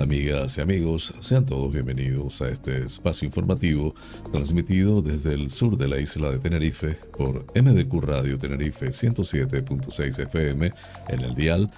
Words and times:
Amigas 0.00 0.58
y 0.58 0.60
amigos, 0.60 1.14
sean 1.18 1.44
todos 1.44 1.72
bienvenidos 1.72 2.40
a 2.40 2.48
este 2.48 2.84
espacio 2.84 3.26
informativo 3.26 3.94
transmitido 4.32 5.02
desde 5.02 5.34
el 5.34 5.50
sur 5.50 5.76
de 5.76 5.88
la 5.88 5.98
isla 5.98 6.30
de 6.30 6.38
Tenerife 6.38 6.96
por 7.16 7.44
MDQ 7.54 8.02
Radio 8.02 8.38
Tenerife 8.38 8.88
107.6 8.88 10.22
FM 10.24 10.72
en 11.08 11.20
el 11.20 11.34
dial 11.34 11.70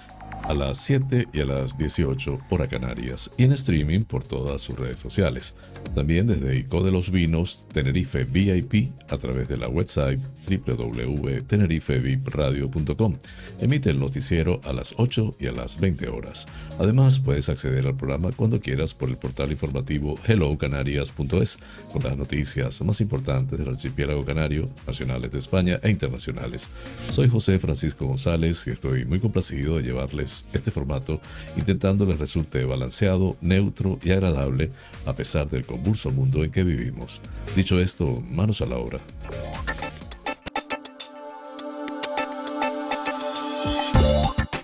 a 0.43 0.55
las 0.55 0.79
7 0.79 1.29
y 1.33 1.41
a 1.41 1.45
las 1.45 1.79
18 1.79 2.39
hora 2.51 2.69
Canarias 2.69 3.31
y 3.37 3.45
en 3.45 3.53
streaming 3.53 4.05
por 4.05 4.25
todas 4.25 4.63
sus 4.63 4.79
redes 4.79 5.01
sociales. 5.01 5.55
También 5.95 6.27
desde 6.27 6.57
ICO 6.57 6.83
de 6.83 6.91
los 6.91 7.11
Vinos 7.11 7.67
Tenerife 7.73 8.25
VIP 8.25 8.93
a 9.09 9.17
través 9.19 9.49
de 9.49 9.57
la 9.57 9.69
website 9.69 10.21
www.tenerifevipradio.com. 10.49 13.17
Emite 13.61 13.91
el 13.91 14.01
noticiero 14.01 14.61
a 14.65 14.73
las 14.73 14.95
8 14.97 15.37
y 15.39 15.47
a 15.47 15.53
las 15.53 15.79
20 15.79 16.09
horas. 16.09 16.49
Además, 16.79 17.19
puedes 17.19 17.49
acceder 17.49 17.87
al 17.87 17.97
programa 17.97 18.33
cuando 18.33 18.61
quieras 18.61 18.95
por 18.95 19.11
el 19.11 19.17
portal 19.17 19.53
informativo 19.53 20.19
hellocanarias.es 20.27 21.59
con 21.93 22.03
las 22.03 22.17
noticias 22.17 22.81
más 22.83 23.01
importantes 23.01 23.59
del 23.59 23.69
archipiélago 23.69 24.25
canario, 24.25 24.69
nacionales 24.87 25.33
de 25.33 25.39
España 25.39 25.79
e 25.83 25.91
internacionales. 25.91 26.71
Soy 27.11 27.29
José 27.29 27.59
Francisco 27.59 28.07
González 28.07 28.67
y 28.67 28.71
estoy 28.71 29.05
muy 29.05 29.21
complacido 29.21 29.77
de 29.77 29.83
llevarles 29.83 30.30
este 30.53 30.71
formato, 30.71 31.21
intentando 31.57 32.07
les 32.07 32.19
resulte 32.19 32.65
balanceado, 32.65 33.37
neutro 33.41 33.99
y 34.03 34.11
agradable 34.13 34.71
a 35.07 35.15
pesar 35.15 35.49
del 35.49 35.65
convulso 35.65 36.11
mundo 36.11 36.45
en 36.45 36.51
que 36.51 36.65
vivimos. 36.65 37.21
Dicho 37.57 37.81
esto, 37.81 38.23
manos 38.31 38.63
a 38.63 38.67
la 38.67 38.77
obra. 38.77 39.01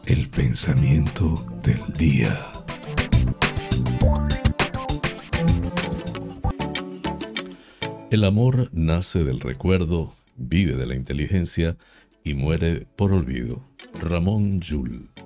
El 0.07 0.29
pensamiento 0.29 1.45
del 1.63 1.83
día. 1.99 2.53
El 8.09 8.23
amor 8.23 8.71
nace 8.73 9.25
del 9.25 9.41
recuerdo, 9.41 10.15
vive 10.37 10.77
de 10.77 10.87
la 10.87 10.95
inteligencia 10.95 11.77
y 12.23 12.35
muere 12.35 12.87
por 12.97 13.13
olvido. 13.13 13.63
Ramón 14.01 14.61
Jules. 14.63 15.26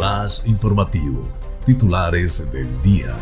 Más 0.00 0.46
informativo. 0.46 1.28
Titulares 1.64 2.50
del 2.52 2.68
día. 2.82 3.16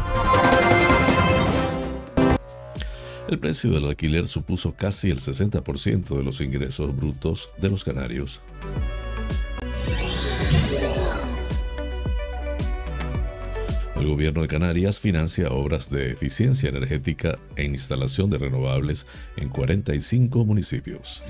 El 3.27 3.39
precio 3.39 3.71
del 3.71 3.87
alquiler 3.87 4.29
supuso 4.29 4.75
casi 4.77 5.11
el 5.11 5.19
60% 5.19 6.17
de 6.17 6.23
los 6.23 6.41
ingresos 6.41 6.95
brutos 6.95 7.51
de 7.59 7.71
los 7.71 7.83
canarios. 7.83 8.43
El 14.05 14.11
gobierno 14.11 14.43
de 14.43 14.49
Canarias 14.49 15.01
financia 15.01 15.49
obras 15.51 15.89
de 15.89 16.13
eficiencia 16.13 16.69
energética 16.69 17.39
e 17.57 17.65
instalación 17.65 18.29
de 18.29 18.37
renovables 18.37 19.07
en 19.39 19.49
45 19.49 20.45
municipios. 20.45 21.25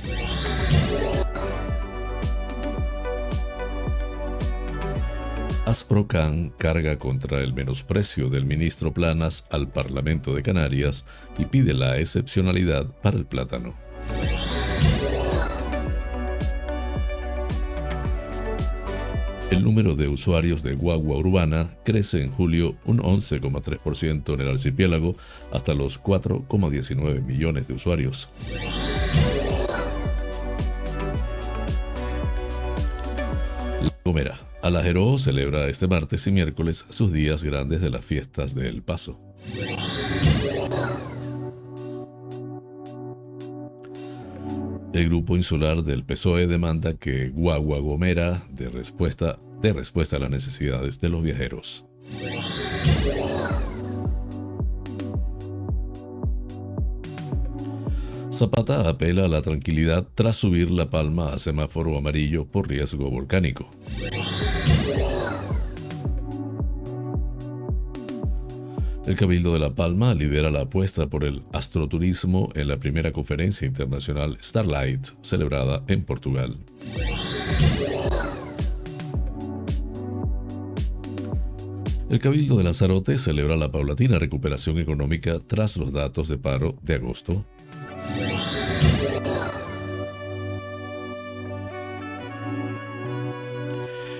Asprocan 5.66 6.50
carga 6.58 6.98
contra 6.98 7.42
el 7.42 7.54
menosprecio 7.54 8.28
del 8.28 8.44
ministro 8.44 8.92
Planas 8.92 9.46
al 9.52 9.70
Parlamento 9.70 10.34
de 10.34 10.42
Canarias 10.42 11.04
y 11.38 11.44
pide 11.44 11.74
la 11.74 12.00
excepcionalidad 12.00 12.86
para 13.02 13.16
el 13.16 13.24
plátano. 13.24 13.83
El 19.54 19.62
número 19.62 19.94
de 19.94 20.08
usuarios 20.08 20.64
de 20.64 20.74
guagua 20.74 21.16
urbana 21.16 21.76
crece 21.84 22.24
en 22.24 22.32
julio 22.32 22.74
un 22.86 22.98
11,3% 22.98 24.34
en 24.34 24.40
el 24.40 24.48
archipiélago 24.48 25.14
hasta 25.52 25.74
los 25.74 26.02
4,19 26.02 27.22
millones 27.22 27.68
de 27.68 27.74
usuarios. 27.74 28.30
La 33.80 33.92
Gomera. 34.04 34.40
Alajeró 34.60 35.18
celebra 35.18 35.68
este 35.68 35.86
martes 35.86 36.26
y 36.26 36.32
miércoles 36.32 36.86
sus 36.88 37.12
días 37.12 37.44
grandes 37.44 37.80
de 37.80 37.90
las 37.90 38.04
fiestas 38.04 38.56
del 38.56 38.82
Paso. 38.82 39.20
El 44.94 45.08
grupo 45.08 45.34
insular 45.34 45.82
del 45.82 46.04
PSOE 46.04 46.46
demanda 46.46 46.94
que 46.94 47.28
Guagua 47.28 47.80
Gomera 47.80 48.46
dé 48.52 48.68
respuesta, 48.68 49.40
de 49.60 49.72
respuesta 49.72 50.16
a 50.16 50.20
las 50.20 50.30
necesidades 50.30 51.00
de 51.00 51.08
los 51.08 51.20
viajeros. 51.20 51.84
Zapata 58.32 58.88
apela 58.88 59.24
a 59.24 59.28
la 59.28 59.42
tranquilidad 59.42 60.06
tras 60.14 60.36
subir 60.36 60.70
La 60.70 60.88
Palma 60.88 61.32
a 61.32 61.38
semáforo 61.38 61.98
amarillo 61.98 62.46
por 62.46 62.68
riesgo 62.68 63.10
volcánico. 63.10 63.68
El 69.06 69.16
Cabildo 69.16 69.52
de 69.52 69.58
La 69.58 69.74
Palma 69.74 70.14
lidera 70.14 70.50
la 70.50 70.62
apuesta 70.62 71.10
por 71.10 71.24
el 71.24 71.42
astroturismo 71.52 72.48
en 72.54 72.68
la 72.68 72.78
primera 72.78 73.12
conferencia 73.12 73.66
internacional 73.66 74.38
Starlight, 74.40 75.08
celebrada 75.20 75.84
en 75.88 76.04
Portugal. 76.04 76.56
El 82.08 82.18
Cabildo 82.18 82.56
de 82.56 82.64
Lanzarote 82.64 83.18
celebra 83.18 83.56
la 83.56 83.70
paulatina 83.70 84.18
recuperación 84.18 84.78
económica 84.78 85.38
tras 85.46 85.76
los 85.76 85.92
datos 85.92 86.28
de 86.28 86.38
paro 86.38 86.78
de 86.80 86.94
agosto. 86.94 87.44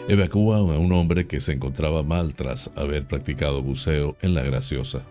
Evacúa 0.09 0.59
a 0.59 0.63
un 0.63 0.93
hombre 0.93 1.27
que 1.27 1.41
se 1.41 1.53
encontraba 1.53 2.03
mal 2.03 2.35
tras 2.35 2.71
haber 2.77 3.07
practicado 3.07 3.63
buceo 3.63 4.17
en 4.21 4.35
la 4.35 4.43
Graciosa. 4.43 5.07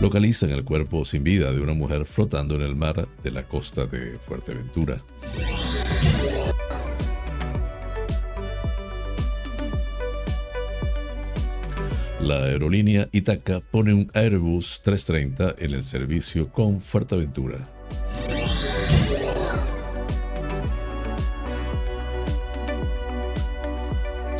Localizan 0.00 0.50
el 0.50 0.64
cuerpo 0.64 1.04
sin 1.04 1.24
vida 1.24 1.52
de 1.52 1.60
una 1.60 1.72
mujer 1.72 2.04
flotando 2.04 2.56
en 2.56 2.62
el 2.62 2.76
mar 2.76 3.08
de 3.22 3.30
la 3.30 3.48
costa 3.48 3.86
de 3.86 4.18
Fuerteventura. 4.18 5.02
La 12.20 12.44
aerolínea 12.44 13.08
Itaca 13.12 13.60
pone 13.60 13.92
un 13.92 14.10
Airbus 14.14 14.80
330 14.82 15.56
en 15.58 15.74
el 15.74 15.84
servicio 15.84 16.50
con 16.50 16.80
Fuerteventura. 16.80 17.73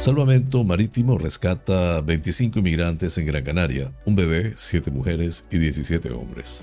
Salvamento 0.05 0.62
Marítimo 0.65 1.17
rescata 1.17 2.03
25 2.03 2.59
inmigrantes 2.59 3.17
en 3.17 3.25
Gran 3.25 3.43
Canaria, 3.43 3.91
un 4.05 4.15
bebé, 4.15 4.53
7 4.55 4.91
mujeres 4.91 5.47
y 5.51 5.56
17 5.56 6.11
hombres. 6.12 6.62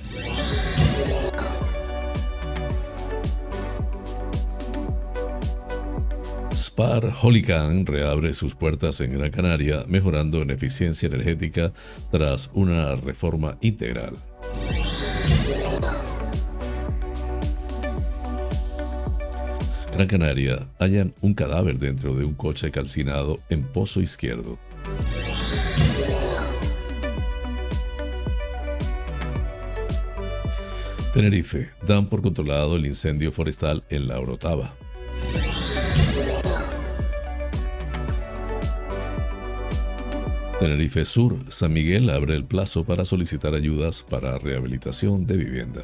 Spar 6.54 7.12
Holican 7.24 7.88
reabre 7.88 8.36
sus 8.36 8.54
puertas 8.54 9.02
en 9.02 9.14
Gran 9.18 9.32
Canaria, 9.32 9.86
mejorando 9.88 10.44
en 10.44 10.52
eficiencia 10.52 11.08
energética 11.08 11.74
tras 12.12 12.52
una 12.54 12.96
reforma 12.96 13.58
integral. 13.62 14.18
Gran 19.94 20.08
Canaria 20.08 20.68
hallan 20.80 21.14
un 21.22 21.34
cadáver 21.34 21.78
dentro 21.78 22.16
de 22.16 22.24
un 22.24 22.34
coche 22.34 22.72
calcinado 22.72 23.40
en 23.50 23.64
Pozo 23.64 24.02
Izquierdo. 24.02 24.58
Tenerife 31.14 31.72
dan 31.86 32.08
por 32.08 32.22
controlado 32.22 32.78
el 32.78 32.86
incendio 32.86 33.34
forestal 33.34 33.84
en 33.90 34.08
la 34.08 34.18
Orotava. 34.20 34.74
Tenerife 40.58 41.04
Sur, 41.06 41.38
San 41.50 41.74
Miguel 41.74 42.10
abre 42.12 42.36
el 42.36 42.46
plazo 42.46 42.86
para 42.86 43.04
solicitar 43.04 43.56
ayudas 43.56 44.04
para 44.04 44.38
rehabilitación 44.38 45.26
de 45.26 45.38
vivienda. 45.38 45.84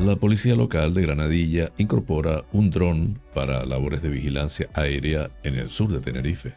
La 0.00 0.14
policía 0.14 0.54
local 0.54 0.94
de 0.94 1.02
Granadilla 1.02 1.70
incorpora 1.76 2.44
un 2.52 2.70
dron 2.70 3.18
para 3.34 3.66
labores 3.66 4.00
de 4.00 4.10
vigilancia 4.10 4.68
aérea 4.72 5.28
en 5.42 5.56
el 5.56 5.68
sur 5.68 5.90
de 5.90 5.98
Tenerife. 5.98 6.54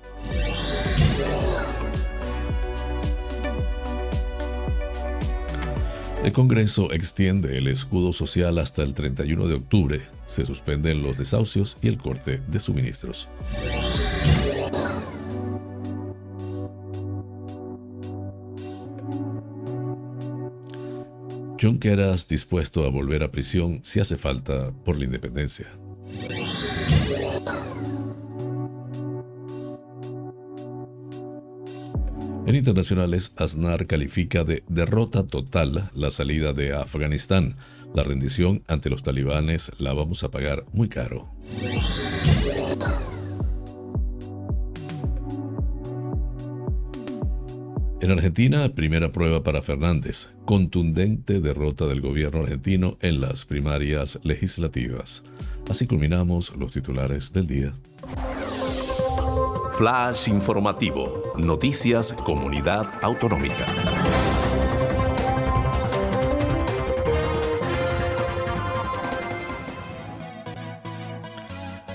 El 6.23 6.31
Congreso 6.33 6.93
extiende 6.93 7.57
el 7.57 7.67
escudo 7.67 8.13
social 8.13 8.59
hasta 8.59 8.83
el 8.83 8.93
31 8.93 9.47
de 9.47 9.55
octubre. 9.55 10.01
Se 10.27 10.45
suspenden 10.45 11.01
los 11.01 11.17
desahucios 11.17 11.79
y 11.81 11.87
el 11.87 11.97
corte 11.97 12.41
de 12.47 12.59
suministros. 12.59 13.27
Junqueras 21.61 22.27
dispuesto 22.27 22.85
a 22.85 22.89
volver 22.89 23.21
a 23.21 23.31
prisión 23.31 23.81
si 23.83 23.99
hace 23.99 24.17
falta 24.17 24.73
por 24.83 24.97
la 24.97 25.05
independencia. 25.05 25.67
En 32.47 32.55
internacionales, 32.55 33.33
Aznar 33.37 33.85
califica 33.85 34.43
de 34.43 34.63
derrota 34.69 35.27
total 35.27 35.91
la 35.93 36.09
salida 36.09 36.51
de 36.51 36.73
Afganistán. 36.73 37.57
La 37.93 38.01
rendición 38.01 38.63
ante 38.67 38.89
los 38.89 39.03
talibanes 39.03 39.71
la 39.77 39.93
vamos 39.93 40.23
a 40.23 40.31
pagar 40.31 40.65
muy 40.73 40.89
caro. 40.89 41.29
En 48.01 48.09
Argentina, 48.09 48.67
primera 48.69 49.11
prueba 49.11 49.43
para 49.43 49.61
Fernández. 49.61 50.31
Contundente 50.45 51.39
derrota 51.39 51.85
del 51.85 52.01
gobierno 52.01 52.41
argentino 52.41 52.97
en 52.99 53.21
las 53.21 53.45
primarias 53.45 54.19
legislativas. 54.23 55.23
Así 55.69 55.85
culminamos 55.85 56.51
los 56.57 56.71
titulares 56.71 57.31
del 57.31 57.45
día. 57.45 57.73
Flash 59.73 60.29
informativo. 60.29 61.21
Noticias 61.37 62.11
Comunidad 62.13 62.87
Autonómica. 63.03 63.67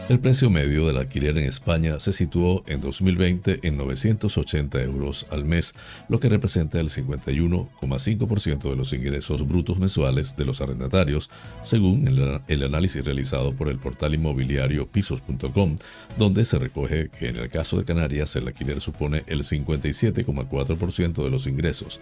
El 0.09 0.21
precio 0.21 0.51
medio 0.51 0.87
del 0.87 0.99
alquiler 0.99 1.37
en 1.37 1.49
España 1.49 1.99
se 1.99 2.13
situó 2.13 2.63
en 2.69 2.79
2020 2.79 3.59
en 3.67 3.77
980 3.77 4.81
euros 4.85 5.27
al 5.33 5.45
mes, 5.45 5.75
lo 6.09 6.21
que 6.21 6.29
representa 6.29 6.79
el 6.79 6.91
51,5% 6.91 8.71
de 8.71 8.77
los 8.77 8.93
ingresos 8.93 9.45
brutos 9.49 9.81
mensuales 9.81 10.37
de 10.37 10.45
los 10.45 10.61
arrendatarios, 10.61 11.29
según 11.61 12.07
el, 12.07 12.63
análisis 12.63 13.05
realizado 13.05 13.57
por 13.57 13.67
el 13.67 13.81
portal 13.81 14.15
inmobiliario 14.15 14.87
pisos.com, 14.87 15.75
donde 16.17 16.45
se 16.45 16.61
recoge 16.61 17.09
que 17.09 17.31
en 17.31 17.37
el 17.39 17.49
caso 17.49 17.77
de 17.77 17.85
Canarias 17.85 18.37
el 18.37 18.47
alquiler 18.47 18.81
supone 18.81 19.25
el 19.27 19.41
57,4% 19.41 21.25
de 21.25 21.31
los 21.31 21.49
ingresos. 21.49 22.01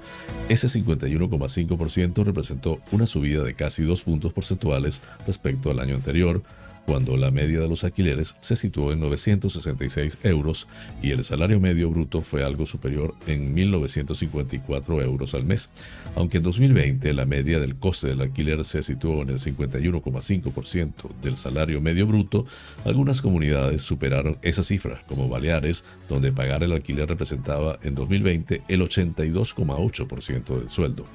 Ese 0.50 0.66
51,5% 0.66 2.22
representó 2.22 2.82
una 2.92 3.06
subida 3.06 3.42
de 3.42 3.54
casi 3.54 3.82
dos 3.82 4.02
puntos 4.02 4.34
porcentuales 4.34 5.00
respecto 5.26 5.70
al 5.70 5.78
año 5.78 5.94
anterior, 5.94 6.42
cuando 6.86 7.16
la 7.16 7.30
media 7.30 7.60
de 7.60 7.68
los 7.68 7.84
alquileres 7.84 8.36
se 8.40 8.56
situó 8.56 8.92
en 8.92 9.00
966 9.00 10.18
euros 10.24 10.68
y 11.02 11.10
el 11.10 11.24
salario 11.24 11.60
medio 11.60 11.90
bruto 11.90 12.20
fue 12.20 12.44
algo 12.44 12.66
superior 12.66 13.14
en 13.26 13.54
1.954 13.54 15.02
euros 15.02 15.34
al 15.34 15.44
mes. 15.44 15.70
Aunque 16.16 16.38
en 16.38 16.42
2020 16.42 17.12
la 17.14 17.26
media 17.26 17.58
del 17.58 17.76
coste 17.76 18.08
del 18.08 18.20
alquiler 18.20 18.64
se 18.64 18.82
situó 18.82 19.22
en 19.22 19.30
el 19.30 19.38
51,5% 19.38 20.92
del 21.22 21.36
salario 21.36 21.80
medio 21.80 22.06
bruto, 22.06 22.46
algunas 22.84 23.22
comunidades 23.22 23.82
superaron 23.82 24.38
esa 24.42 24.62
cifra, 24.62 25.02
como 25.06 25.28
Baleares, 25.28 25.84
donde 26.08 26.32
pagar 26.32 26.62
el 26.62 26.72
alquiler 26.72 27.08
representaba 27.08 27.78
en 27.82 27.94
2020 27.94 28.62
el 28.68 28.80
82,8% 28.80 30.58
del 30.58 30.68
sueldo. 30.68 31.06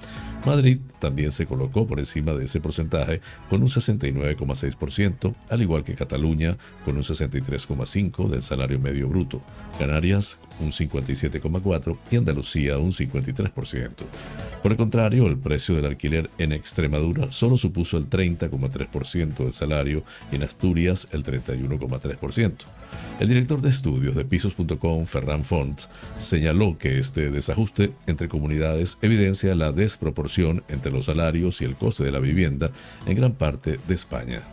Madrid 0.46 0.80
también 1.00 1.32
se 1.32 1.46
colocó 1.46 1.86
por 1.86 2.00
encima 2.00 2.34
de 2.34 2.46
ese 2.46 2.62
porcentaje 2.62 3.22
con 3.50 3.62
un 3.62 3.68
69,6%, 3.68 5.36
al 5.50 5.62
igual 5.62 5.84
que 5.84 5.96
Cataluña 5.96 6.58
con 6.86 6.96
un 6.96 7.04
63,5% 7.04 8.30
del 8.30 8.42
salario 8.42 8.80
medio 8.80 9.10
bruto, 9.10 9.42
Canarias 9.78 10.40
un 10.60 10.72
57,4% 10.72 11.98
y 12.12 12.16
Andalucía 12.16 12.78
un 12.78 12.92
53%. 12.92 13.90
Por 14.62 14.72
el 14.72 14.78
contrario, 14.78 15.28
el 15.28 15.38
precio 15.38 15.76
del 15.76 15.86
alquiler 15.86 16.30
en 16.38 16.52
Extremadura 16.52 17.32
solo 17.32 17.58
supuso 17.58 17.98
el 17.98 18.10
30,3% 18.10 19.36
del 19.36 19.54
salario 19.54 20.04
y 20.32 20.36
en 20.36 20.44
Asturias 20.44 21.08
el 21.12 21.24
31,3%. 21.24 22.54
El 23.20 23.28
director 23.28 23.62
de 23.62 23.70
estudios 23.70 24.16
de 24.16 24.26
pisos.com, 24.26 25.06
Ferran 25.06 25.44
Fonts, 25.44 25.90
señaló 26.18 26.78
que 26.78 27.00
este 27.00 27.32
desajuste 27.32 27.94
entre 28.08 28.28
comunidades 28.28 28.98
evidencia 29.02 29.56
la 29.56 29.72
desproporción 29.72 30.64
entre 30.68 30.92
los 30.92 31.06
salarios 31.06 31.62
y 31.62 31.66
el 31.66 31.76
coste 31.76 32.04
de 32.04 32.12
la 32.12 32.20
vivienda 32.20 32.72
en 33.06 33.16
gran 33.16 33.34
parte 33.34 33.80
de 33.88 33.94
España. 33.96 34.44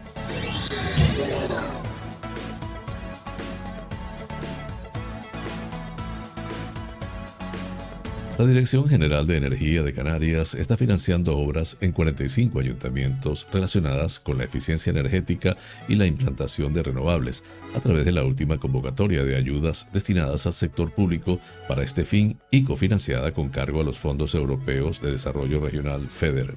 La 8.38 8.44
Dirección 8.44 8.86
General 8.86 9.26
de 9.26 9.38
Energía 9.38 9.82
de 9.82 9.94
Canarias 9.94 10.54
está 10.54 10.76
financiando 10.76 11.38
obras 11.38 11.78
en 11.80 11.92
45 11.92 12.60
ayuntamientos 12.60 13.46
relacionadas 13.50 14.20
con 14.20 14.36
la 14.36 14.44
eficiencia 14.44 14.90
energética 14.90 15.56
y 15.88 15.94
la 15.94 16.04
implantación 16.04 16.74
de 16.74 16.82
renovables 16.82 17.44
a 17.74 17.80
través 17.80 18.04
de 18.04 18.12
la 18.12 18.24
última 18.24 18.58
convocatoria 18.58 19.25
de 19.25 19.37
ayudas 19.37 19.88
destinadas 19.90 20.44
al 20.44 20.52
sector 20.52 20.92
público 20.92 21.40
para 21.66 21.82
este 21.82 22.04
fin 22.04 22.38
y 22.50 22.62
cofinanciada 22.64 23.32
con 23.32 23.49
cargo 23.49 23.80
a 23.80 23.84
los 23.84 23.99
fondos 23.99 24.34
europeos 24.34 25.00
de 25.00 25.12
desarrollo 25.12 25.61
regional 25.61 26.06
FEDER. 26.11 26.56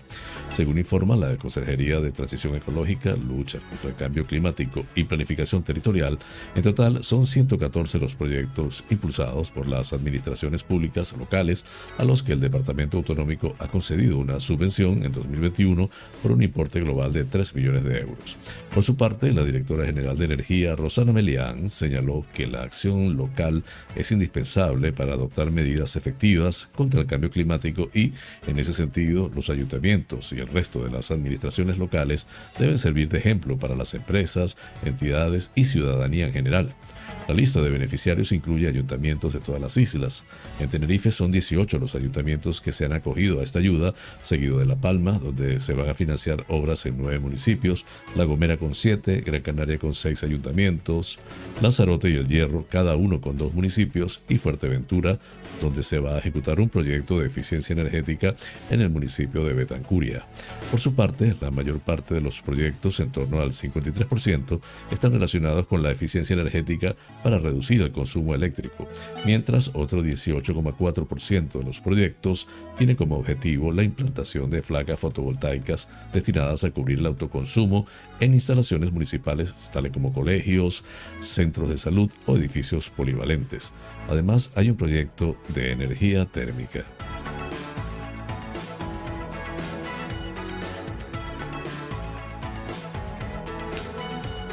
Según 0.50 0.80
informa 0.80 1.16
la 1.16 1.38
Consejería 1.38 2.02
de 2.02 2.12
Transición 2.12 2.58
Ecológica, 2.58 3.16
Lucha 3.16 3.60
contra 3.70 3.88
el 3.88 3.96
Cambio 3.96 4.26
Climático 4.26 4.86
y 4.96 5.06
Planificación 5.06 5.64
Territorial, 5.64 6.20
en 6.56 6.62
total 6.62 7.06
son 7.06 7.26
114 7.26 8.00
los 8.00 8.16
proyectos 8.16 8.84
impulsados 8.90 9.50
por 9.50 9.66
las 9.66 9.94
administraciones 9.94 10.62
públicas 10.64 11.16
locales 11.18 11.66
a 11.98 12.04
los 12.04 12.24
que 12.24 12.34
el 12.34 12.40
Departamento 12.40 12.98
Autonómico 12.98 13.56
ha 13.60 13.68
concedido 13.68 14.18
una 14.18 14.40
subvención 14.40 15.04
en 15.04 15.12
2021 15.12 15.90
por 16.22 16.32
un 16.32 16.42
importe 16.42 16.80
global 16.80 17.12
de 17.12 17.26
3 17.26 17.56
millones 17.56 17.84
de 17.84 18.00
euros. 18.00 18.38
Por 18.74 18.84
su 18.84 18.96
parte, 18.96 19.34
la 19.34 19.44
directora 19.44 19.86
general 19.86 20.18
de 20.18 20.26
Energía, 20.26 20.76
Rosana 20.76 21.14
Melián, 21.14 21.70
señaló 21.70 22.26
que 22.34 22.48
la 22.48 22.64
acción 22.64 23.18
local 23.18 23.64
es 23.96 24.12
indispensable 24.12 24.94
para 24.94 25.14
adoptar 25.14 25.52
medidas 25.52 25.96
efectivas 25.96 26.70
contra 26.76 27.02
el 27.02 27.08
cambio 27.08 27.30
climático 27.30 27.90
y, 27.94 28.14
en 28.48 28.60
ese 28.60 28.74
sentido, 28.74 29.32
los 29.34 29.50
ayuntamientos 29.50 30.32
y 30.34 30.40
el 30.40 30.48
resto 30.48 30.84
de 30.84 30.92
las 30.92 31.12
administraciones 31.12 31.78
locales 31.78 32.28
deben 32.58 32.78
servir 32.78 33.10
de 33.10 33.18
ejemplo 33.20 33.58
para 33.58 33.76
las 33.76 33.94
empresas, 33.94 34.58
entidades 34.86 35.52
y 35.56 35.66
ciudadanía 35.66 36.28
en 36.28 36.34
general. 36.34 36.76
La 37.28 37.36
lista 37.36 37.62
de 37.62 37.70
beneficiarios 37.70 38.32
incluye 38.32 38.68
ayuntamientos 38.68 39.34
de 39.34 39.40
todas 39.40 39.62
las 39.62 39.78
islas. 39.78 40.24
En 40.60 40.68
Tenerife 40.68 41.12
son 41.12 41.32
18 41.32 41.78
los 41.78 41.94
ayuntamientos 41.94 42.60
que 42.60 42.72
se 42.72 42.86
han 42.86 42.94
acogido 42.94 43.40
a 43.40 43.44
esta 43.44 43.60
ayuda, 43.60 43.94
seguido 44.20 44.58
de 44.58 44.66
La 44.66 44.76
Palma, 44.76 45.20
donde 45.20 45.60
se 45.60 45.74
van 45.74 45.90
a 45.90 45.94
financiar 45.94 46.44
obras 46.48 46.88
en 46.88 46.98
nueve 46.98 47.20
municipios, 47.20 47.86
La 48.16 48.24
Gomera 48.24 48.58
con 48.58 48.74
siete, 48.74 49.22
Gran 49.22 49.42
Canaria 49.42 49.78
con 49.78 49.94
seis 49.94 50.24
ayuntamientos, 50.24 51.20
Lanzarote 51.62 52.10
y 52.10 52.16
El 52.16 52.28
Hierro, 52.28 52.66
cada 52.68 52.96
uno 52.96 53.22
con 53.22 53.38
dos 53.38 53.54
municipios, 53.54 54.22
y 54.28 54.38
Fuerteventura, 54.38 55.20
donde 55.62 55.84
se 55.84 56.00
va 56.00 56.16
a 56.16 56.20
ejecutar 56.20 56.60
un 56.60 56.70
proyecto 56.70 57.20
de 57.20 57.28
eficiencia 57.28 57.74
energética 57.74 58.36
en 58.72 58.82
el 58.82 58.90
municipio 58.90 59.46
de 59.46 59.54
Betancuria. 59.54 60.26
Por 60.72 60.80
su 60.80 60.96
parte, 60.96 61.36
la 61.42 61.52
mayor 61.52 61.80
parte 61.80 62.14
de 62.14 62.22
los 62.22 62.42
proyectos, 62.42 63.00
en 63.00 63.12
torno 63.12 63.40
al 63.40 63.52
53%, 63.52 64.60
están 64.92 65.14
relacionados 65.14 65.68
con 65.68 65.84
la 65.84 65.92
eficiencia 65.92 66.34
energética 66.34 66.96
para 67.24 67.40
reducir 67.40 67.82
el 67.82 67.92
consumo 67.92 68.34
eléctrico, 68.34 68.88
mientras 69.26 69.72
otro 69.74 70.02
18,4% 70.02 71.60
de 71.60 71.64
los 71.64 71.80
proyectos 71.82 72.48
tiene 72.78 72.96
como 72.96 73.18
objetivo 73.18 73.72
la 73.72 73.84
implantación 73.84 74.50
de 74.50 74.62
placas 74.62 75.00
fotovoltaicas 75.00 75.90
destinadas 76.14 76.64
a 76.64 76.72
cubrir 76.72 77.00
el 77.00 77.06
autoconsumo 77.06 77.86
en 78.20 78.34
instalaciones 78.34 78.92
municipales 78.92 79.54
tales 79.72 79.92
como 79.92 80.14
colegios, 80.14 80.84
centros 81.20 81.70
de 81.70 81.78
salud 81.78 82.10
o 82.26 82.38
edificios 82.38 82.90
polivalentes. 82.90 83.74
Además, 84.08 84.52
hay 84.56 84.70
un 84.70 84.78
proyecto 84.78 85.38
de 85.54 85.72
energía 85.72 86.26
térmica. 86.26 86.86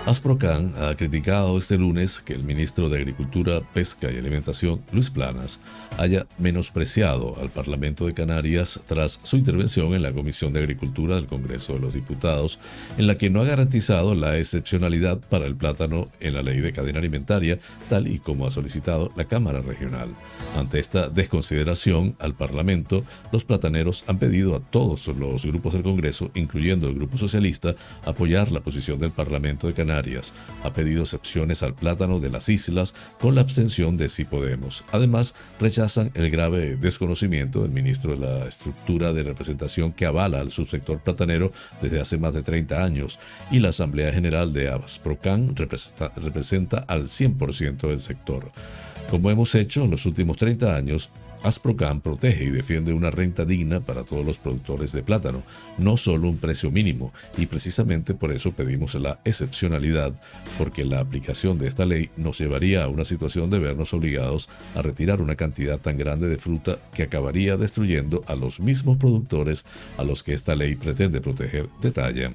Asprocan 0.07 0.73
ha 0.81 0.95
criticado 0.95 1.59
este 1.59 1.77
lunes 1.77 2.21
que 2.21 2.33
el 2.33 2.45
ministro 2.45 2.89
de 2.89 2.97
Agricultura, 2.97 3.61
Pesca 3.75 4.09
y 4.09 4.17
Alimentación, 4.17 4.81
Luis 4.93 5.11
Planas, 5.11 5.59
haya 5.99 6.29
menospreciado 6.39 7.37
al 7.41 7.49
Parlamento 7.49 8.07
de 8.07 8.15
Canarias 8.15 8.79
tras 8.87 9.19
su 9.25 9.37
intervención 9.37 9.95
en 9.95 10.03
la 10.03 10.13
Comisión 10.13 10.53
de 10.53 10.61
Agricultura 10.61 11.17
del 11.17 11.27
Congreso 11.27 11.73
de 11.73 11.81
los 11.81 11.95
Diputados, 11.95 12.61
en 12.99 13.09
la 13.09 13.19
que 13.19 13.31
no 13.31 13.41
ha 13.41 13.47
garantizado 13.47 14.15
la 14.15 14.39
excepcionalidad 14.39 15.19
para 15.19 15.45
el 15.47 15.57
plátano 15.57 16.07
en 16.21 16.35
la 16.35 16.43
ley 16.43 16.61
de 16.61 16.73
cadena 16.73 17.01
alimentaria, 17.01 17.59
tal 17.89 18.07
y 18.07 18.21
como 18.21 18.47
ha 18.47 18.53
solicitado 18.53 19.11
la 19.17 19.25
Cámara 19.25 19.61
Regional. 19.61 20.11
Ante 20.57 20.79
esta 20.79 21.09
desconsideración 21.09 22.15
al 22.21 22.37
Parlamento, 22.37 23.03
los 23.33 23.45
plataneros 23.45 24.05
han 24.07 24.21
pedido 24.21 24.55
a 24.55 24.61
todos 24.61 25.09
los 25.09 25.45
grupos 25.45 25.73
del 25.73 25.83
Congreso, 25.83 26.31
incluyendo 26.37 26.87
el 26.87 26.95
Grupo 26.95 27.19
Socialista, 27.19 27.75
apoyar 28.05 28.53
la 28.53 28.61
posición 28.61 29.01
del 29.01 29.11
Parlamento 29.11 29.67
de 29.67 29.75
Canarias 29.75 29.96
ha 30.63 30.73
pedido 30.73 31.03
excepciones 31.03 31.63
al 31.63 31.75
plátano 31.75 32.21
de 32.21 32.31
las 32.31 32.49
islas 32.49 32.95
con 33.21 33.35
la 33.35 33.41
abstención 33.41 33.97
de 33.97 34.09
Sí 34.09 34.25
Podemos. 34.25 34.85
Además, 34.93 35.35
rechazan 35.59 36.11
el 36.15 36.31
grave 36.31 36.77
desconocimiento 36.77 37.63
del 37.63 37.71
ministro 37.71 38.13
de 38.13 38.19
la 38.19 38.47
estructura 38.47 39.13
de 39.13 39.23
representación 39.23 39.93
que 39.93 40.07
avala 40.07 40.41
al 40.41 40.51
subsector 40.51 41.01
platanero 41.01 41.53
desde 41.81 42.01
hace 42.01 42.19
más 42.19 42.35
de 42.35 42.43
30 42.43 42.83
años 42.83 43.19
y 43.51 43.61
la 43.61 43.69
Asamblea 43.69 44.13
General 44.13 44.53
de 44.53 44.69
Abasprocan 44.69 45.57
representa, 45.57 46.13
representa 46.17 46.79
al 46.89 47.05
100% 47.05 47.89
del 47.89 47.99
sector. 47.99 48.51
Como 49.11 49.31
hemos 49.31 49.55
hecho 49.55 49.85
en 49.85 49.91
los 49.91 50.05
últimos 50.05 50.37
30 50.37 50.75
años, 50.75 51.11
Asprocan 51.47 52.01
protege 52.01 52.43
y 52.43 52.51
defiende 52.51 52.93
una 52.93 53.13
renta 53.13 53.45
digna 53.45 53.79
para 53.79 54.03
todos 54.03 54.27
los 54.27 54.37
productores 54.37 54.91
de 54.91 55.05
plátano, 55.05 55.45
no 55.79 55.97
solo 55.97 56.29
un 56.29 56.39
precio 56.39 56.73
mínimo, 56.73 57.13
y 57.39 57.47
precisamente 57.47 58.15
por 58.15 58.33
eso 58.33 58.51
pedimos 58.51 58.97
la 58.97 59.21
excepcionalidad, 59.25 60.13
porque 60.59 60.85
la 60.85 60.99
aplicación 60.99 61.57
de 61.57 61.69
esta 61.69 61.87
ley 61.87 62.11
nos 62.17 62.39
llevaría 62.39 62.83
a 62.83 62.89
una 62.89 63.05
situación 63.05 63.49
de 63.49 63.61
vernos 63.61 63.95
obligados 63.95 64.49
a 64.75 64.83
retirar 64.83 65.23
una 65.23 65.37
cantidad 65.37 65.79
tan 65.79 65.97
grande 65.97 66.27
de 66.27 66.39
fruta 66.39 66.79
que 66.93 67.05
acabaría 67.05 67.57
destruyendo 67.57 68.25
a 68.27 68.35
los 68.35 68.59
mismos 68.59 68.97
productores 68.97 69.65
a 69.99 70.03
los 70.03 70.25
que 70.25 70.35
esta 70.35 70.57
ley 70.57 70.75
pretende 70.75 71.21
proteger, 71.21 71.69
detalla. 71.81 72.35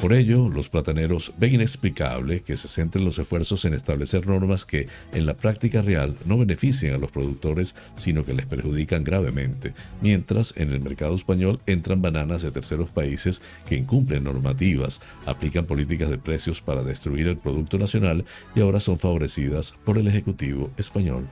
Por 0.00 0.12
ello, 0.12 0.50
los 0.50 0.68
plataneros 0.68 1.32
ven 1.38 1.54
inexplicable 1.54 2.40
que 2.40 2.56
se 2.56 2.68
centren 2.68 3.04
los 3.04 3.18
esfuerzos 3.18 3.64
en 3.64 3.72
establecer 3.72 4.26
normas 4.26 4.66
que, 4.66 4.86
en 5.12 5.24
la 5.24 5.34
práctica 5.34 5.80
real, 5.80 6.16
no 6.26 6.36
beneficien 6.36 6.92
a 6.92 6.98
los 6.98 7.10
productores, 7.10 7.74
sino 7.96 8.24
que 8.24 8.34
les 8.34 8.44
perjudican 8.44 9.02
gravemente, 9.02 9.72
mientras 10.02 10.54
en 10.58 10.72
el 10.72 10.80
mercado 10.80 11.14
español 11.14 11.60
entran 11.66 12.02
bananas 12.02 12.42
de 12.42 12.50
terceros 12.50 12.90
países 12.90 13.40
que 13.66 13.76
incumplen 13.76 14.24
normativas, 14.24 15.00
aplican 15.24 15.64
políticas 15.64 16.10
de 16.10 16.18
precios 16.18 16.60
para 16.60 16.82
destruir 16.82 17.28
el 17.28 17.38
producto 17.38 17.78
nacional 17.78 18.24
y 18.54 18.60
ahora 18.60 18.80
son 18.80 18.98
favorecidas 18.98 19.74
por 19.84 19.96
el 19.96 20.08
Ejecutivo 20.08 20.70
español. 20.76 21.26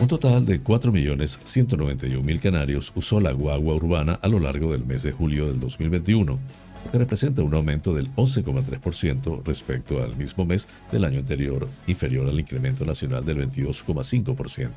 Un 0.00 0.08
total 0.08 0.44
de 0.44 0.62
4.191.000 0.62 2.40
canarios 2.40 2.92
usó 2.96 3.20
la 3.20 3.30
guagua 3.30 3.76
urbana 3.76 4.18
a 4.22 4.28
lo 4.28 4.40
largo 4.40 4.72
del 4.72 4.84
mes 4.84 5.04
de 5.04 5.12
julio 5.12 5.46
del 5.46 5.60
2021, 5.60 6.36
que 6.90 6.98
representa 6.98 7.44
un 7.44 7.54
aumento 7.54 7.94
del 7.94 8.10
11,3% 8.16 9.42
respecto 9.44 10.02
al 10.02 10.16
mismo 10.16 10.44
mes 10.44 10.66
del 10.90 11.04
año 11.04 11.20
anterior, 11.20 11.68
inferior 11.86 12.28
al 12.28 12.40
incremento 12.40 12.84
nacional 12.84 13.24
del 13.24 13.48
22,5%. 13.48 14.68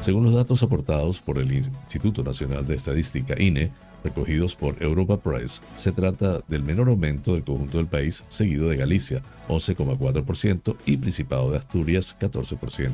Según 0.00 0.24
los 0.24 0.34
datos 0.34 0.60
aportados 0.64 1.20
por 1.20 1.38
el 1.38 1.52
Instituto 1.52 2.24
Nacional 2.24 2.66
de 2.66 2.74
Estadística 2.74 3.40
INE, 3.40 3.70
recogidos 4.04 4.56
por 4.56 4.82
Europa 4.82 5.18
Press, 5.18 5.62
se 5.74 5.92
trata 5.92 6.40
del 6.48 6.62
menor 6.62 6.88
aumento 6.88 7.34
del 7.34 7.44
conjunto 7.44 7.78
del 7.78 7.86
país, 7.86 8.24
seguido 8.28 8.68
de 8.68 8.76
Galicia, 8.76 9.22
11,4%, 9.48 10.76
y 10.86 10.96
Principado 10.96 11.50
de 11.50 11.58
Asturias, 11.58 12.16
14%. 12.18 12.92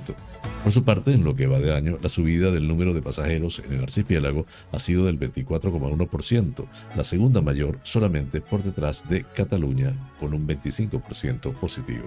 Por 0.62 0.72
su 0.72 0.84
parte, 0.84 1.12
en 1.12 1.24
lo 1.24 1.34
que 1.34 1.46
va 1.46 1.60
de 1.60 1.74
año, 1.74 1.98
la 2.02 2.08
subida 2.08 2.50
del 2.50 2.68
número 2.68 2.94
de 2.94 3.02
pasajeros 3.02 3.60
en 3.64 3.74
el 3.74 3.82
archipiélago 3.82 4.46
ha 4.72 4.78
sido 4.78 5.04
del 5.04 5.18
24,1%, 5.18 6.66
la 6.96 7.04
segunda 7.04 7.40
mayor 7.40 7.78
solamente 7.82 8.40
por 8.40 8.62
detrás 8.62 9.08
de 9.08 9.24
Cataluña, 9.34 9.94
con 10.20 10.34
un 10.34 10.46
25% 10.46 11.52
positivo. 11.54 12.06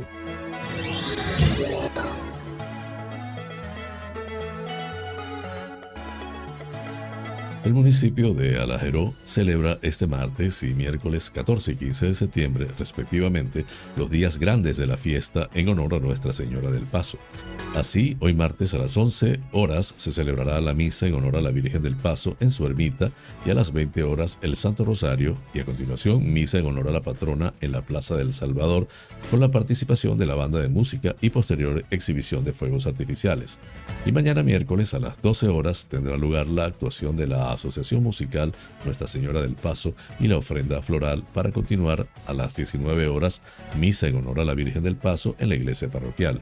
El 7.67 7.73
municipio 7.73 8.33
de 8.33 8.57
Alajeró 8.57 9.13
celebra 9.25 9.77
este 9.81 10.07
martes 10.07 10.63
y 10.63 10.73
miércoles 10.73 11.29
14 11.29 11.73
y 11.73 11.75
15 11.75 12.05
de 12.05 12.13
septiembre, 12.13 12.67
respectivamente, 12.79 13.65
los 13.97 14.09
días 14.09 14.39
grandes 14.39 14.77
de 14.77 14.87
la 14.87 14.95
fiesta 14.95 15.49
en 15.53 15.67
honor 15.67 15.95
a 15.95 15.99
Nuestra 15.99 16.31
Señora 16.31 16.71
del 16.71 16.85
Paso. 16.85 17.17
Así, 17.75 18.15
hoy 18.21 18.33
martes 18.33 18.73
a 18.73 18.77
las 18.77 18.95
11 18.95 19.41
horas 19.51 19.93
se 19.97 20.13
celebrará 20.13 20.61
la 20.61 20.73
misa 20.73 21.07
en 21.07 21.15
honor 21.15 21.35
a 21.35 21.41
la 21.41 21.51
Virgen 21.51 21.81
del 21.81 21.97
Paso 21.97 22.37
en 22.39 22.51
su 22.51 22.65
ermita 22.65 23.11
y 23.45 23.49
a 23.49 23.53
las 23.53 23.73
20 23.73 24.01
horas 24.03 24.39
el 24.41 24.55
Santo 24.55 24.85
Rosario 24.85 25.35
y 25.53 25.59
a 25.59 25.65
continuación 25.65 26.31
misa 26.31 26.59
en 26.59 26.67
honor 26.67 26.87
a 26.87 26.93
la 26.93 27.03
patrona 27.03 27.53
en 27.59 27.73
la 27.73 27.81
Plaza 27.81 28.15
del 28.15 28.31
Salvador 28.31 28.87
con 29.29 29.41
la 29.41 29.51
participación 29.51 30.17
de 30.17 30.25
la 30.25 30.35
banda 30.35 30.61
de 30.61 30.69
música 30.69 31.17
y 31.19 31.31
posterior 31.31 31.83
exhibición 31.91 32.45
de 32.45 32.53
fuegos 32.53 32.87
artificiales. 32.87 33.59
Y 34.05 34.13
mañana 34.13 34.41
miércoles 34.41 34.93
a 34.93 34.99
las 34.99 35.21
12 35.21 35.49
horas 35.49 35.87
tendrá 35.87 36.15
lugar 36.15 36.47
la 36.47 36.63
actuación 36.63 37.17
de 37.17 37.27
la 37.27 37.56
Asociación 37.57 38.03
Musical 38.03 38.53
Nuestra 38.85 39.07
Señora 39.07 39.41
del 39.41 39.55
Paso 39.55 39.93
y 40.19 40.27
la 40.27 40.37
ofrenda 40.37 40.81
floral 40.81 41.23
para 41.33 41.51
continuar 41.51 42.07
a 42.25 42.33
las 42.33 42.55
19 42.55 43.07
horas 43.07 43.41
misa 43.77 44.07
en 44.07 44.15
honor 44.15 44.39
a 44.39 44.45
la 44.45 44.53
Virgen 44.53 44.83
del 44.83 44.95
Paso 44.95 45.35
en 45.39 45.49
la 45.49 45.55
iglesia 45.55 45.89
parroquial. 45.89 46.41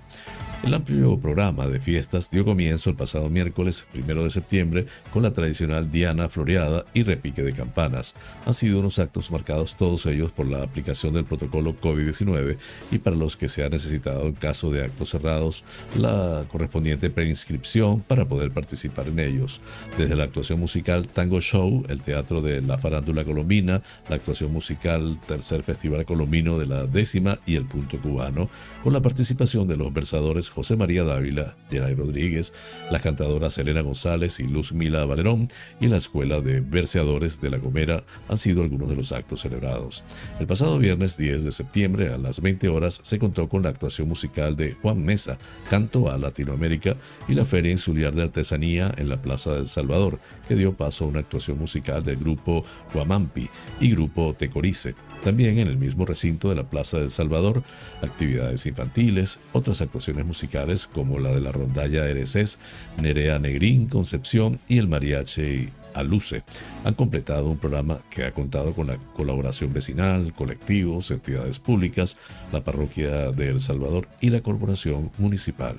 El 0.64 0.74
amplio 0.74 1.20
programa 1.20 1.68
de 1.68 1.80
fiestas 1.80 2.32
dio 2.32 2.44
comienzo 2.44 2.90
el 2.90 2.96
pasado 2.96 3.30
miércoles 3.30 3.88
1 3.94 4.24
de 4.24 4.30
septiembre 4.32 4.86
con 5.14 5.22
la 5.22 5.32
tradicional 5.32 5.92
Diana 5.92 6.28
Floreada 6.28 6.86
y 6.94 7.04
repique 7.04 7.44
de 7.44 7.54
campanas. 7.54 8.16
Han 8.46 8.54
sido 8.54 8.80
unos 8.80 8.98
actos 8.98 9.30
marcados 9.30 9.76
todos 9.76 10.06
ellos 10.08 10.32
por 10.32 10.48
la 10.48 10.64
aplicación 10.64 11.14
del 11.14 11.26
protocolo 11.26 11.76
COVID-19 11.80 12.58
y 12.92 12.98
para 12.98 13.16
los 13.16 13.38
que 13.38 13.48
se 13.48 13.64
ha 13.64 13.70
necesitado 13.70 14.26
en 14.26 14.34
caso 14.34 14.72
de 14.72 14.84
actos 14.84 15.10
cerrados 15.10 15.64
la 15.98 16.46
correspondiente 16.52 17.12
preinscripción 17.12 18.02
para 18.02 18.26
poder 18.26 18.52
participar 18.52 19.08
en 19.08 19.20
ellos. 19.20 19.62
Desde 19.98 20.16
la 20.16 20.24
actuación 20.24 20.60
musical 20.60 21.05
Tango 21.08 21.40
Show, 21.40 21.84
el 21.90 22.02
teatro 22.02 22.42
de 22.42 22.62
la 22.62 22.78
farándula 22.78 23.24
colombina, 23.24 23.82
la 24.10 24.16
actuación 24.16 24.52
musical 24.52 25.20
Tercer 25.28 25.64
Festival 25.64 26.06
Colombino 26.06 26.58
de 26.58 26.66
la 26.66 26.86
décima 26.86 27.40
y 27.46 27.56
el 27.56 27.66
Punto 27.66 28.00
Cubano, 28.00 28.50
con 28.84 28.94
la 28.94 29.02
participación 29.02 29.68
de 29.68 29.78
los 29.78 29.94
versadores 29.94 30.50
José 30.50 30.76
María 30.76 31.04
Dávila, 31.04 31.56
Geray 31.70 31.96
Rodríguez, 31.96 32.54
las 32.92 33.02
cantadoras 33.02 33.58
Elena 33.58 33.82
González 33.82 34.40
y 34.40 34.44
Luz 34.44 34.72
Mila 34.72 35.06
Valerón 35.06 35.48
y 35.80 35.88
la 35.88 35.98
Escuela 35.98 36.40
de 36.40 36.62
Verseadores 36.62 37.42
de 37.42 37.50
La 37.50 37.58
Gomera 37.58 38.04
han 38.30 38.38
sido 38.38 38.62
algunos 38.62 38.90
de 38.90 38.96
los 38.96 39.12
actos 39.12 39.42
celebrados. 39.42 40.04
El 40.40 40.48
pasado 40.48 40.80
viernes 40.80 41.18
10 41.18 41.44
de 41.44 41.52
septiembre 41.52 42.14
a 42.14 42.18
las 42.18 42.42
20 42.42 42.70
horas 42.70 43.00
se 43.04 43.20
contó 43.20 43.50
con 43.50 43.64
la 43.64 43.70
actuación 43.70 44.08
musical 44.08 44.56
de 44.56 44.74
Juan 44.82 45.04
Mesa, 45.04 45.38
Canto 45.70 46.10
a 46.10 46.18
Latinoamérica 46.18 46.96
y 47.28 47.34
la 47.34 47.46
Feria 47.46 47.72
Insular 47.72 48.16
de 48.16 48.24
Artesanía 48.24 48.94
en 48.98 49.10
la 49.10 49.22
Plaza 49.22 49.56
del 49.56 49.68
Salvador, 49.68 50.20
que 50.48 50.56
dio 50.56 50.74
paso 50.74 50.95
a 51.02 51.06
una 51.06 51.20
actuación 51.20 51.58
musical 51.58 52.04
del 52.04 52.18
grupo 52.18 52.64
Guamampi 52.94 53.50
y 53.80 53.92
grupo 53.92 54.34
Tecorice. 54.34 54.96
También 55.24 55.58
en 55.60 55.68
el 55.68 55.78
mismo 55.78 56.06
recinto 56.06 56.50
de 56.50 56.56
la 56.56 56.70
Plaza 56.70 57.00
del 57.00 57.10
Salvador, 57.10 57.64
actividades 58.02 58.66
infantiles, 58.66 59.40
otras 59.54 59.82
actuaciones 59.82 60.26
musicales 60.26 60.88
como 60.88 61.20
la 61.20 61.32
de 61.32 61.42
la 61.42 61.52
rondalla 61.52 62.08
Ereces, 62.08 62.60
Nerea 63.02 63.40
Negrín, 63.40 63.88
Concepción 63.88 64.60
y 64.68 64.78
el 64.78 64.88
mariachi 64.88 65.70
Aluce 65.96 66.44
han 66.84 66.94
completado 66.94 67.50
un 67.50 67.58
programa 67.58 68.00
que 68.10 68.26
ha 68.26 68.32
contado 68.34 68.74
con 68.74 68.88
la 68.88 68.98
colaboración 69.16 69.74
vecinal, 69.74 70.34
colectivos, 70.34 71.10
entidades 71.10 71.58
públicas, 71.58 72.18
la 72.52 72.64
parroquia 72.64 73.32
de 73.32 73.50
El 73.50 73.60
Salvador 73.60 74.08
y 74.22 74.30
la 74.30 74.42
corporación 74.42 75.12
municipal. 75.18 75.76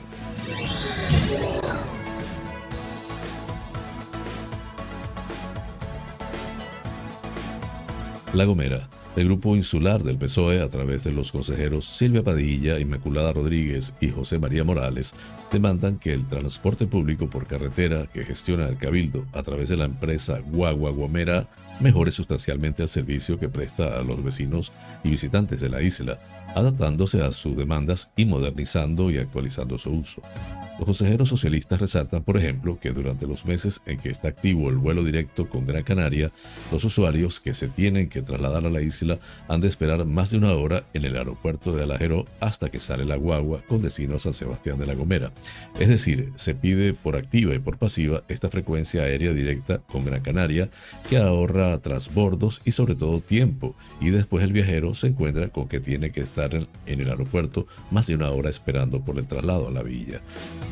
La 8.36 8.44
Gomera. 8.44 8.86
El 9.16 9.24
grupo 9.24 9.56
insular 9.56 10.02
del 10.02 10.18
PSOE, 10.18 10.60
a 10.60 10.68
través 10.68 11.04
de 11.04 11.10
los 11.10 11.32
consejeros 11.32 11.86
Silvia 11.86 12.22
Padilla, 12.22 12.78
Inmaculada 12.78 13.32
Rodríguez 13.32 13.94
y 13.98 14.10
José 14.10 14.38
María 14.38 14.62
Morales, 14.62 15.14
demandan 15.50 15.98
que 15.98 16.12
el 16.12 16.28
transporte 16.28 16.86
público 16.86 17.30
por 17.30 17.46
carretera 17.46 18.06
que 18.06 18.26
gestiona 18.26 18.68
el 18.68 18.76
Cabildo 18.76 19.24
a 19.32 19.42
través 19.42 19.70
de 19.70 19.78
la 19.78 19.86
empresa 19.86 20.40
Guagua 20.40 20.90
Gomera 20.90 21.48
mejore 21.80 22.10
sustancialmente 22.10 22.82
el 22.82 22.88
servicio 22.88 23.38
que 23.38 23.48
presta 23.48 23.98
a 23.98 24.02
los 24.02 24.22
vecinos 24.22 24.72
y 25.04 25.10
visitantes 25.10 25.60
de 25.60 25.68
la 25.68 25.82
isla, 25.82 26.18
adaptándose 26.54 27.22
a 27.22 27.32
sus 27.32 27.56
demandas 27.56 28.10
y 28.16 28.24
modernizando 28.24 29.10
y 29.10 29.18
actualizando 29.18 29.78
su 29.78 29.90
uso. 29.90 30.22
Los 30.78 30.84
consejeros 30.84 31.30
socialistas 31.30 31.80
resaltan, 31.80 32.22
por 32.22 32.36
ejemplo, 32.36 32.78
que 32.78 32.90
durante 32.90 33.26
los 33.26 33.46
meses 33.46 33.80
en 33.86 33.98
que 33.98 34.10
está 34.10 34.28
activo 34.28 34.68
el 34.68 34.76
vuelo 34.76 35.02
directo 35.02 35.48
con 35.48 35.66
Gran 35.66 35.84
Canaria, 35.84 36.30
los 36.70 36.84
usuarios 36.84 37.40
que 37.40 37.54
se 37.54 37.68
tienen 37.68 38.10
que 38.10 38.20
trasladar 38.20 38.66
a 38.66 38.70
la 38.70 38.82
isla 38.82 39.18
han 39.48 39.62
de 39.62 39.68
esperar 39.68 40.04
más 40.04 40.32
de 40.32 40.36
una 40.36 40.52
hora 40.52 40.84
en 40.92 41.06
el 41.06 41.16
aeropuerto 41.16 41.72
de 41.72 41.84
Alajero 41.84 42.26
hasta 42.40 42.70
que 42.70 42.78
sale 42.78 43.06
la 43.06 43.16
guagua 43.16 43.62
con 43.66 43.80
destino 43.80 44.16
a 44.16 44.18
San 44.18 44.34
Sebastián 44.34 44.78
de 44.78 44.86
la 44.86 44.94
Gomera. 44.94 45.32
Es 45.80 45.88
decir, 45.88 46.30
se 46.36 46.54
pide 46.54 46.92
por 46.92 47.16
activa 47.16 47.54
y 47.54 47.58
por 47.58 47.78
pasiva 47.78 48.22
esta 48.28 48.50
frecuencia 48.50 49.02
aérea 49.02 49.32
directa 49.32 49.78
con 49.78 50.04
Gran 50.04 50.20
Canaria 50.20 50.68
que 51.08 51.16
ahorra 51.16 51.65
transbordos 51.78 52.62
y 52.64 52.70
sobre 52.70 52.94
todo 52.94 53.20
tiempo, 53.20 53.74
y 54.00 54.10
después 54.10 54.44
el 54.44 54.52
viajero 54.52 54.94
se 54.94 55.08
encuentra 55.08 55.48
con 55.48 55.68
que 55.68 55.80
tiene 55.80 56.10
que 56.10 56.20
estar 56.20 56.54
en 56.54 57.00
el 57.00 57.08
aeropuerto 57.08 57.66
más 57.90 58.06
de 58.06 58.14
una 58.14 58.30
hora 58.30 58.50
esperando 58.50 59.00
por 59.00 59.18
el 59.18 59.26
traslado 59.26 59.68
a 59.68 59.70
la 59.70 59.82
villa. 59.82 60.20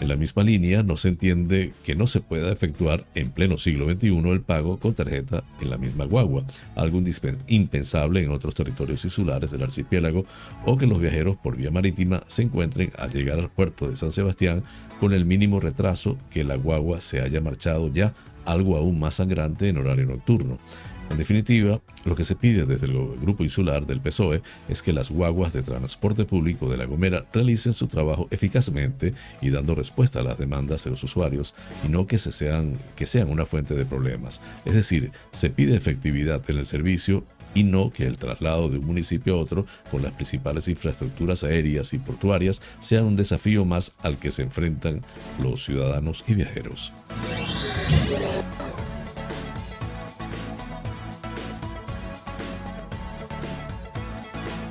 En 0.01 0.09
la 0.09 0.17
misma 0.17 0.43
línea, 0.43 0.83
no 0.83 0.97
se 0.97 1.09
entiende 1.09 1.73
que 1.85 1.95
no 1.95 2.07
se 2.07 2.21
pueda 2.21 2.53
efectuar 2.53 3.05
en 3.15 3.31
pleno 3.31 3.59
siglo 3.59 3.91
XXI 3.91 4.15
el 4.31 4.41
pago 4.41 4.79
con 4.79 4.95
tarjeta 4.95 5.45
en 5.61 5.71
la 5.71 5.79
misma 5.79 6.05
guagua, 6.05 6.45
algo 6.77 7.03
impensable 7.49 8.23
en 8.23 8.31
otros 8.31 8.55
territorios 8.55 9.05
insulares 9.05 9.51
del 9.51 9.63
archipiélago, 9.63 10.25
o 10.65 10.77
que 10.77 10.87
los 10.87 11.01
viajeros 11.01 11.37
por 11.37 11.57
vía 11.57 11.71
marítima 11.71 12.23
se 12.27 12.43
encuentren 12.43 12.93
al 12.99 13.11
llegar 13.11 13.39
al 13.39 13.51
puerto 13.51 13.89
de 13.89 13.97
San 13.97 14.13
Sebastián 14.13 14.63
con 15.01 15.13
el 15.13 15.25
mínimo 15.25 15.61
retraso 15.61 16.19
que 16.31 16.45
la 16.45 16.57
guagua 16.57 17.01
se 17.01 17.21
haya 17.21 17.41
marchado 17.41 17.89
ya, 17.93 18.15
algo 18.45 18.77
aún 18.77 18.99
más 18.99 19.15
sangrante 19.15 19.69
en 19.69 19.79
horario 19.79 20.07
nocturno. 20.07 20.59
En 21.11 21.19
definitiva, 21.19 21.81
lo 22.05 22.17
que 22.17 22.25
se 22.25 22.35
pide 22.35 22.65
desde 22.65 22.87
el 22.87 22.93
grupo 23.21 23.45
insular 23.45 23.87
del 23.87 24.01
PSOE 24.01 24.43
es 24.69 24.83
que 24.83 24.93
las 24.93 25.11
guaguas 25.11 25.53
de 25.53 25.63
transporte 25.63 26.25
público 26.25 26.69
de 26.69 26.77
La 26.77 26.87
Gomera 26.87 27.27
realicen 27.33 27.73
su 27.73 27.87
trabajo 27.87 28.27
eficazmente 28.31 29.15
y 29.41 29.51
dando 29.51 29.75
respuesta 29.75 30.21
a 30.21 30.23
las 30.23 30.39
demandas 30.39 30.85
de 30.85 30.91
los 30.91 31.05
usuarios 31.05 31.55
y 31.87 31.89
no 31.89 32.07
que, 32.07 32.19
se 32.19 32.33
sean, 32.33 32.79
que 32.97 33.07
sean 33.07 33.29
una 33.29 33.45
fuente 33.45 33.75
de 33.75 33.85
problemas. 33.85 34.41
Es 34.65 34.75
decir, 34.75 35.13
se 35.33 35.51
pide 35.51 35.77
efectividad 35.77 36.43
en 36.49 36.59
el 36.59 36.67
servicio 36.67 37.25
y 37.55 37.65
no 37.65 37.91
que 37.91 38.07
el 38.07 38.19
traslado 38.19 38.69
de 38.69 38.79
un 38.79 38.87
municipio 38.87 39.35
a 39.35 39.39
otro 39.39 39.67
con 39.91 40.03
las 40.03 40.13
principales 40.13 40.69
infraestructuras 40.69 41.45
aéreas 41.45 41.95
y 41.95 41.99
portuarias 41.99 42.61
sea 42.81 43.03
un 43.03 43.17
desafío 43.17 43.65
más 43.65 43.93
al 44.03 44.19
que 44.19 44.31
se 44.31 44.43
enfrentan 44.43 45.03
los 45.41 45.65
ciudadanos 45.65 46.25
y 46.27 46.35
viajeros. 46.35 46.93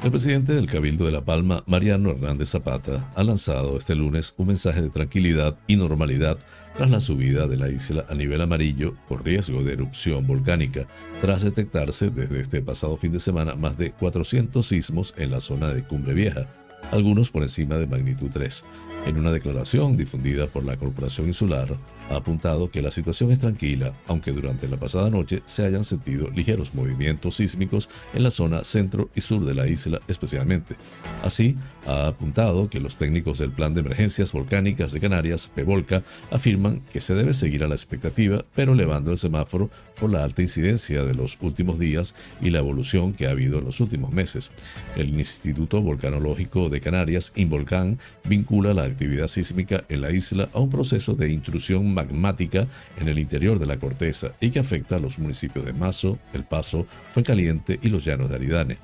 El 0.03 0.11
presidente 0.11 0.53
del 0.53 0.67
Cabildo 0.69 1.05
de 1.05 1.13
La 1.13 1.23
Palma, 1.23 1.63
Mariano 1.65 2.11
Hernández 2.11 2.49
Zapata, 2.49 3.09
ha 3.15 3.23
lanzado 3.23 3.77
este 3.77 3.95
lunes 3.95 4.33
un 4.35 4.47
mensaje 4.47 4.81
de 4.81 4.89
tranquilidad 4.89 5.57
y 5.65 5.77
normalidad 5.77 6.37
tras 6.75 6.89
la 6.89 6.99
subida 6.99 7.47
de 7.47 7.57
la 7.57 7.69
isla 7.69 8.05
a 8.09 8.13
nivel 8.13 8.41
amarillo 8.41 8.95
por 9.07 9.23
riesgo 9.23 9.63
de 9.63 9.73
erupción 9.73 10.25
volcánica, 10.25 10.87
tras 11.21 11.43
detectarse 11.43 12.09
desde 12.09 12.39
este 12.39 12.61
pasado 12.61 12.97
fin 12.97 13.11
de 13.11 13.19
semana 13.19 13.55
más 13.55 13.77
de 13.77 13.91
400 13.91 14.65
sismos 14.65 15.13
en 15.17 15.31
la 15.31 15.39
zona 15.39 15.73
de 15.73 15.83
Cumbre 15.83 16.13
Vieja, 16.13 16.47
algunos 16.91 17.29
por 17.29 17.43
encima 17.43 17.77
de 17.77 17.87
magnitud 17.87 18.29
3. 18.31 18.65
En 19.05 19.17
una 19.17 19.31
declaración 19.31 19.97
difundida 19.97 20.47
por 20.47 20.63
la 20.63 20.77
Corporación 20.77 21.27
Insular, 21.27 21.75
ha 22.09 22.15
apuntado 22.15 22.69
que 22.69 22.81
la 22.81 22.91
situación 22.91 23.31
es 23.31 23.39
tranquila, 23.39 23.93
aunque 24.07 24.31
durante 24.31 24.67
la 24.67 24.77
pasada 24.77 25.09
noche 25.09 25.41
se 25.45 25.65
hayan 25.65 25.83
sentido 25.83 26.29
ligeros 26.29 26.73
movimientos 26.73 27.35
sísmicos 27.35 27.89
en 28.13 28.23
la 28.23 28.31
zona 28.31 28.63
centro 28.63 29.09
y 29.15 29.21
sur 29.21 29.45
de 29.45 29.53
la 29.53 29.67
isla 29.67 30.01
especialmente. 30.07 30.75
Así, 31.23 31.57
ha 31.87 32.07
apuntado 32.07 32.69
que 32.69 32.79
los 32.79 32.95
técnicos 32.95 33.39
del 33.39 33.51
Plan 33.51 33.73
de 33.73 33.81
Emergencias 33.81 34.31
Volcánicas 34.31 34.91
de 34.91 34.99
Canarias, 34.99 35.51
PEVOLCA, 35.53 36.03
afirman 36.31 36.81
que 36.91 37.01
se 37.01 37.13
debe 37.13 37.33
seguir 37.33 37.63
a 37.63 37.67
la 37.67 37.75
expectativa, 37.75 38.43
pero 38.55 38.73
elevando 38.73 39.11
el 39.11 39.17
semáforo 39.17 39.69
por 39.99 40.11
la 40.11 40.23
alta 40.23 40.41
incidencia 40.41 41.03
de 41.03 41.13
los 41.13 41.37
últimos 41.41 41.79
días 41.79 42.15
y 42.41 42.49
la 42.49 42.59
evolución 42.59 43.13
que 43.13 43.27
ha 43.27 43.31
habido 43.31 43.59
en 43.59 43.65
los 43.65 43.79
últimos 43.79 44.11
meses. 44.11 44.51
El 44.95 45.17
Instituto 45.19 45.81
Volcanológico 45.81 46.69
de 46.69 46.81
Canarias, 46.81 47.31
INVOLCAN, 47.35 47.99
vincula 48.25 48.73
la 48.73 48.83
actividad 48.83 49.27
sísmica 49.27 49.83
en 49.89 50.01
la 50.01 50.11
isla 50.11 50.49
a 50.53 50.59
un 50.59 50.69
proceso 50.69 51.13
de 51.13 51.31
intrusión 51.31 51.92
magmática 51.93 52.67
en 52.99 53.07
el 53.07 53.19
interior 53.19 53.59
de 53.59 53.65
la 53.65 53.77
corteza 53.77 54.33
y 54.39 54.49
que 54.49 54.59
afecta 54.59 54.97
a 54.97 54.99
los 54.99 55.19
municipios 55.19 55.65
de 55.65 55.73
Mazo, 55.73 56.19
El 56.33 56.43
Paso, 56.43 56.85
Fuencaliente 57.09 57.79
y 57.81 57.89
los 57.89 58.05
Llanos 58.05 58.29
de 58.29 58.35
Aridane. 58.35 58.77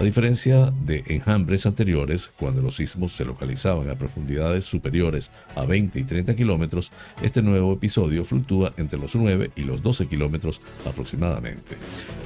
A 0.00 0.04
diferencia 0.04 0.72
de 0.84 1.02
enjambres 1.06 1.66
anteriores, 1.66 2.32
cuando 2.38 2.62
los 2.62 2.76
sismos 2.76 3.12
se 3.12 3.24
localizaban 3.24 3.90
a 3.90 3.94
profundidades 3.94 4.64
superiores 4.64 5.30
a 5.54 5.64
20 5.64 6.00
y 6.00 6.04
30 6.04 6.34
kilómetros, 6.34 6.92
este 7.22 7.42
nuevo 7.42 7.74
episodio 7.74 8.24
fluctúa 8.24 8.72
entre 8.76 8.98
los 8.98 9.14
9 9.14 9.50
y 9.54 9.62
los 9.62 9.82
12 9.82 10.06
kilómetros 10.06 10.60
aproximadamente. 10.86 11.76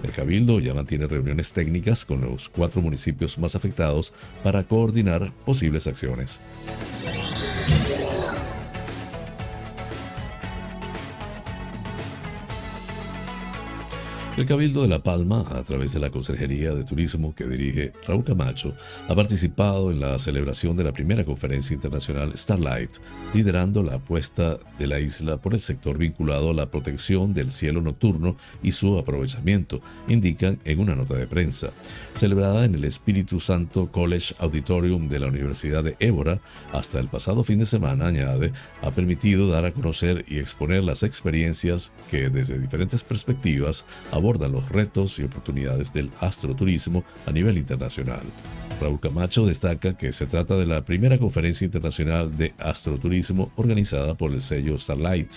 El 0.03 0.12
Cabildo 0.12 0.61
ya 0.61 0.75
mantiene 0.75 1.07
reuniones 1.07 1.53
técnicas 1.53 2.05
con 2.05 2.20
los 2.20 2.49
cuatro 2.49 2.81
municipios 2.81 3.38
más 3.38 3.57
afectados 3.57 4.12
para 4.42 4.62
coordinar 4.62 5.33
posibles 5.44 5.87
acciones. 5.87 6.40
El 14.37 14.44
Cabildo 14.44 14.83
de 14.83 14.88
La 14.88 15.03
Palma, 15.03 15.46
a 15.55 15.62
través 15.62 15.94
de 15.94 15.99
la 15.99 16.11
Consejería 16.11 16.75
de 16.75 16.85
Turismo 16.85 17.35
que 17.35 17.46
dirige 17.46 17.94
Raúl 18.07 18.22
Camacho, 18.22 18.75
ha 19.09 19.14
participado 19.14 19.90
en 19.90 19.99
la 19.99 20.18
celebración 20.18 20.77
de 20.77 20.85
la 20.85 20.92
primera 20.92 21.25
conferencia 21.25 21.72
internacional 21.72 22.37
Starlight, 22.37 22.99
liderando 23.33 23.83
la 23.83 23.94
apuesta 23.94 24.59
de 24.79 24.87
la 24.88 25.01
isla 25.01 25.38
por 25.38 25.55
el 25.55 25.61
sector 25.61 25.96
vinculado 25.96 26.51
a 26.51 26.55
la 26.55 26.70
protección 26.70 27.33
del 27.33 27.51
cielo 27.51 27.81
nocturno 27.81 28.37
y 28.62 28.72
su 28.72 28.99
aprovechamiento, 28.99 29.81
indican 30.07 30.59
en 30.66 30.81
una 30.81 30.94
nota 30.94 31.14
de 31.14 31.27
prensa. 31.27 31.70
Celebrada 32.12 32.66
en 32.66 32.75
el 32.75 32.85
Espíritu 32.85 33.40
Santo 33.40 33.90
College 33.90 34.35
Auditorium 34.38 35.09
de 35.09 35.18
la 35.18 35.29
Universidad 35.29 35.83
de 35.83 35.96
Évora, 35.99 36.42
hasta 36.75 37.01
el 37.01 37.09
pasado 37.09 37.42
fin 37.42 37.61
de 37.61 37.64
semana, 37.64 38.09
añade, 38.09 38.53
ha 38.83 38.90
permitido 38.90 39.49
dar 39.49 39.64
a 39.64 39.72
conocer 39.72 40.27
y 40.29 40.40
exponer 40.40 40.85
las 40.85 41.03
experiencias 41.03 41.94
que 42.11 42.29
desde 42.29 42.59
diferentes 42.59 43.03
perspectivas 43.03 43.87
los 44.35 44.69
retos 44.71 45.19
y 45.21 45.25
oportunidades 45.25 45.93
del 45.93 46.11
astroturismo 46.21 47.05
a 47.27 47.33
nivel 47.33 47.59
internacional. 47.59 48.23
Raúl 48.81 49.01
Camacho 49.01 49.47
destaca 49.47 49.97
que 49.97 50.12
se 50.12 50.27
trata 50.27 50.57
de 50.57 50.67
la 50.67 50.85
primera 50.85 51.17
conferencia 51.17 51.65
internacional 51.65 52.37
de 52.37 52.53
astroturismo 52.59 53.51
organizada 53.57 54.15
por 54.15 54.33
el 54.33 54.41
sello 54.41 54.77
Starlight, 54.79 55.37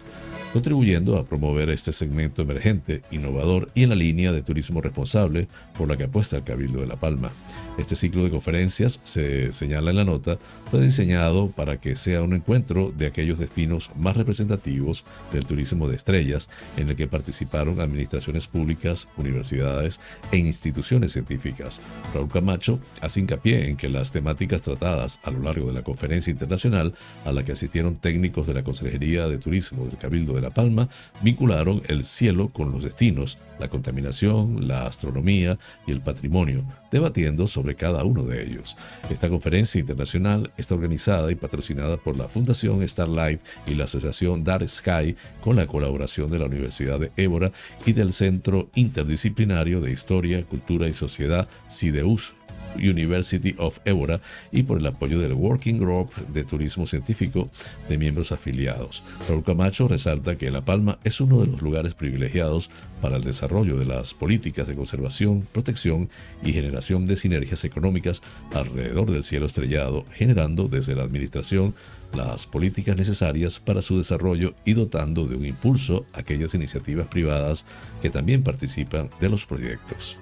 contribuyendo 0.51 1.17
a 1.17 1.23
promover 1.23 1.69
este 1.69 1.91
segmento 1.91 2.41
emergente, 2.41 3.03
innovador 3.11 3.69
y 3.75 3.83
en 3.83 3.89
la 3.89 3.95
línea 3.95 4.33
de 4.33 4.41
turismo 4.41 4.81
responsable 4.81 5.47
por 5.77 5.87
la 5.87 5.95
que 5.95 6.05
apuesta 6.05 6.37
el 6.37 6.43
Cabildo 6.43 6.81
de 6.81 6.87
La 6.87 6.97
Palma. 6.97 7.31
Este 7.79 7.95
ciclo 7.95 8.25
de 8.25 8.29
conferencias, 8.29 8.99
se 9.03 9.53
señala 9.53 9.91
en 9.91 9.95
la 9.95 10.03
nota, 10.03 10.37
fue 10.69 10.81
diseñado 10.81 11.49
para 11.49 11.79
que 11.79 11.95
sea 11.95 12.21
un 12.21 12.33
encuentro 12.33 12.91
de 12.91 13.07
aquellos 13.07 13.39
destinos 13.39 13.89
más 13.97 14.17
representativos 14.17 15.05
del 15.31 15.45
turismo 15.45 15.87
de 15.87 15.95
estrellas, 15.95 16.49
en 16.75 16.89
el 16.89 16.97
que 16.97 17.07
participaron 17.07 17.79
administraciones 17.79 18.47
públicas, 18.47 19.07
universidades 19.15 20.01
e 20.29 20.37
instituciones 20.37 21.13
científicas. 21.13 21.81
Raúl 22.13 22.27
Camacho 22.27 22.79
hace 22.99 23.21
hincapié 23.21 23.69
en 23.69 23.77
que 23.77 23.87
las 23.87 24.11
temáticas 24.11 24.61
tratadas 24.61 25.21
a 25.23 25.31
lo 25.31 25.41
largo 25.41 25.67
de 25.67 25.73
la 25.73 25.83
conferencia 25.83 26.31
internacional, 26.31 26.93
a 27.23 27.31
la 27.31 27.43
que 27.43 27.53
asistieron 27.53 27.95
técnicos 27.95 28.45
de 28.45 28.55
la 28.55 28.63
Consejería 28.63 29.29
de 29.29 29.37
Turismo 29.37 29.85
del 29.85 29.97
Cabildo 29.97 30.33
de 30.33 30.41
La 30.41 30.49
Palma, 30.49 30.89
vincularon 31.21 31.81
el 31.87 32.03
cielo 32.03 32.49
con 32.49 32.73
los 32.73 32.83
destinos, 32.83 33.37
la 33.57 33.69
contaminación, 33.69 34.67
la 34.67 34.85
astronomía 34.85 35.57
y 35.87 35.91
el 35.91 36.01
patrimonio, 36.01 36.61
debatiendo 36.91 37.47
sobre 37.47 37.68
cada 37.75 38.03
uno 38.03 38.23
de 38.23 38.43
ellos. 38.43 38.77
Esta 39.09 39.29
conferencia 39.29 39.79
internacional 39.79 40.51
está 40.57 40.75
organizada 40.75 41.31
y 41.31 41.35
patrocinada 41.35 41.97
por 41.97 42.17
la 42.17 42.27
Fundación 42.27 42.87
Starlight 42.87 43.41
y 43.67 43.75
la 43.75 43.85
Asociación 43.85 44.43
Dark 44.43 44.67
Sky 44.67 45.15
con 45.41 45.55
la 45.55 45.67
colaboración 45.67 46.31
de 46.31 46.39
la 46.39 46.45
Universidad 46.45 46.99
de 46.99 47.11
Évora 47.17 47.51
y 47.85 47.93
del 47.93 48.13
Centro 48.13 48.69
Interdisciplinario 48.75 49.81
de 49.81 49.91
Historia, 49.91 50.43
Cultura 50.45 50.87
y 50.87 50.93
Sociedad, 50.93 51.47
CIDEUS, 51.69 52.35
University 52.75 53.55
of 53.57 53.79
Évora 53.85 54.19
y 54.51 54.63
por 54.63 54.79
el 54.79 54.85
apoyo 54.85 55.19
del 55.19 55.33
Working 55.33 55.79
Group 55.79 56.13
de 56.31 56.43
Turismo 56.43 56.85
Científico 56.85 57.49
de 57.87 57.97
miembros 57.97 58.31
afiliados. 58.31 59.03
Raúl 59.27 59.43
Camacho 59.43 59.87
resalta 59.87 60.37
que 60.37 60.51
La 60.51 60.65
Palma 60.65 60.99
es 61.03 61.21
uno 61.21 61.41
de 61.41 61.47
los 61.47 61.61
lugares 61.61 61.93
privilegiados 61.93 62.69
para 63.01 63.17
el 63.17 63.23
desarrollo 63.23 63.77
de 63.77 63.85
las 63.85 64.13
políticas 64.13 64.67
de 64.67 64.75
conservación, 64.75 65.47
protección 65.51 66.09
y 66.43 66.53
generación 66.53 67.05
de 67.05 67.15
sinergias 67.15 67.63
económicas 67.63 68.21
alrededor 68.53 69.11
del 69.11 69.23
cielo 69.23 69.45
estrellado, 69.45 70.05
generando 70.13 70.67
desde 70.67 70.95
la 70.95 71.03
administración 71.03 71.73
las 72.13 72.47
políticas 72.47 72.97
necesarias 72.97 73.59
para 73.59 73.81
su 73.81 73.97
desarrollo 73.97 74.55
y 74.65 74.73
dotando 74.73 75.25
de 75.25 75.35
un 75.35 75.45
impulso 75.45 76.05
a 76.13 76.19
aquellas 76.19 76.53
iniciativas 76.53 77.07
privadas 77.07 77.65
que 78.01 78.09
también 78.09 78.43
participan 78.43 79.09
de 79.19 79.29
los 79.29 79.45
proyectos. 79.45 80.17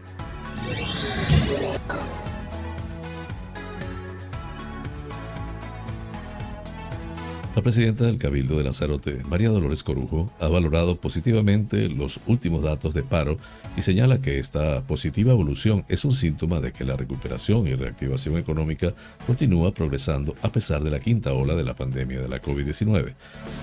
La 7.58 7.63
presidenta 7.63 8.04
del 8.04 8.20
Cabildo 8.20 8.56
de 8.56 8.63
Lanzarote, 8.63 9.24
María 9.28 9.50
Dolores 9.50 9.82
Corujo, 9.82 10.32
ha 10.39 10.48
valorado 10.48 11.02
positivamente 11.02 11.89
los 11.89 12.20
últimos 12.28 12.62
datos 12.62 12.93
de 12.93 13.02
paro 13.02 13.39
y 13.76 13.82
señala 13.82 14.22
que 14.22 14.38
esta 14.38 14.86
positiva 14.86 15.32
evolución 15.32 15.84
es 15.89 16.06
un 16.06 16.12
síntoma 16.12 16.60
de 16.60 16.72
que 16.72 16.86
la 16.86 16.96
recuperación 16.96 17.65
y 17.65 17.74
reactivación 17.74 18.38
económica 18.38 18.93
continúa 19.26 19.74
progresando 19.74 20.36
a 20.43 20.52
pesar 20.52 20.84
de 20.84 20.91
la 20.91 21.00
quinta 21.00 21.34
ola 21.34 21.56
de 21.56 21.63
la 21.63 21.74
pandemia 21.74 22.22
de 22.22 22.30
la 22.30 22.39
COVID-19. 22.39 23.15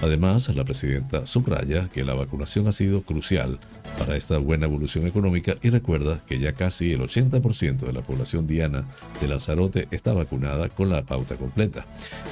Además, 0.03 0.53
la 0.53 0.65
presidenta 0.65 1.25
subraya 1.25 1.89
que 1.89 2.03
la 2.03 2.15
vacunación 2.15 2.67
ha 2.67 2.73
sido 2.73 3.03
crucial 3.03 3.61
para 3.97 4.17
esta 4.17 4.39
buena 4.39 4.67
evolución 4.67 5.07
económica 5.07 5.55
y 5.63 5.71
recuerda 5.71 6.21
que 6.27 6.41
ya 6.41 6.53
casi 6.53 6.95
el 6.95 7.03
80% 7.03 7.87
de 7.87 7.93
la 7.93 8.03
población 8.03 8.49
diana 8.49 8.89
de 9.21 9.29
Lanzarote 9.29 9.87
está 9.93 10.13
vacunada 10.13 10.69
con 10.69 10.91
la 10.91 11.07
pauta 11.07 11.37
completa. 11.37 11.87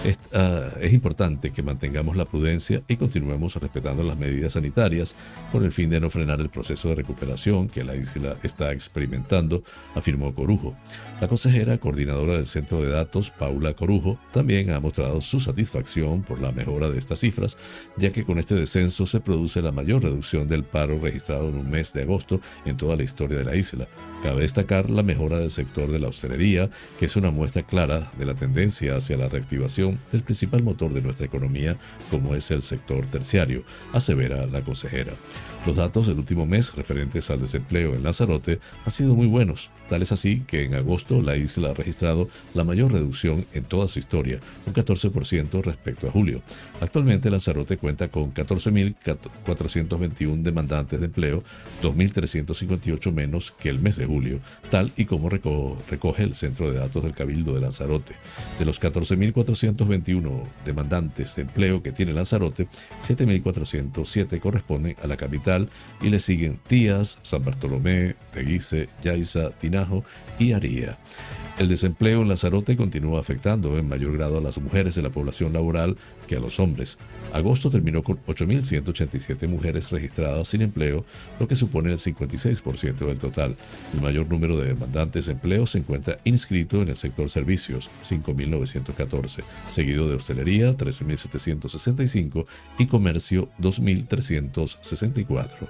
Es, 0.04 0.18
es 0.80 0.92
importante 0.92 1.51
que 1.52 1.62
mantengamos 1.62 2.16
la 2.16 2.24
prudencia 2.24 2.82
y 2.88 2.96
continuemos 2.96 3.54
respetando 3.56 4.02
las 4.02 4.18
medidas 4.18 4.54
sanitarias 4.54 5.14
con 5.50 5.64
el 5.64 5.72
fin 5.72 5.90
de 5.90 6.00
no 6.00 6.10
frenar 6.10 6.40
el 6.40 6.48
proceso 6.48 6.88
de 6.88 6.96
recuperación 6.96 7.68
que 7.68 7.84
la 7.84 7.94
isla 7.96 8.36
está 8.42 8.72
experimentando, 8.72 9.62
afirmó 9.94 10.34
Corujo. 10.34 10.74
La 11.20 11.28
consejera 11.28 11.78
coordinadora 11.78 12.34
del 12.34 12.46
Centro 12.46 12.82
de 12.82 12.90
Datos, 12.90 13.30
Paula 13.30 13.74
Corujo, 13.74 14.18
también 14.32 14.70
ha 14.70 14.80
mostrado 14.80 15.20
su 15.20 15.38
satisfacción 15.38 16.22
por 16.22 16.40
la 16.40 16.52
mejora 16.52 16.90
de 16.90 16.98
estas 16.98 17.20
cifras, 17.20 17.56
ya 17.96 18.10
que 18.10 18.24
con 18.24 18.38
este 18.38 18.54
descenso 18.54 19.06
se 19.06 19.20
produce 19.20 19.62
la 19.62 19.72
mayor 19.72 20.02
reducción 20.02 20.48
del 20.48 20.64
paro 20.64 20.98
registrado 20.98 21.48
en 21.48 21.56
un 21.56 21.70
mes 21.70 21.92
de 21.92 22.02
agosto 22.02 22.40
en 22.64 22.76
toda 22.76 22.96
la 22.96 23.04
historia 23.04 23.38
de 23.38 23.44
la 23.44 23.56
isla. 23.56 23.86
Cabe 24.22 24.42
destacar 24.42 24.88
la 24.88 25.02
mejora 25.02 25.40
del 25.40 25.50
sector 25.50 25.90
de 25.90 25.98
la 25.98 26.06
hostelería, 26.06 26.70
que 26.96 27.06
es 27.06 27.16
una 27.16 27.32
muestra 27.32 27.64
clara 27.64 28.12
de 28.16 28.24
la 28.24 28.34
tendencia 28.34 28.96
hacia 28.96 29.16
la 29.16 29.28
reactivación 29.28 29.98
del 30.12 30.22
principal 30.22 30.62
motor 30.62 30.92
de 30.92 31.02
nuestra 31.02 31.26
economía, 31.26 31.76
como 32.08 32.36
es 32.36 32.52
el 32.52 32.62
sector 32.62 33.04
terciario, 33.06 33.64
asevera 33.92 34.46
la 34.46 34.62
consejera. 34.62 35.12
Los 35.66 35.74
datos 35.74 36.06
del 36.06 36.18
último 36.18 36.46
mes 36.46 36.72
referentes 36.76 37.32
al 37.32 37.40
desempleo 37.40 37.96
en 37.96 38.04
Lanzarote 38.04 38.60
han 38.84 38.92
sido 38.92 39.16
muy 39.16 39.26
buenos, 39.26 39.72
tal 39.88 40.02
es 40.02 40.12
así 40.12 40.44
que 40.46 40.62
en 40.62 40.74
agosto 40.74 41.20
la 41.20 41.36
isla 41.36 41.70
ha 41.70 41.74
registrado 41.74 42.28
la 42.54 42.62
mayor 42.62 42.92
reducción 42.92 43.44
en 43.52 43.64
toda 43.64 43.88
su 43.88 43.98
historia, 43.98 44.38
un 44.66 44.72
14% 44.72 45.64
respecto 45.64 46.06
a 46.06 46.12
julio. 46.12 46.42
Actualmente 46.80 47.28
Lanzarote 47.28 47.76
cuenta 47.76 48.06
con 48.06 48.32
14.421 48.32 50.42
demandantes 50.42 51.00
de 51.00 51.06
empleo, 51.06 51.42
2.358 51.82 53.12
menos 53.12 53.50
que 53.50 53.68
el 53.68 53.80
mes 53.80 53.96
de 53.96 54.06
julio, 54.06 54.11
tal 54.70 54.92
y 54.96 55.04
como 55.04 55.28
recoge 55.28 56.22
el 56.22 56.34
Centro 56.34 56.70
de 56.70 56.78
Datos 56.78 57.02
del 57.02 57.14
Cabildo 57.14 57.54
de 57.54 57.60
Lanzarote. 57.60 58.14
De 58.58 58.64
los 58.64 58.80
14.421 58.80 60.42
demandantes 60.64 61.36
de 61.36 61.42
empleo 61.42 61.82
que 61.82 61.92
tiene 61.92 62.12
Lanzarote, 62.12 62.68
7.407 63.00 64.40
corresponden 64.40 64.96
a 65.02 65.06
la 65.06 65.16
capital 65.16 65.68
y 66.00 66.08
le 66.08 66.18
siguen 66.18 66.58
Tías, 66.66 67.18
San 67.22 67.44
Bartolomé, 67.44 68.14
Teguise, 68.32 68.88
Yaiza, 69.02 69.50
Tinajo 69.50 70.04
y 70.38 70.52
Aría. 70.52 70.98
El 71.62 71.68
desempleo 71.68 72.22
en 72.22 72.28
Lanzarote 72.28 72.76
continúa 72.76 73.20
afectando 73.20 73.78
en 73.78 73.88
mayor 73.88 74.16
grado 74.16 74.38
a 74.38 74.40
las 74.40 74.60
mujeres 74.60 74.96
de 74.96 75.02
la 75.02 75.10
población 75.10 75.52
laboral 75.52 75.96
que 76.26 76.34
a 76.34 76.40
los 76.40 76.58
hombres. 76.58 76.98
Agosto 77.32 77.70
terminó 77.70 78.02
con 78.02 78.18
8.187 78.26 79.46
mujeres 79.46 79.92
registradas 79.92 80.48
sin 80.48 80.62
empleo, 80.62 81.04
lo 81.38 81.46
que 81.46 81.54
supone 81.54 81.92
el 81.92 81.98
56% 81.98 83.06
del 83.06 83.20
total. 83.20 83.54
El 83.94 84.00
mayor 84.00 84.28
número 84.28 84.58
de 84.58 84.70
demandantes 84.70 85.26
de 85.26 85.34
empleo 85.34 85.68
se 85.68 85.78
encuentra 85.78 86.18
inscrito 86.24 86.82
en 86.82 86.88
el 86.88 86.96
sector 86.96 87.30
servicios, 87.30 87.90
5.914, 88.02 89.44
seguido 89.68 90.08
de 90.08 90.16
hostelería, 90.16 90.76
13.765 90.76 92.44
y 92.76 92.86
comercio, 92.86 93.48
2.364. 93.60 95.68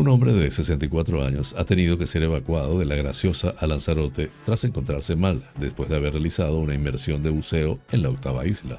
Un 0.00 0.08
hombre 0.08 0.32
de 0.32 0.50
64 0.50 1.22
años 1.22 1.54
ha 1.58 1.66
tenido 1.66 1.98
que 1.98 2.06
ser 2.06 2.22
evacuado 2.22 2.78
de 2.78 2.86
la 2.86 2.96
Graciosa 2.96 3.52
a 3.58 3.66
Lanzarote 3.66 4.30
tras 4.46 4.64
encontrarse 4.64 5.14
mal 5.14 5.46
después 5.58 5.90
de 5.90 5.96
haber 5.96 6.14
realizado 6.14 6.58
una 6.58 6.72
inmersión 6.72 7.22
de 7.22 7.28
buceo 7.28 7.78
en 7.92 8.00
la 8.00 8.08
octava 8.08 8.46
isla. 8.46 8.78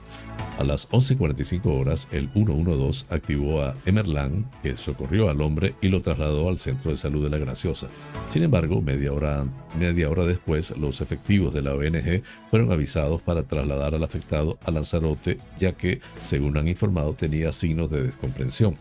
A 0.58 0.64
las 0.64 0.90
11.45 0.90 1.80
horas, 1.80 2.08
el 2.12 2.28
112 2.34 3.06
activó 3.12 3.62
a 3.62 3.76
Emerlan, 3.86 4.50
que 4.64 4.76
socorrió 4.76 5.30
al 5.30 5.42
hombre 5.42 5.76
y 5.80 5.90
lo 5.90 6.02
trasladó 6.02 6.50
al 6.50 6.58
centro 6.58 6.90
de 6.90 6.98
salud 6.98 7.24
de 7.24 7.30
la 7.30 7.38
Graciosa. 7.38 7.86
Sin 8.28 8.42
embargo, 8.42 8.82
media 8.82 9.14
hora, 9.14 9.46
media 9.80 10.10
hora 10.10 10.26
después, 10.26 10.76
los 10.76 11.02
efectivos 11.02 11.54
de 11.54 11.62
la 11.62 11.76
ONG 11.76 12.24
fueron 12.48 12.72
avisados 12.72 13.22
para 13.22 13.44
trasladar 13.44 13.94
al 13.94 14.04
afectado 14.04 14.58
a 14.66 14.72
Lanzarote, 14.72 15.38
ya 15.60 15.74
que, 15.74 16.02
según 16.24 16.58
han 16.58 16.68
informado, 16.68 17.14
tenía 17.14 17.52
signos 17.52 17.92
de 17.92 18.06
descomprensión. 18.06 18.76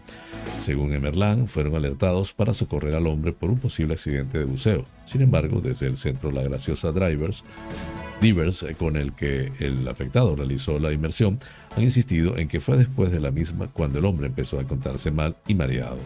Según 0.60 0.92
Emerlan, 0.92 1.46
fueron 1.46 1.74
alertados 1.74 2.34
para 2.34 2.52
socorrer 2.52 2.94
al 2.94 3.06
hombre 3.06 3.32
por 3.32 3.48
un 3.48 3.58
posible 3.58 3.94
accidente 3.94 4.38
de 4.38 4.44
buceo. 4.44 4.84
Sin 5.06 5.22
embargo, 5.22 5.62
desde 5.62 5.86
el 5.86 5.96
centro 5.96 6.30
La 6.30 6.42
Graciosa 6.42 6.92
Drivers, 6.92 7.44
Divers, 8.20 8.64
eh, 8.64 8.74
con 8.74 8.96
el 8.96 9.14
que 9.14 9.50
el 9.58 9.88
afectado 9.88 10.36
realizó 10.36 10.78
la 10.78 10.92
inmersión, 10.92 11.38
han 11.74 11.82
insistido 11.82 12.36
en 12.36 12.46
que 12.46 12.60
fue 12.60 12.76
después 12.76 13.10
de 13.10 13.20
la 13.20 13.30
misma 13.30 13.68
cuando 13.68 14.00
el 14.00 14.04
hombre 14.04 14.26
empezó 14.26 14.58
a 14.58 14.60
encontrarse 14.60 15.10
mal 15.10 15.34
y 15.48 15.54
mareado. 15.54 15.96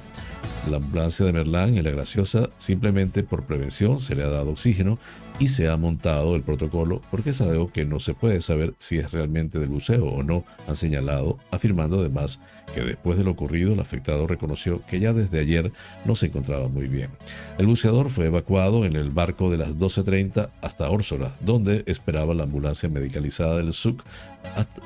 La 0.70 0.76
ambulancia 0.76 1.26
de 1.26 1.32
Merlán 1.32 1.76
en 1.76 1.82
La 1.82 1.90
Graciosa 1.90 2.48
simplemente 2.56 3.24
por 3.24 3.42
prevención 3.46 3.98
se 3.98 4.14
le 4.14 4.22
ha 4.22 4.28
dado 4.28 4.52
oxígeno 4.52 5.00
y 5.38 5.48
se 5.48 5.68
ha 5.68 5.76
montado 5.76 6.36
el 6.36 6.42
protocolo 6.42 7.02
porque 7.10 7.30
es 7.30 7.40
algo 7.40 7.72
que 7.72 7.84
no 7.84 7.98
se 7.98 8.14
puede 8.14 8.40
saber 8.40 8.74
si 8.78 8.98
es 8.98 9.12
realmente 9.12 9.58
del 9.58 9.68
buceo 9.68 10.06
o 10.06 10.22
no, 10.22 10.44
han 10.68 10.76
señalado, 10.76 11.38
afirmando 11.50 11.98
además 11.98 12.40
que 12.72 12.82
después 12.82 13.18
de 13.18 13.24
lo 13.24 13.32
ocurrido 13.32 13.72
el 13.72 13.80
afectado 13.80 14.26
reconoció 14.26 14.82
que 14.86 15.00
ya 15.00 15.12
desde 15.12 15.40
ayer 15.40 15.72
no 16.04 16.16
se 16.16 16.26
encontraba 16.26 16.68
muy 16.68 16.88
bien. 16.88 17.10
El 17.58 17.66
buceador 17.66 18.10
fue 18.10 18.26
evacuado 18.26 18.84
en 18.84 18.96
el 18.96 19.10
barco 19.10 19.50
de 19.50 19.58
las 19.58 19.76
12.30 19.76 20.50
hasta 20.62 20.90
Órsola, 20.90 21.34
donde 21.40 21.84
esperaba 21.86 22.34
la 22.34 22.44
ambulancia 22.44 22.88
medicalizada 22.88 23.58
del 23.58 23.72
SUC 23.72 24.02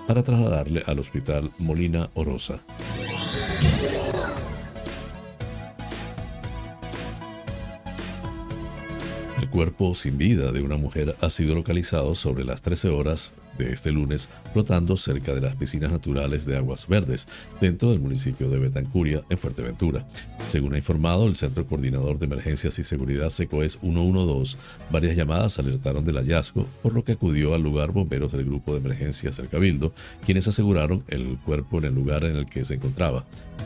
para 0.06 0.22
trasladarle 0.22 0.82
al 0.86 0.98
hospital 0.98 1.50
Molina 1.58 2.10
Orosa. 2.14 2.60
El 9.48 9.52
cuerpo 9.52 9.94
sin 9.94 10.18
vida 10.18 10.52
de 10.52 10.60
una 10.60 10.76
mujer 10.76 11.16
ha 11.22 11.30
sido 11.30 11.54
localizado 11.54 12.14
sobre 12.14 12.44
las 12.44 12.60
13 12.60 12.90
horas 12.90 13.32
de 13.64 13.72
este 13.72 13.90
lunes 13.90 14.28
flotando 14.52 14.96
cerca 14.96 15.34
de 15.34 15.40
las 15.40 15.56
piscinas 15.56 15.90
naturales 15.90 16.44
de 16.46 16.56
Aguas 16.56 16.86
Verdes, 16.88 17.28
dentro 17.60 17.90
del 17.90 18.00
municipio 18.00 18.48
de 18.48 18.58
Betancuria, 18.58 19.22
en 19.28 19.38
Fuerteventura. 19.38 20.06
Según 20.46 20.74
ha 20.74 20.78
informado 20.78 21.26
el 21.26 21.34
Centro 21.34 21.66
Coordinador 21.66 22.18
de 22.18 22.26
Emergencias 22.26 22.78
y 22.78 22.84
Seguridad 22.84 23.28
SECOES 23.28 23.80
112, 23.80 24.56
varias 24.90 25.16
llamadas 25.16 25.58
alertaron 25.58 26.04
del 26.04 26.16
hallazgo, 26.16 26.66
por 26.82 26.94
lo 26.94 27.04
que 27.04 27.12
acudió 27.12 27.54
al 27.54 27.62
lugar 27.62 27.92
bomberos 27.92 28.32
del 28.32 28.44
Grupo 28.44 28.72
de 28.72 28.78
Emergencias 28.78 29.36
del 29.36 29.48
Cabildo, 29.48 29.92
quienes 30.24 30.48
aseguraron 30.48 31.04
el 31.08 31.38
cuerpo 31.44 31.78
en 31.78 31.86
el 31.86 31.94
lugar 31.94 32.24
en 32.24 32.36
el 32.36 32.46
que 32.46 32.64
se 32.64 32.74
encontraba. 32.74 33.24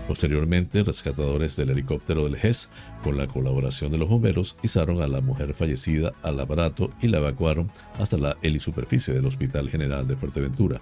Posteriormente, 0.09 0.83
rescatadores 0.83 1.57
del 1.57 1.71
helicóptero 1.71 2.25
del 2.25 2.37
GES, 2.37 2.71
con 3.05 3.17
la 3.17 3.27
colaboración 3.27 3.93
de 3.93 3.99
los 3.99 4.09
bomberos, 4.09 4.57
izaron 4.63 5.03
a 5.03 5.09
la 5.09 5.21
mujer 5.21 5.55
fallecida 5.55 6.13
al 6.23 6.41
aparato 6.41 6.91
y 7.01 7.09
la 7.09 7.19
evacuaron 7.19 7.71
hasta 7.99 8.17
la 8.17 8.37
helisuperficie 8.43 9.15
del 9.15 9.27
Hospital 9.27 9.69
General 9.69 9.82
General 9.83 10.07
de 10.07 10.17
Fuerteventura. 10.17 10.81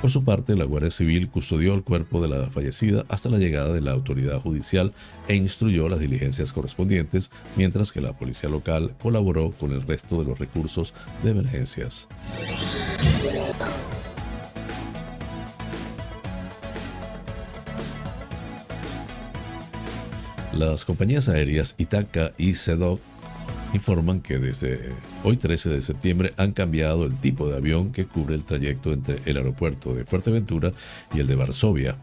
Por 0.00 0.10
su 0.10 0.24
parte, 0.24 0.54
la 0.56 0.64
Guardia 0.64 0.90
Civil 0.90 1.28
custodió 1.28 1.74
el 1.74 1.82
cuerpo 1.82 2.20
de 2.20 2.28
la 2.28 2.50
fallecida 2.50 3.04
hasta 3.08 3.30
la 3.30 3.38
llegada 3.38 3.72
de 3.72 3.80
la 3.80 3.92
autoridad 3.92 4.38
judicial 4.40 4.92
e 5.26 5.34
instruyó 5.34 5.88
las 5.88 6.00
diligencias 6.00 6.52
correspondientes, 6.52 7.30
mientras 7.56 7.92
que 7.92 8.00
la 8.00 8.12
policía 8.12 8.50
local 8.50 8.94
colaboró 9.02 9.52
con 9.52 9.72
el 9.72 9.82
resto 9.82 10.18
de 10.18 10.28
los 10.28 10.38
recursos 10.38 10.92
de 11.22 11.30
emergencias. 11.30 12.08
Las 20.52 20.84
compañías 20.84 21.28
aéreas 21.28 21.74
Itaca 21.78 22.32
y 22.38 22.54
Sedoc 22.54 23.00
informan 23.74 24.20
que 24.20 24.38
desde 24.38 24.92
hoy 25.28 25.36
13 25.36 25.70
de 25.70 25.80
septiembre 25.80 26.34
han 26.36 26.52
cambiado 26.52 27.04
el 27.04 27.16
tipo 27.16 27.48
de 27.48 27.56
avión 27.56 27.90
que 27.90 28.06
cubre 28.06 28.36
el 28.36 28.44
trayecto 28.44 28.92
entre 28.92 29.18
el 29.24 29.36
aeropuerto 29.36 29.92
de 29.92 30.04
Fuerteventura 30.04 30.72
y 31.12 31.18
el 31.18 31.26
de 31.26 31.34
Varsovia. 31.34 31.96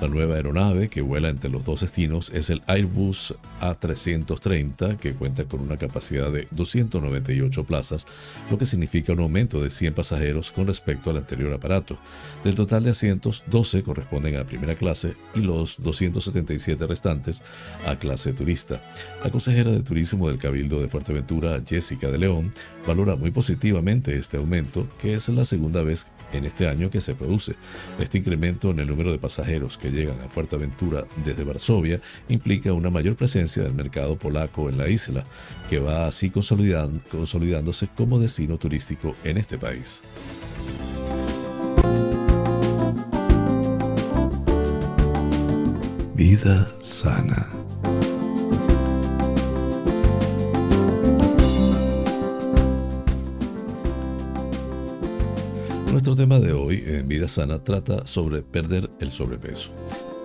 La 0.00 0.08
nueva 0.08 0.36
aeronave 0.36 0.88
que 0.88 1.02
vuela 1.02 1.28
entre 1.28 1.50
los 1.50 1.66
dos 1.66 1.82
destinos 1.82 2.30
es 2.30 2.48
el 2.48 2.62
Airbus 2.66 3.34
A330 3.60 4.96
que 4.96 5.12
cuenta 5.12 5.44
con 5.44 5.60
una 5.60 5.76
capacidad 5.76 6.32
de 6.32 6.48
298 6.52 7.64
plazas, 7.64 8.06
lo 8.50 8.56
que 8.56 8.64
significa 8.64 9.12
un 9.12 9.20
aumento 9.20 9.62
de 9.62 9.68
100 9.68 9.92
pasajeros 9.92 10.50
con 10.50 10.66
respecto 10.66 11.10
al 11.10 11.18
anterior 11.18 11.52
aparato. 11.52 11.98
Del 12.44 12.54
total 12.54 12.82
de 12.82 12.90
asientos, 12.90 13.44
12 13.48 13.82
corresponden 13.82 14.36
a 14.36 14.44
primera 14.44 14.74
clase 14.74 15.16
y 15.34 15.40
los 15.40 15.82
277 15.82 16.86
restantes 16.86 17.42
a 17.86 17.96
clase 17.96 18.32
turista. 18.32 18.80
La 19.22 19.30
consejera 19.30 19.70
de 19.70 19.82
Turismo 19.82 20.28
del 20.28 20.38
Cabildo 20.38 20.80
de 20.80 20.88
Fuerteventura, 20.88 21.60
Jessica 21.62 22.10
de 22.10 22.16
León, 22.16 22.50
valora 22.86 23.16
muy 23.16 23.30
positivamente 23.30 24.16
este 24.16 24.36
aumento, 24.36 24.88
que 24.98 25.14
es 25.14 25.28
la 25.28 25.44
segunda 25.44 25.82
vez 25.82 26.10
en 26.32 26.44
este 26.44 26.68
año 26.68 26.90
que 26.90 27.00
se 27.00 27.14
produce. 27.14 27.54
Este 27.98 28.18
incremento 28.18 28.70
en 28.70 28.80
el 28.80 28.86
número 28.86 29.12
de 29.12 29.18
pasajeros 29.18 29.76
que 29.76 29.90
llegan 29.90 30.20
a 30.20 30.28
Fuerteventura 30.28 31.04
desde 31.24 31.44
Varsovia 31.44 32.00
implica 32.28 32.72
una 32.72 32.90
mayor 32.90 33.16
presencia 33.16 33.62
del 33.62 33.74
mercado 33.74 34.16
polaco 34.16 34.68
en 34.68 34.78
la 34.78 34.88
isla, 34.88 35.24
que 35.68 35.78
va 35.78 36.06
así 36.06 36.30
consolidándose 36.30 37.88
como 37.96 38.18
destino 38.18 38.58
turístico 38.58 39.14
en 39.24 39.38
este 39.38 39.58
país. 39.58 40.02
Vida 46.14 46.68
sana. 46.80 47.59
Nuestro 56.00 56.16
tema 56.16 56.38
de 56.38 56.54
hoy 56.54 56.82
en 56.86 57.06
Vida 57.08 57.28
Sana 57.28 57.62
trata 57.62 58.06
sobre 58.06 58.40
perder 58.40 58.88
el 59.00 59.10
sobrepeso. 59.10 59.70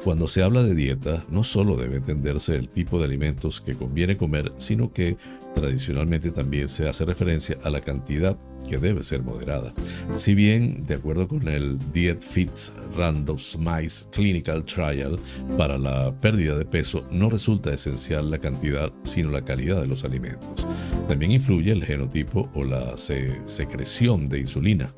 Cuando 0.05 0.25
se 0.25 0.41
habla 0.41 0.63
de 0.63 0.73
dieta, 0.73 1.25
no 1.29 1.43
solo 1.43 1.75
debe 1.75 1.97
entenderse 1.97 2.55
el 2.55 2.69
tipo 2.69 2.97
de 2.97 3.03
alimentos 3.03 3.59
que 3.59 3.75
conviene 3.75 4.15
comer, 4.15 4.53
sino 4.57 4.93
que 4.93 5.17
tradicionalmente 5.53 6.31
también 6.31 6.69
se 6.69 6.88
hace 6.88 7.03
referencia 7.03 7.57
a 7.61 7.69
la 7.69 7.81
cantidad 7.81 8.38
que 8.67 8.78
debe 8.78 9.04
ser 9.04 9.23
moderada. 9.23 9.73
Si 10.17 10.36
bien, 10.36 10.84
de 10.86 10.95
acuerdo 10.95 11.28
con 11.28 11.47
el 11.47 11.78
Diet 11.91 12.21
Fits 12.21 12.73
Randomized 12.95 14.10
Clinical 14.12 14.63
Trial, 14.65 15.19
para 15.58 15.78
la 15.78 16.13
pérdida 16.19 16.58
de 16.58 16.65
peso 16.65 17.06
no 17.12 17.30
resulta 17.30 17.73
esencial 17.73 18.30
la 18.30 18.39
cantidad, 18.39 18.91
sino 19.04 19.32
la 19.32 19.43
calidad 19.43 19.82
de 19.82 19.88
los 19.88 20.04
alimentos. 20.04 20.67
También 21.08 21.32
influye 21.32 21.71
el 21.71 21.86
genotipo 21.86 22.49
o 22.56 22.63
la 22.63 22.95
secreción 22.97 24.25
de 24.25 24.39
insulina. 24.39 24.93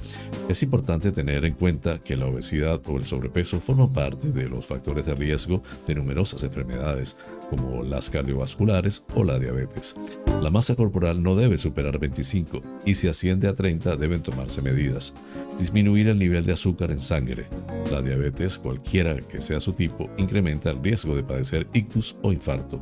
Es 0.48 0.64
importante 0.64 1.12
tener 1.12 1.44
en 1.46 1.54
cuenta 1.54 2.00
que 2.00 2.16
la 2.16 2.28
obesidad 2.28 2.82
o 2.88 2.98
el 2.98 3.04
sobrepeso 3.04 3.60
forman 3.60 3.92
parte 3.92 4.30
de 4.30 4.48
los 4.48 4.66
factores 4.66 5.06
de 5.06 5.16
riesgo 5.16 5.62
de 5.86 5.96
numerosas 5.96 6.44
enfermedades, 6.44 7.18
como 7.50 7.84
las 7.84 8.10
cardiovasculares 8.10 9.04
o 9.16 9.24
la 9.24 9.40
diabetes. 9.40 9.96
La 10.42 10.50
masa 10.50 10.76
corporal 10.76 11.22
no 11.22 11.36
debe 11.36 11.58
superar 11.58 12.00
25 12.00 12.62
y 12.86 12.96
si 12.96 13.08
asciende 13.08 13.48
a 13.48 13.54
30 13.58 13.98
deben 13.98 14.22
tomarse 14.22 14.62
medidas. 14.62 15.13
Disminuir 15.58 16.08
el 16.08 16.20
nivel 16.20 16.46
de 16.46 16.54
azúcar 16.54 16.91
en 16.91 17.00
sangre. 17.00 17.48
La 17.91 18.02
diabetes, 18.02 18.58
cualquiera 18.58 19.17
que 19.17 19.41
sea 19.41 19.60
su 19.60 19.74
tipo, 19.74 20.10
incrementa 20.17 20.70
el 20.70 20.82
riesgo 20.82 21.15
de 21.15 21.24
padecer 21.24 21.67
ictus 21.74 22.15
o 22.22 22.32
infarto. 22.32 22.80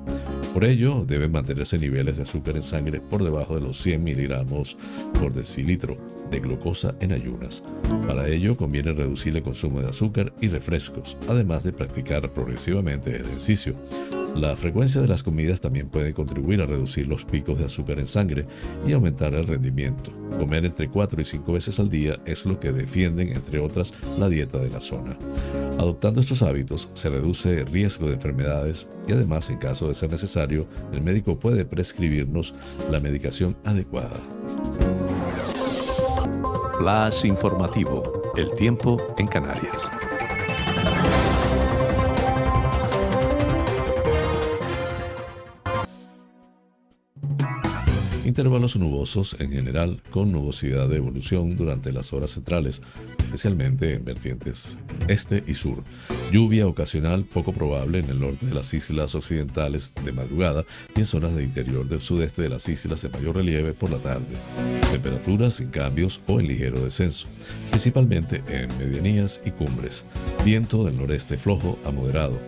Por 0.54 0.66
ello, 0.66 1.04
deben 1.06 1.32
mantenerse 1.32 1.80
niveles 1.80 2.18
de 2.18 2.24
azúcar 2.24 2.56
en 2.58 2.64
sangre 2.64 3.00
por 3.00 3.24
debajo 3.24 3.56
de 3.56 3.62
los 3.62 3.78
100 3.78 4.04
miligramos 4.04 4.78
por 5.20 5.34
decilitro 5.34 5.98
de 6.32 6.40
glucosa 6.40 6.96
en 7.00 7.12
ayunas. 7.12 7.64
Para 8.08 8.28
ello, 8.28 8.56
conviene 8.56 8.94
reducir 8.94 9.36
el 9.36 9.44
consumo 9.44 9.82
de 9.82 9.90
azúcar 9.90 10.34
y 10.42 10.48
refrescos, 10.48 11.18
además 11.28 11.64
de 11.64 11.74
practicar 11.74 12.30
progresivamente 12.30 13.16
ejercicio. 13.16 13.76
La 14.36 14.58
frecuencia 14.58 15.00
de 15.00 15.08
las 15.08 15.24
comidas 15.24 15.62
también 15.62 15.88
puede 15.88 16.14
contribuir 16.14 16.62
a 16.62 16.66
reducir 16.66 17.08
los 17.08 17.24
picos 17.24 17.58
de 17.58 17.66
azúcar 17.66 18.00
en 18.00 18.06
sangre 18.06 18.46
y 18.86 18.92
aumentar 18.92 19.34
el 19.34 19.48
rendimiento. 19.48 20.12
Comer 20.38 20.66
entre 20.66 20.90
4 20.90 21.22
y 21.22 21.24
5 21.24 21.54
veces 21.54 21.80
al 21.80 21.90
día 21.90 22.20
es 22.26 22.46
lo 22.46 22.60
que 22.60 22.74
defienden, 22.74 23.30
entre 23.30 23.60
otras, 23.60 23.94
la 24.20 24.28
dieta 24.28 24.58
de 24.58 24.70
la 24.70 24.82
zona. 24.82 25.18
Adoptando 25.80 26.20
estos 26.20 26.42
hábitos 26.42 26.90
se 26.94 27.10
reduce 27.10 27.62
el 27.62 27.68
riesgo 27.68 28.08
de 28.08 28.16
enfermedades 28.16 28.90
y 29.08 29.14
además, 29.14 29.50
en 29.50 29.58
caso 29.58 29.88
de 29.88 29.96
ser 29.96 30.12
necesario, 30.12 30.68
el 30.92 31.02
médico 31.02 31.40
puede 31.40 31.64
prescribirnos 31.64 32.56
la 32.92 33.00
medicación 33.00 33.56
adecuada. 33.64 34.20
Flash 36.78 37.24
informativo. 37.24 38.04
El 38.36 38.52
tiempo 38.52 38.98
en 39.18 39.28
Canarias. 39.28 39.90
Intervalos 48.26 48.76
nubosos 48.76 49.38
en 49.40 49.52
general 49.52 50.04
con 50.10 50.34
nubosidad 50.34 50.90
de 50.90 50.98
evolución 50.98 51.56
durante 51.56 51.94
las 51.94 52.12
horas 52.12 52.32
centrales, 52.32 52.82
especialmente 53.26 53.94
en 53.94 54.06
vertientes 54.06 54.80
este 55.08 55.44
y 55.46 55.54
sur. 55.54 55.84
Lluvia 56.32 56.68
ocasional 56.68 57.26
poco 57.26 57.54
probable 57.54 58.00
en 58.00 58.10
el 58.10 58.20
norte 58.20 58.46
de 58.46 58.54
las 58.54 58.74
islas 58.74 59.16
occidentales 59.16 59.94
de 60.04 60.12
madrugada 60.12 60.66
y 60.96 61.00
en 61.00 61.06
zonas 61.06 61.36
del 61.36 61.46
interior 61.46 61.88
del 61.88 62.02
sudeste 62.02 62.42
de 62.44 62.50
las 62.50 62.68
islas 62.70 63.02
de 63.02 63.10
mayor 63.10 63.36
relieve 63.36 63.74
por 63.74 63.92
la 63.92 63.98
tarde. 63.98 64.26
Temperaturas 64.92 65.56
sin 65.56 65.70
cambios 65.70 66.22
o 66.28 66.40
en 66.40 66.48
ligero 66.48 66.82
descenso, 66.82 67.28
principalmente 67.70 68.44
en 68.48 68.76
medianías 68.78 69.42
y 69.46 69.52
cumbres. 69.52 70.06
Viento 70.44 70.86
del 70.86 70.98
noreste 70.98 71.38
flojo 71.38 71.78
a 71.86 71.92
moderado. 71.92 72.40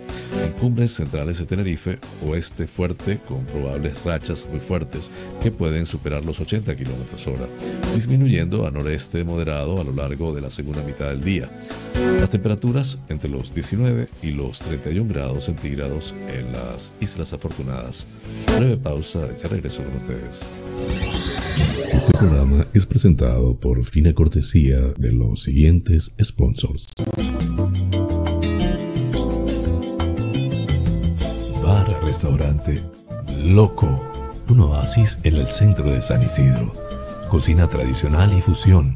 En 0.44 0.52
cumbres 0.54 0.92
centrales 0.92 1.40
de 1.40 1.46
Tenerife, 1.46 2.00
oeste 2.26 2.68
fuerte 2.68 3.20
con 3.28 3.46
probables 3.46 4.02
rachas 4.04 4.48
muy 4.50 4.60
fuertes 4.60 5.12
que 5.42 5.52
pueden 5.52 5.86
superar 5.86 6.24
los 6.24 6.40
80 6.40 6.76
km 6.76 7.28
hora, 7.28 7.48
disminuyendo 7.94 8.66
a 8.66 8.72
noreste 8.72 9.24
moderado 9.24 9.80
a 9.80 9.84
lo 9.84 9.94
largo 9.94 10.34
de 10.34 10.42
la 10.42 10.50
segunda 10.50 10.67
mitad 10.84 11.10
del 11.10 11.24
día. 11.24 11.50
Las 12.20 12.30
temperaturas 12.30 13.00
entre 13.10 13.30
los 13.30 13.54
19 13.54 14.08
y 14.22 14.32
los 14.32 14.60
31 14.60 15.12
grados 15.12 15.46
centígrados 15.46 16.14
en 16.28 16.52
las 16.52 16.94
Islas 17.00 17.34
Afortunadas. 17.34 18.08
Breve 18.58 18.78
pausa, 18.78 19.28
ya 19.42 19.48
regreso 19.48 19.84
con 19.84 19.96
ustedes. 19.96 20.50
Este 21.94 22.14
programa 22.18 22.68
es 22.74 22.86
presentado 22.86 23.60
por 23.60 23.84
fina 23.84 24.14
cortesía 24.14 24.80
de 24.98 25.12
los 25.12 25.44
siguientes 25.44 26.14
sponsors. 26.22 26.88
Bar 31.64 32.04
Restaurante 32.06 32.82
Loco, 33.44 33.88
un 34.50 34.60
oasis 34.62 35.20
en 35.24 35.36
el 35.36 35.48
centro 35.48 35.92
de 35.92 36.02
San 36.02 36.22
Isidro. 36.24 36.72
Cocina 37.30 37.68
tradicional 37.68 38.32
y 38.38 38.42
fusión 38.42 38.96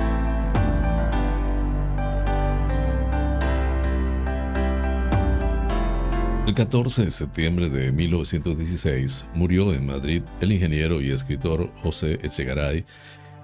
El 6.47 6.55
14 6.55 7.05
de 7.05 7.11
septiembre 7.11 7.69
de 7.69 7.91
1916 7.91 9.27
murió 9.35 9.73
en 9.73 9.85
Madrid 9.85 10.23
el 10.41 10.51
ingeniero 10.51 10.99
y 10.99 11.11
escritor 11.11 11.71
José 11.81 12.17
Echegaray, 12.23 12.83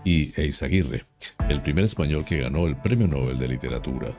y 0.04 0.32
Eizaguirre, 0.40 1.04
el 1.50 1.62
primer 1.62 1.84
español 1.84 2.24
que 2.24 2.40
ganó 2.40 2.66
el 2.66 2.78
Premio 2.78 3.08
Nobel 3.08 3.38
de 3.38 3.50
Literatura. 3.50 4.16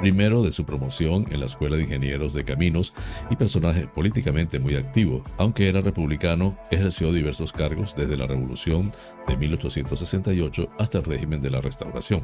Primero 0.00 0.42
de 0.42 0.52
su 0.52 0.66
promoción 0.66 1.26
en 1.30 1.40
la 1.40 1.46
Escuela 1.46 1.76
de 1.76 1.84
Ingenieros 1.84 2.34
de 2.34 2.44
Caminos 2.44 2.92
y 3.30 3.36
personaje 3.36 3.86
políticamente 3.86 4.58
muy 4.58 4.76
activo, 4.76 5.24
aunque 5.38 5.68
era 5.68 5.80
republicano, 5.80 6.56
ejerció 6.70 7.12
diversos 7.12 7.52
cargos 7.52 7.94
desde 7.96 8.16
la 8.16 8.26
Revolución 8.26 8.90
de 9.26 9.36
1868 9.36 10.68
hasta 10.78 10.98
el 10.98 11.04
régimen 11.04 11.40
de 11.40 11.50
la 11.50 11.60
Restauración. 11.60 12.22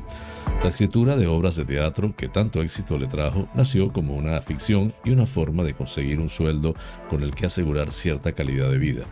La 0.62 0.68
escritura 0.68 1.16
de 1.16 1.26
obras 1.26 1.56
de 1.56 1.64
teatro 1.64 2.14
que 2.14 2.28
tanto 2.28 2.60
éxito 2.60 2.98
le 2.98 3.06
trajo 3.06 3.48
nació 3.54 3.92
como 3.92 4.14
una 4.14 4.40
ficción 4.42 4.92
y 5.04 5.10
una 5.10 5.26
forma 5.26 5.64
de 5.64 5.74
conseguir 5.74 6.20
un 6.20 6.28
sueldo 6.28 6.74
con 7.08 7.22
el 7.22 7.34
que 7.34 7.46
asegurar 7.46 7.90
cierta 7.90 8.32
calidad 8.32 8.70
de 8.70 8.78
vida. 8.78 9.04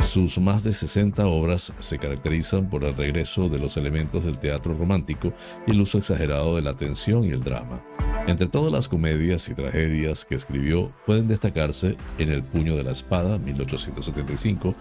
Sus 0.00 0.38
más 0.38 0.64
de 0.64 0.72
60 0.72 1.26
obras 1.26 1.74
se 1.78 1.98
caracterizan 1.98 2.70
por 2.70 2.84
el 2.84 2.96
regreso 2.96 3.48
de 3.48 3.58
los 3.58 3.76
elementos 3.76 4.24
del 4.24 4.38
teatro 4.38 4.74
romántico 4.74 5.32
y 5.66 5.72
el 5.72 5.80
uso 5.80 5.98
exagerado 5.98 6.56
de 6.56 6.62
la 6.62 6.74
tensión 6.74 7.24
y 7.24 7.30
el 7.30 7.44
drama. 7.44 7.84
Entre 8.26 8.46
todas 8.46 8.72
las 8.72 8.88
comedias 8.88 9.48
y 9.48 9.54
tragedias 9.54 10.24
que 10.24 10.34
escribió 10.34 10.90
pueden 11.04 11.28
destacarse 11.28 11.96
En 12.18 12.30
el 12.30 12.42
puño 12.42 12.76
de 12.76 12.84
la 12.84 12.92
espada, 12.92 13.38
1875, 13.38 14.74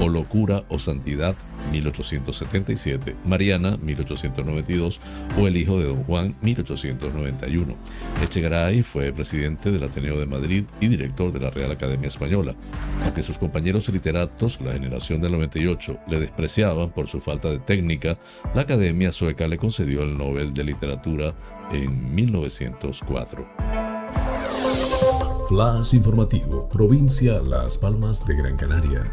o 0.00 0.08
Locura 0.08 0.64
o 0.68 0.78
Santidad, 0.78 1.36
1877, 1.72 3.16
Mariana, 3.24 3.76
1892, 3.82 5.00
o 5.38 5.46
El 5.46 5.56
hijo 5.56 5.78
de 5.78 5.86
Don 5.86 6.04
Juan, 6.04 6.34
1891. 6.42 7.74
Echegaray 8.22 8.82
fue 8.82 9.12
presidente 9.12 9.70
del 9.70 9.84
Ateneo 9.84 10.18
de 10.18 10.26
Madrid 10.26 10.64
y 10.80 10.88
director 10.88 11.32
de 11.32 11.40
la 11.40 11.50
Real 11.50 11.70
Academia 11.72 12.08
Española. 12.08 12.54
Aunque 13.02 13.22
sus 13.22 13.38
compañeros 13.38 13.88
literatos 13.88 14.60
la 14.60 14.72
generación 14.72 15.20
del 15.20 15.32
98 15.32 15.98
le 16.08 16.20
despreciaban 16.20 16.90
por 16.90 17.08
su 17.08 17.20
falta 17.20 17.50
de 17.50 17.58
técnica, 17.58 18.18
la 18.54 18.62
Academia 18.62 19.12
Sueca 19.12 19.48
le 19.48 19.58
concedió 19.58 20.02
el 20.02 20.16
Nobel 20.16 20.52
de 20.52 20.64
Literatura 20.64 21.34
en 21.72 22.14
1904. 22.14 23.46
Flash 25.48 25.94
informativo, 25.94 26.68
provincia 26.68 27.40
Las 27.42 27.76
Palmas 27.76 28.24
de 28.26 28.34
Gran 28.34 28.56
Canaria. 28.56 29.04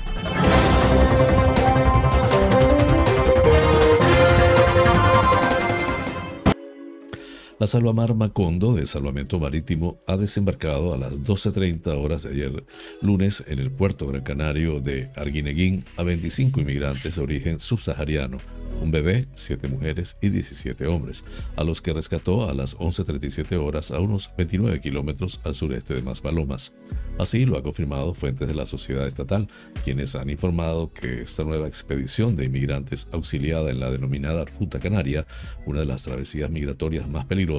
La 7.61 7.67
Salvamar 7.67 8.15
Macondo 8.15 8.73
de 8.73 8.87
Salvamento 8.87 9.39
Marítimo 9.39 9.99
ha 10.07 10.17
desembarcado 10.17 10.95
a 10.95 10.97
las 10.97 11.21
12.30 11.21 11.95
horas 11.95 12.23
de 12.23 12.31
ayer 12.31 12.63
lunes 13.03 13.43
en 13.47 13.59
el 13.59 13.69
puerto 13.69 14.07
gran 14.07 14.23
canario 14.23 14.79
de 14.81 15.11
Arguineguín 15.15 15.85
a 15.95 16.01
25 16.01 16.59
inmigrantes 16.59 17.17
de 17.17 17.21
origen 17.21 17.59
subsahariano 17.59 18.39
un 18.81 18.91
bebé, 18.91 19.27
siete 19.35 19.67
mujeres 19.67 20.17
y 20.21 20.29
17 20.29 20.87
hombres, 20.87 21.23
a 21.55 21.63
los 21.63 21.81
que 21.81 21.93
rescató 21.93 22.49
a 22.49 22.53
las 22.53 22.77
11.37 22.77 23.55
horas 23.57 23.91
a 23.91 23.99
unos 23.99 24.31
29 24.37 24.79
kilómetros 24.81 25.39
al 25.43 25.53
sureste 25.53 25.93
de 25.93 26.01
Maspalomas. 26.01 26.73
Así 27.19 27.45
lo 27.45 27.57
ha 27.57 27.63
confirmado 27.63 28.13
fuentes 28.13 28.47
de 28.47 28.55
la 28.55 28.65
sociedad 28.65 29.05
estatal, 29.05 29.47
quienes 29.83 30.15
han 30.15 30.29
informado 30.29 30.91
que 30.91 31.21
esta 31.21 31.43
nueva 31.43 31.67
expedición 31.67 32.35
de 32.35 32.45
inmigrantes 32.45 33.07
auxiliada 33.11 33.69
en 33.69 33.79
la 33.79 33.91
denominada 33.91 34.45
Ruta 34.59 34.79
Canaria, 34.79 35.27
una 35.65 35.81
de 35.81 35.85
las 35.85 36.03
travesías 36.03 36.49
migratorias 36.49 37.07
más 37.07 37.25
peligrosas, 37.25 37.50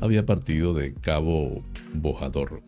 había 0.00 0.26
partido 0.26 0.74
de 0.74 0.94
Cabo 0.94 1.62
Bojador. 1.94 2.62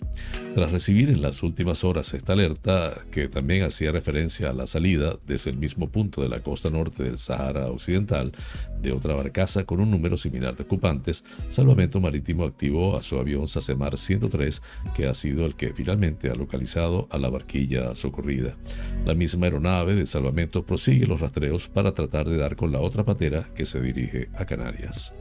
Tras 0.54 0.70
recibir 0.70 1.08
en 1.10 1.22
las 1.22 1.42
últimas 1.42 1.84
horas 1.84 2.12
esta 2.14 2.34
alerta, 2.34 3.04
que 3.10 3.28
también 3.28 3.62
hacía 3.62 3.92
referencia 3.92 4.50
a 4.50 4.52
la 4.52 4.66
salida 4.66 5.18
desde 5.26 5.50
el 5.50 5.56
mismo 5.56 5.88
punto 5.88 6.22
de 6.22 6.28
la 6.28 6.42
costa 6.42 6.70
norte 6.70 7.02
del 7.02 7.18
Sahara 7.18 7.68
Occidental, 7.68 8.32
de 8.80 8.92
otra 8.92 9.14
barcaza 9.14 9.64
con 9.64 9.80
un 9.80 9.90
número 9.90 10.16
similar 10.16 10.56
de 10.56 10.64
ocupantes, 10.64 11.24
Salvamento 11.48 12.00
Marítimo 12.00 12.44
activó 12.44 12.96
a 12.96 13.02
su 13.02 13.18
avión 13.18 13.48
Sacemar 13.48 13.96
103, 13.96 14.62
que 14.94 15.06
ha 15.06 15.14
sido 15.14 15.46
el 15.46 15.54
que 15.54 15.72
finalmente 15.72 16.30
ha 16.30 16.34
localizado 16.34 17.08
a 17.10 17.18
la 17.18 17.30
barquilla 17.30 17.94
socorrida. 17.94 18.56
La 19.04 19.14
misma 19.14 19.46
aeronave 19.46 19.94
de 19.94 20.06
salvamento 20.06 20.64
prosigue 20.64 21.06
los 21.06 21.20
rastreos 21.20 21.68
para 21.68 21.92
tratar 21.92 22.28
de 22.28 22.36
dar 22.36 22.56
con 22.56 22.72
la 22.72 22.80
otra 22.80 23.04
patera 23.04 23.48
que 23.54 23.64
se 23.64 23.80
dirige 23.80 24.28
a 24.34 24.44
Canarias. 24.44 25.14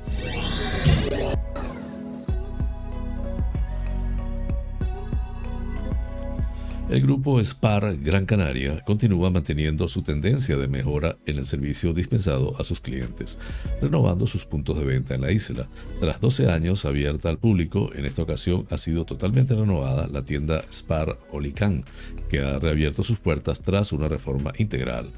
El 6.91 7.03
grupo 7.03 7.41
SPAR 7.41 7.95
Gran 8.01 8.25
Canaria 8.25 8.81
continúa 8.81 9.29
manteniendo 9.29 9.87
su 9.87 10.01
tendencia 10.01 10.57
de 10.57 10.67
mejora 10.67 11.17
en 11.25 11.37
el 11.37 11.45
servicio 11.45 11.93
dispensado 11.93 12.53
a 12.59 12.65
sus 12.65 12.81
clientes, 12.81 13.39
renovando 13.81 14.27
sus 14.27 14.45
puntos 14.45 14.77
de 14.77 14.83
venta 14.83 15.15
en 15.15 15.21
la 15.21 15.31
isla. 15.31 15.69
Tras 16.01 16.19
12 16.19 16.51
años 16.51 16.83
abierta 16.83 17.29
al 17.29 17.37
público, 17.37 17.91
en 17.95 18.05
esta 18.05 18.23
ocasión 18.23 18.67
ha 18.71 18.77
sido 18.77 19.05
totalmente 19.05 19.55
renovada 19.55 20.09
la 20.11 20.25
tienda 20.25 20.65
Spar 20.69 21.17
Olicán, 21.31 21.85
que 22.29 22.39
ha 22.39 22.59
reabierto 22.59 23.03
sus 23.03 23.19
puertas 23.19 23.61
tras 23.61 23.93
una 23.93 24.09
reforma 24.09 24.51
integral. 24.57 25.11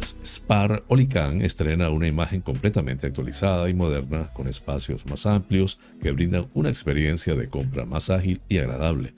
Spar 0.00 0.84
Olicán 0.88 1.42
estrena 1.42 1.90
una 1.90 2.06
imagen 2.06 2.40
completamente 2.40 3.06
actualizada 3.06 3.68
y 3.68 3.74
moderna 3.74 4.32
con 4.32 4.46
espacios 4.46 5.04
más 5.06 5.26
amplios 5.26 5.78
que 6.00 6.12
brindan 6.12 6.48
una 6.54 6.68
experiencia 6.68 7.34
de 7.34 7.48
compra 7.48 7.84
más 7.84 8.10
ágil 8.10 8.40
y 8.48 8.58
agradable. 8.58 9.14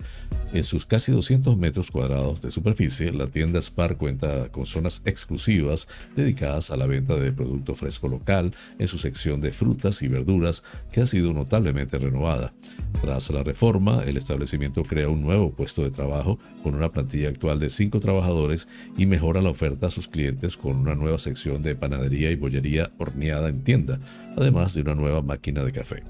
En 0.53 0.65
sus 0.65 0.85
casi 0.85 1.13
200 1.13 1.57
metros 1.57 1.93
cuadrados, 1.93 2.43
de 2.43 2.51
superficie, 2.51 3.13
la 3.13 3.29
tienda 3.29 3.63
Spar 3.63 3.97
cuenta 3.97 4.49
con 4.51 4.67
zonas 4.67 5.03
exclusivas 5.05 5.87
dedicadas 6.17 6.73
a 6.73 6.77
la 6.77 6.87
venta 6.87 7.17
de 7.17 7.31
producto 7.31 7.77
fresco 7.77 8.09
local 8.09 8.51
en 8.79 8.89
su 8.89 8.99
sección 8.99 9.41
de 9.41 9.53
frutas 9.53 10.03
y 10.03 10.09
verduras 10.09 10.65
que 10.91 11.03
ha 11.03 11.07
sido 11.07 11.33
notablemente 11.33 11.99
renovada. 11.99 12.53
Tras 13.01 13.31
la 13.31 13.45
reforma, 13.45 14.03
el 14.03 14.17
establecimiento 14.17 14.83
crea 14.83 15.09
un 15.09 15.23
nuevo 15.23 15.53
puesto 15.53 15.85
de 15.85 15.91
trabajo 15.91 16.39
con 16.65 16.75
una 16.75 16.91
plantilla 16.91 17.29
actual 17.29 17.61
de 17.61 17.71
cinco 17.71 18.01
trabajadores 18.01 18.69
y 18.97 19.07
mejora 19.07 19.43
la 19.43 19.51
oferta 19.51 19.87
a 19.87 19.91
sus 19.91 20.09
clientes 20.09 20.57
con 20.57 20.70
una 20.77 20.95
nueva 20.95 21.19
sección 21.19 21.63
de 21.63 21.75
panadería 21.75 22.31
y 22.31 22.37
bollería 22.37 22.91
horneada 22.99 23.49
en 23.49 23.63
tienda, 23.63 24.01
además 24.41 24.75
de 24.75 24.83
una 24.83 24.95
nueva 24.95 25.23
máquina 25.23 25.63
de 25.65 25.73
café. 25.73 26.03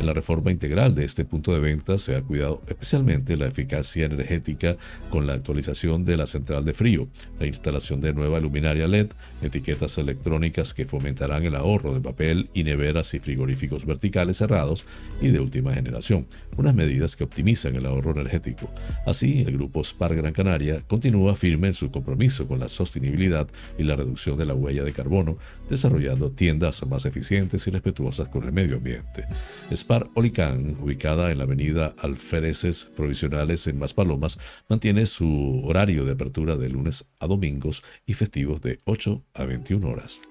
En 0.00 0.06
la 0.06 0.14
reforma 0.14 0.50
integral 0.50 0.94
de 0.94 1.04
este 1.04 1.24
punto 1.24 1.52
de 1.52 1.60
venta 1.60 1.98
se 1.98 2.16
ha 2.16 2.22
cuidado 2.22 2.62
especialmente 2.66 3.36
la 3.36 3.46
eficacia 3.46 4.06
energética 4.06 4.76
con 5.10 5.26
la 5.26 5.34
actualización 5.34 6.04
de 6.04 6.16
la 6.16 6.26
central 6.26 6.64
de 6.64 6.74
frío, 6.74 7.08
la 7.38 7.46
instalación 7.46 8.00
de 8.00 8.14
nueva 8.14 8.40
luminaria 8.40 8.86
LED, 8.86 9.08
etiquetas 9.42 9.98
electrónicas 9.98 10.74
que 10.74 10.86
fomentarán 10.86 11.44
el 11.44 11.56
ahorro 11.56 11.94
de 11.94 12.00
papel 12.00 12.50
y 12.54 12.64
neveras 12.64 13.14
y 13.14 13.18
frigoríficos 13.18 13.84
verticales 13.84 14.38
cerrados 14.38 14.84
y 15.20 15.28
de 15.28 15.40
última 15.40 15.74
generación, 15.74 16.26
unas 16.56 16.74
medidas 16.74 17.16
que 17.16 17.24
optimizan 17.24 17.76
el 17.76 17.86
ahorro 17.86 18.12
energético. 18.12 18.70
Así, 19.06 19.42
el 19.42 19.54
grupo 19.54 19.82
SPAR 19.84 20.14
Gran 20.14 20.32
Canaria 20.32 20.82
continúa 20.86 21.34
firme 21.34 21.68
en 21.68 21.74
su 21.74 21.90
compromiso 21.90 22.46
con 22.46 22.60
la 22.60 22.68
sostenibilidad 22.68 23.48
y 23.78 23.84
la 23.84 23.96
reducción 23.96 24.36
de 24.36 24.46
la 24.46 24.54
huella 24.54 24.84
de 24.84 24.92
carbono, 24.92 25.36
desarrollando 25.68 26.30
tiendas 26.30 26.86
más 26.86 27.04
eficientes 27.04 27.66
y 27.66 27.71
respetuosas 27.72 28.28
con 28.28 28.44
el 28.44 28.52
medio 28.52 28.76
ambiente. 28.76 29.24
Spar 29.72 30.08
Olicán, 30.14 30.76
ubicada 30.80 31.30
en 31.30 31.38
la 31.38 31.44
avenida 31.44 31.94
Alfereces 31.98 32.84
Provisionales 32.96 33.66
en 33.66 33.78
Maspalomas, 33.78 34.38
mantiene 34.68 35.06
su 35.06 35.62
horario 35.64 36.04
de 36.04 36.12
apertura 36.12 36.56
de 36.56 36.68
lunes 36.68 37.10
a 37.18 37.26
domingos 37.26 37.82
y 38.06 38.14
festivos 38.14 38.60
de 38.62 38.78
8 38.84 39.24
a 39.34 39.44
21 39.44 39.88
horas. 39.88 40.22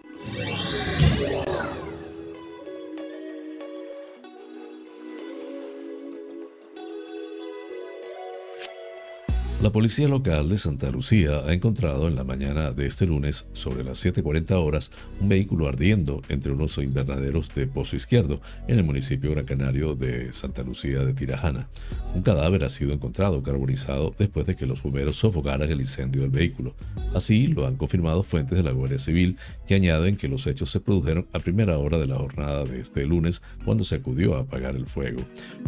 La 9.62 9.72
policía 9.72 10.08
local 10.08 10.50
de 10.50 10.58
Santa 10.58 10.90
Lucía 10.90 11.44
ha 11.46 11.54
encontrado 11.54 12.08
en 12.08 12.16
la 12.16 12.24
mañana 12.24 12.72
de 12.72 12.88
este 12.88 13.06
lunes, 13.06 13.48
sobre 13.54 13.84
las 13.84 14.04
7.40 14.04 14.54
horas, 14.54 14.92
un 15.20 15.30
vehículo 15.30 15.68
ardiendo 15.68 16.24
entre 16.30 16.52
unos 16.52 16.80
invernaderos 16.80 17.54
de 17.54 17.68
Pozo 17.68 17.96
Izquierdo, 17.96 18.42
en 18.68 18.80
el 18.80 18.84
municipio 18.84 19.30
gran 19.30 19.46
canario 19.46 19.94
de 19.94 20.34
Santa 20.34 20.64
Lucía 20.64 21.06
de 21.06 21.14
Tirajana. 21.14 21.70
Un 22.16 22.24
cadáver 22.24 22.64
ha 22.64 22.70
sido 22.70 22.92
encontrado 22.92 23.44
carbonizado 23.44 24.16
después 24.18 24.48
de 24.48 24.56
que 24.56 24.66
los 24.66 24.82
bomberos 24.82 25.18
sofocaran 25.18 25.70
el 25.70 25.82
incendio 25.82 26.24
del 26.24 26.32
vehículo. 26.32 26.74
Así 27.14 27.46
lo 27.46 27.68
han 27.68 27.76
confirmado 27.76 28.24
fuentes 28.24 28.58
de 28.58 28.64
la 28.64 28.72
Guardia 28.72 28.98
Civil, 28.98 29.38
que 29.68 29.76
añaden 29.76 30.16
que 30.16 30.28
los 30.28 30.48
hechos 30.48 30.72
se 30.72 30.80
produjeron 30.80 31.28
a 31.34 31.40
primera 31.40 31.78
hora 31.78 32.00
de 32.00 32.08
la 32.08 32.16
jornada 32.16 32.64
de 32.64 32.82
este 32.82 33.06
lunes, 33.06 33.44
cuando 33.64 33.84
se 33.84 33.98
acudió 33.98 34.38
a 34.38 34.40
apagar 34.40 34.76
el 34.76 34.88
fuego. 34.88 35.22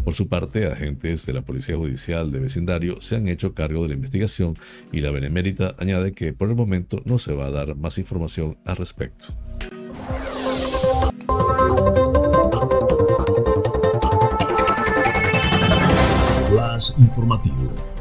Por 0.04 0.16
su 0.16 0.28
parte, 0.28 0.66
agentes 0.66 1.28
de 1.28 1.34
la 1.34 1.44
Policía 1.44 1.78
Judicial 1.78 2.32
de 2.32 2.40
vecindario 2.40 3.00
se 3.00 3.18
han 3.18 3.28
hecho 3.28 3.54
cargo 3.54 3.83
de 3.84 3.90
la 3.90 3.96
investigación 3.96 4.56
y 4.92 5.02
la 5.02 5.12
Benemérita 5.12 5.76
añade 5.78 6.12
que 6.12 6.34
por 6.34 6.50
el 6.50 6.56
momento 6.56 7.02
no 7.06 7.20
se 7.20 7.34
va 7.34 7.46
a 7.46 7.52
dar 7.52 7.76
más 7.76 7.98
información 7.98 8.58
al 8.66 8.78
respecto. 8.78 9.28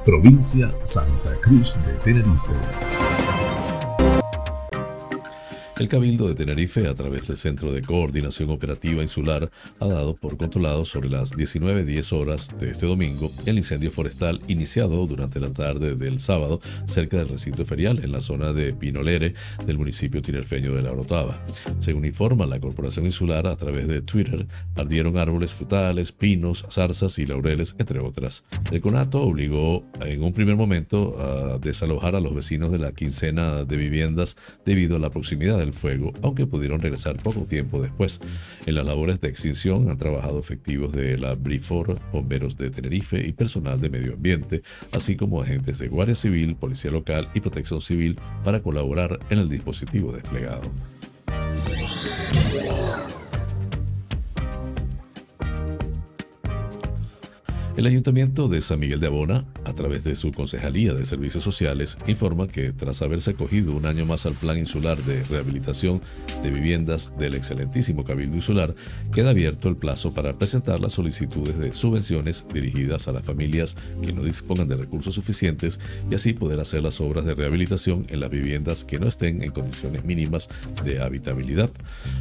Provincia 0.05 0.75
Santa 0.83 1.37
Cruz 1.41 1.77
de 1.87 1.93
Tenerife. 2.05 2.92
El 5.79 5.89
Cabildo 5.89 6.29
de 6.29 6.35
Tenerife, 6.35 6.87
a 6.87 6.95
través 6.95 7.29
del 7.29 7.39
Centro 7.39 7.73
de 7.73 7.81
Coordinación 7.81 8.51
Operativa 8.51 9.01
Insular, 9.01 9.51
ha 9.81 9.87
dado 9.87 10.15
por 10.15 10.37
controlado 10.37 10.85
sobre 10.85 11.09
las 11.09 11.33
19.10 11.33 12.13
horas 12.13 12.51
de 12.59 12.71
este 12.71 12.87
domingo 12.87 13.33
el 13.47 13.57
incendio 13.57 13.91
forestal 13.91 14.41
iniciado 14.49 15.07
durante 15.07 15.41
la 15.41 15.51
tarde 15.51 15.97
del 15.97 16.21
sábado 16.21 16.61
cerca 16.85 17.17
del 17.17 17.31
recinto 17.31 17.65
ferial 17.65 18.05
en 18.05 18.13
la 18.13 18.21
zona 18.21 18.53
de 18.53 18.75
Pinolere 18.75 19.35
del 19.67 19.79
municipio 19.79 20.21
tinerfeño 20.21 20.75
de 20.75 20.83
La 20.83 20.93
Orotava. 20.93 21.43
Según 21.79 22.05
informa 22.05 22.45
la 22.45 22.61
Corporación 22.61 23.07
Insular 23.07 23.47
a 23.47 23.57
través 23.57 23.89
de 23.89 24.03
Twitter, 24.03 24.47
ardieron 24.77 25.17
árboles 25.17 25.55
frutales, 25.55 26.13
pinos, 26.13 26.67
zarzas 26.71 27.19
y 27.19 27.25
laureles, 27.25 27.77
entre 27.79 27.99
otras. 27.99 28.45
El 28.71 28.83
conato 28.83 29.23
obligó 29.23 29.85
en 30.01 30.23
un 30.23 30.35
primer 30.35 30.57
momento 30.57 31.19
a 31.19 31.59
desalojar 31.59 32.15
a 32.15 32.21
los 32.21 32.35
vecinos 32.35 32.71
de 32.71 32.79
la 32.79 32.93
quincena 32.93 33.65
de 33.65 33.77
viviendas 33.77 34.37
debido 34.67 34.97
a 34.97 35.01
la 35.01 35.11
proximidad 35.11 35.62
del 35.65 35.73
fuego, 35.73 36.13
aunque 36.23 36.47
pudieron 36.47 36.81
regresar 36.81 37.17
poco 37.17 37.43
tiempo 37.43 37.81
después. 37.81 38.21
En 38.67 38.75
las 38.75 38.87
labores 38.87 39.21
de 39.21 39.29
extinción 39.29 39.91
han 39.91 39.97
trabajado 39.97 40.39
efectivos 40.39 40.93
de 40.93 41.19
la 41.19 41.35
BRIFOR, 41.35 41.99
bomberos 42.13 42.57
de 42.57 42.71
Tenerife 42.71 43.27
y 43.27 43.33
personal 43.33 43.81
de 43.81 43.91
medio 43.91 44.15
ambiente, 44.15 44.63
así 44.93 45.17
como 45.17 45.41
agentes 45.41 45.79
de 45.79 45.89
Guardia 45.89 46.15
Civil, 46.15 46.57
Policía 46.57 46.91
Local 46.91 47.29
y 47.35 47.41
Protección 47.41 47.81
Civil 47.81 48.19
para 48.45 48.63
colaborar 48.63 49.19
en 49.31 49.39
el 49.39 49.49
dispositivo 49.49 50.13
desplegado. 50.13 50.63
El 57.75 57.87
Ayuntamiento 57.87 58.49
de 58.49 58.61
San 58.61 58.81
Miguel 58.81 59.01
de 59.01 59.07
Abona, 59.07 59.47
a 59.65 59.73
través 59.73 60.05
de 60.05 60.15
su 60.15 60.31
Concejalía 60.31 60.93
de 60.93 61.07
Servicios 61.07 61.43
Sociales, 61.43 61.97
informa 62.07 62.47
que 62.47 62.71
tras 62.71 63.01
haberse 63.01 63.31
acogido 63.31 63.73
un 63.73 63.87
año 63.87 64.05
más 64.05 64.27
al 64.27 64.35
Plan 64.35 64.59
Insular 64.59 65.03
de 65.05 65.25
Rehabilitación 65.25 66.03
de 66.43 66.51
Viviendas 66.51 67.17
del 67.17 67.35
excelentísimo 67.35 68.05
Cabildo 68.05 68.35
Insular, 68.35 68.75
queda 69.11 69.31
abierto 69.31 69.71
el 69.71 69.77
plazo 69.77 70.13
para 70.13 70.35
presentar 70.35 70.81
las 70.81 70.93
solicitudes 70.93 71.59
de 71.59 71.73
subvenciones 71.73 72.45
dirigidas 72.53 73.09
a 73.09 73.13
las 73.13 73.25
familias 73.25 73.75
que 74.03 74.13
no 74.13 74.23
dispongan 74.23 74.69
de 74.69 74.77
recursos 74.77 75.15
suficientes 75.15 75.81
y 76.11 76.15
así 76.15 76.35
poder 76.35 76.61
hacer 76.61 76.83
las 76.83 77.01
obras 77.01 77.25
de 77.25 77.35
rehabilitación 77.35 78.05
en 78.11 78.21
las 78.21 78.29
viviendas 78.29 78.85
que 78.85 78.99
no 78.99 79.09
estén 79.09 79.43
en 79.43 79.51
condiciones 79.51 80.05
mínimas 80.05 80.51
de 80.85 81.01
habitabilidad. 81.01 81.71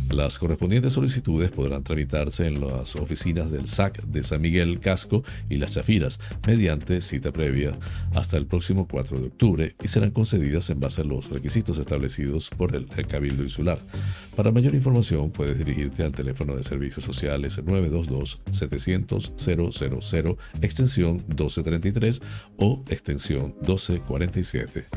Las 0.09 0.39
correspondientes 0.39 0.93
solicitudes 0.93 1.51
podrán 1.51 1.83
tramitarse 1.83 2.47
en 2.47 2.61
las 2.61 2.95
oficinas 2.95 3.51
del 3.51 3.67
SAC 3.67 4.01
de 4.03 4.23
San 4.23 4.39
Miguel 4.39 4.79
Casco 4.79 5.25
y 5.49 5.57
las 5.57 5.71
Chafiras 5.71 6.19
mediante 6.47 7.01
cita 7.01 7.31
previa 7.31 7.71
hasta 8.15 8.37
el 8.37 8.45
próximo 8.45 8.87
4 8.87 9.19
de 9.19 9.25
octubre 9.27 9.75
y 9.83 9.87
serán 9.87 10.11
concedidas 10.11 10.69
en 10.69 10.79
base 10.79 11.01
a 11.01 11.05
los 11.05 11.29
requisitos 11.29 11.77
establecidos 11.77 12.49
por 12.49 12.75
el, 12.75 12.87
Cabildo 13.07 13.43
Insular. 13.43 13.79
Para 14.35 14.51
mayor 14.51 14.75
información 14.75 15.31
puedes 15.31 15.57
dirigirte 15.57 16.03
al 16.03 16.11
teléfono 16.11 16.55
de 16.55 16.63
servicios 16.63 17.03
sociales 17.03 17.59
922-700-000 17.63 20.37
extensión 20.61 21.15
1233 21.27 22.21
o 22.57 22.83
extensión 22.89 23.55
1247. 23.61 24.87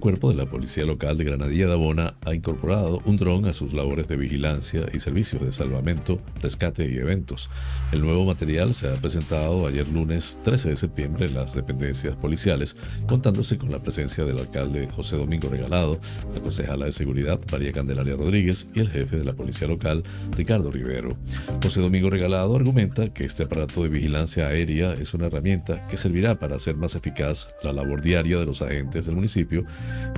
Cuerpo 0.00 0.30
de 0.30 0.36
la 0.36 0.46
Policía 0.46 0.84
Local 0.84 1.16
de 1.16 1.24
Granadilla 1.24 1.66
de 1.66 1.72
Abona 1.72 2.14
ha 2.24 2.34
incorporado 2.34 3.00
un 3.04 3.16
dron 3.16 3.46
a 3.46 3.52
sus 3.52 3.72
labores 3.72 4.08
de 4.08 4.16
vigilancia 4.16 4.86
y 4.92 4.98
servicios 4.98 5.42
de 5.42 5.52
salvamento, 5.52 6.20
rescate 6.40 6.90
y 6.90 6.96
eventos. 6.96 7.50
El 7.92 8.02
nuevo 8.02 8.24
material 8.24 8.74
se 8.74 8.88
ha 8.88 8.94
presentado 8.94 9.66
ayer 9.66 9.88
lunes 9.88 10.38
13 10.42 10.70
de 10.70 10.76
septiembre 10.76 11.26
en 11.26 11.34
las 11.34 11.54
dependencias 11.54 12.16
policiales, 12.16 12.76
contándose 13.06 13.58
con 13.58 13.70
la 13.70 13.82
presencia 13.82 14.24
del 14.24 14.38
alcalde 14.38 14.88
José 14.94 15.16
Domingo 15.16 15.48
Regalado, 15.48 15.98
la 16.34 16.40
concejala 16.40 16.86
de 16.86 16.92
seguridad 16.92 17.40
María 17.50 17.72
Candelaria 17.72 18.16
Rodríguez 18.16 18.68
y 18.74 18.80
el 18.80 18.90
jefe 18.90 19.18
de 19.18 19.24
la 19.24 19.34
Policía 19.34 19.68
Local 19.68 20.02
Ricardo 20.36 20.70
Rivero. 20.70 21.16
José 21.62 21.80
Domingo 21.80 22.10
Regalado 22.10 22.56
argumenta 22.56 23.12
que 23.12 23.24
este 23.24 23.44
aparato 23.44 23.82
de 23.82 23.88
vigilancia 23.88 24.46
aérea 24.48 24.92
es 24.94 25.14
una 25.14 25.26
herramienta 25.26 25.86
que 25.88 25.96
servirá 25.96 26.38
para 26.38 26.56
hacer 26.56 26.76
más 26.76 26.94
eficaz 26.94 27.48
la 27.62 27.72
labor 27.72 28.00
diaria 28.00 28.38
de 28.38 28.46
los 28.46 28.62
agentes 28.62 29.06
del 29.06 29.16
municipio 29.16 29.64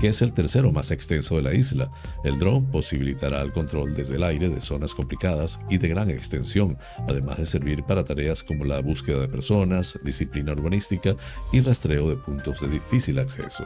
que 0.01 0.09
es 0.09 0.23
el 0.23 0.33
tercero 0.33 0.73
más 0.73 0.91
extenso 0.91 1.37
de 1.37 1.43
la 1.43 1.55
isla. 1.55 1.91
El 2.25 2.39
dron 2.39 2.67
posibilitará 2.67 3.43
el 3.43 3.53
control 3.53 3.95
desde 3.95 4.17
el 4.17 4.25
aire 4.25 4.49
de 4.49 4.61
zonas 4.61 4.95
complicadas 4.95 5.61
y 5.69 5.79
de 5.79 5.89
gran 5.89 6.11
extensión, 6.11 6.79
además 7.09 7.39
de 7.39 7.47
servir 7.47 7.85
para 7.85 8.05
tareas 8.05 8.43
como 8.43 8.65
la 8.65 8.81
búsqueda 8.81 9.21
de 9.21 9.29
personas, 9.29 9.99
disciplina 10.05 10.53
urbanística 10.53 11.17
y 11.53 11.61
rastreo 11.61 12.09
de 12.09 12.17
puntos 12.17 12.61
de 12.61 12.69
difícil 12.69 13.19
acceso. 13.19 13.65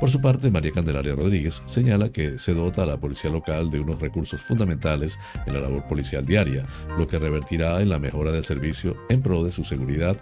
Por 0.00 0.10
su 0.10 0.20
parte, 0.20 0.50
María 0.50 0.72
Candelaria 0.72 1.14
Rodríguez 1.14 1.62
señala 1.66 2.10
que 2.10 2.38
se 2.38 2.54
dota 2.54 2.82
a 2.82 2.86
la 2.86 2.98
policía 2.98 3.30
local 3.30 3.70
de 3.70 3.80
unos 3.80 4.00
recursos 4.00 4.40
fundamentales 4.40 5.18
en 5.46 5.54
la 5.54 5.60
labor 5.60 5.86
policial 5.86 6.26
diaria, 6.26 6.66
lo 6.98 7.06
que 7.06 7.18
revertirá 7.18 7.80
en 7.80 7.88
la 7.88 7.98
mejora 7.98 8.32
del 8.32 8.44
servicio 8.44 8.96
en 9.08 9.22
pro 9.22 9.44
de 9.44 9.50
su 9.50 9.64
seguridad 9.64 10.16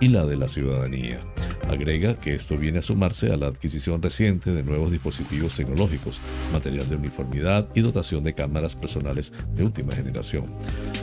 y 0.00 0.08
la 0.08 0.26
de 0.26 0.36
la 0.36 0.48
ciudadanía. 0.48 1.20
Agrega 1.68 2.14
que 2.14 2.34
esto 2.34 2.56
viene 2.56 2.78
a 2.78 2.82
sumarse 2.82 3.32
a 3.32 3.36
la 3.36 3.46
adquisición 3.46 4.02
reciente 4.02 4.52
de 4.52 4.61
nuevos 4.64 4.90
dispositivos 4.90 5.54
tecnológicos, 5.54 6.20
material 6.52 6.88
de 6.88 6.96
uniformidad 6.96 7.68
y 7.74 7.80
dotación 7.80 8.22
de 8.24 8.34
cámaras 8.34 8.76
personales 8.76 9.32
de 9.54 9.64
última 9.64 9.94
generación. 9.94 10.44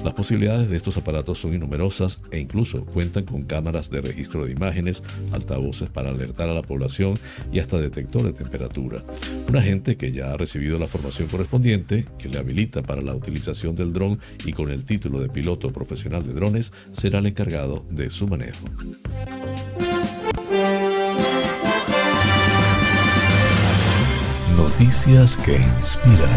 Las 0.03 0.13
posibilidades 0.13 0.69
de 0.69 0.77
estos 0.77 0.97
aparatos 0.97 1.39
son 1.39 1.53
innumerosas 1.53 2.21
e 2.31 2.39
incluso 2.39 2.85
cuentan 2.85 3.25
con 3.25 3.43
cámaras 3.43 3.89
de 3.89 4.01
registro 4.01 4.45
de 4.45 4.51
imágenes, 4.51 5.03
altavoces 5.31 5.89
para 5.89 6.09
alertar 6.09 6.49
a 6.49 6.53
la 6.53 6.61
población 6.61 7.19
y 7.51 7.59
hasta 7.59 7.79
detector 7.79 8.23
de 8.23 8.33
temperatura. 8.33 9.03
Un 9.47 9.57
agente 9.57 9.97
que 9.97 10.11
ya 10.11 10.33
ha 10.33 10.37
recibido 10.37 10.79
la 10.79 10.87
formación 10.87 11.27
correspondiente, 11.27 12.05
que 12.17 12.29
le 12.29 12.37
habilita 12.37 12.81
para 12.81 13.01
la 13.01 13.15
utilización 13.15 13.75
del 13.75 13.93
dron 13.93 14.19
y 14.45 14.53
con 14.53 14.69
el 14.69 14.85
título 14.85 15.19
de 15.19 15.29
piloto 15.29 15.71
profesional 15.71 16.23
de 16.23 16.33
drones, 16.33 16.71
será 16.91 17.19
el 17.19 17.27
encargado 17.27 17.85
de 17.89 18.09
su 18.09 18.27
manejo. 18.27 18.65
Noticias 24.79 25.35
que 25.35 25.57
inspiran. 25.57 26.29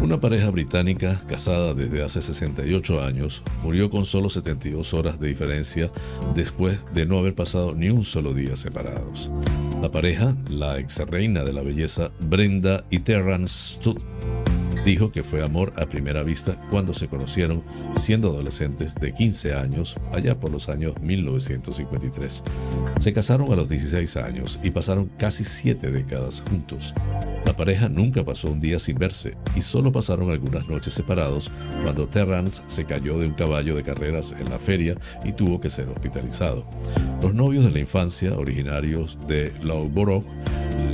Una 0.00 0.20
pareja 0.20 0.48
británica 0.50 1.20
casada 1.26 1.74
desde 1.74 2.04
hace 2.04 2.22
68 2.22 3.02
años 3.02 3.42
murió 3.64 3.90
con 3.90 4.04
solo 4.04 4.30
72 4.30 4.94
horas 4.94 5.18
de 5.18 5.26
diferencia 5.26 5.90
después 6.36 6.86
de 6.94 7.04
no 7.04 7.18
haber 7.18 7.34
pasado 7.34 7.74
ni 7.74 7.90
un 7.90 8.04
solo 8.04 8.32
día 8.32 8.54
separados. 8.54 9.32
La 9.82 9.90
pareja, 9.90 10.36
la 10.48 10.78
ex 10.78 10.98
reina 10.98 11.42
de 11.42 11.52
la 11.52 11.62
belleza 11.62 12.12
Brenda 12.20 12.84
y 12.90 13.00
Terrence 13.00 13.74
Studd, 13.74 13.98
dijo 14.86 15.10
que 15.10 15.24
fue 15.24 15.42
amor 15.42 15.72
a 15.76 15.86
primera 15.86 16.22
vista 16.22 16.56
cuando 16.70 16.94
se 16.94 17.08
conocieron 17.08 17.64
siendo 17.96 18.28
adolescentes 18.28 18.94
de 18.94 19.12
15 19.12 19.52
años, 19.52 19.96
allá 20.12 20.38
por 20.38 20.52
los 20.52 20.68
años 20.68 20.94
1953. 21.02 22.44
Se 23.00 23.12
casaron 23.12 23.52
a 23.52 23.56
los 23.56 23.68
16 23.68 24.16
años 24.16 24.60
y 24.62 24.70
pasaron 24.70 25.10
casi 25.18 25.42
7 25.42 25.90
décadas 25.90 26.42
juntos. 26.48 26.94
La 27.56 27.64
pareja 27.64 27.88
nunca 27.88 28.22
pasó 28.22 28.50
un 28.50 28.60
día 28.60 28.78
sin 28.78 28.98
verse 28.98 29.34
y 29.54 29.62
solo 29.62 29.90
pasaron 29.90 30.30
algunas 30.30 30.68
noches 30.68 30.92
separados 30.92 31.50
cuando 31.82 32.06
Terrance 32.06 32.62
se 32.66 32.84
cayó 32.84 33.18
de 33.18 33.28
un 33.28 33.32
caballo 33.32 33.74
de 33.74 33.82
carreras 33.82 34.36
en 34.38 34.50
la 34.50 34.58
feria 34.58 34.94
y 35.24 35.32
tuvo 35.32 35.58
que 35.58 35.70
ser 35.70 35.88
hospitalizado. 35.88 36.66
Los 37.22 37.32
novios 37.32 37.64
de 37.64 37.70
la 37.70 37.78
infancia, 37.78 38.36
originarios 38.36 39.18
de 39.26 39.54
Loughborough, 39.62 40.22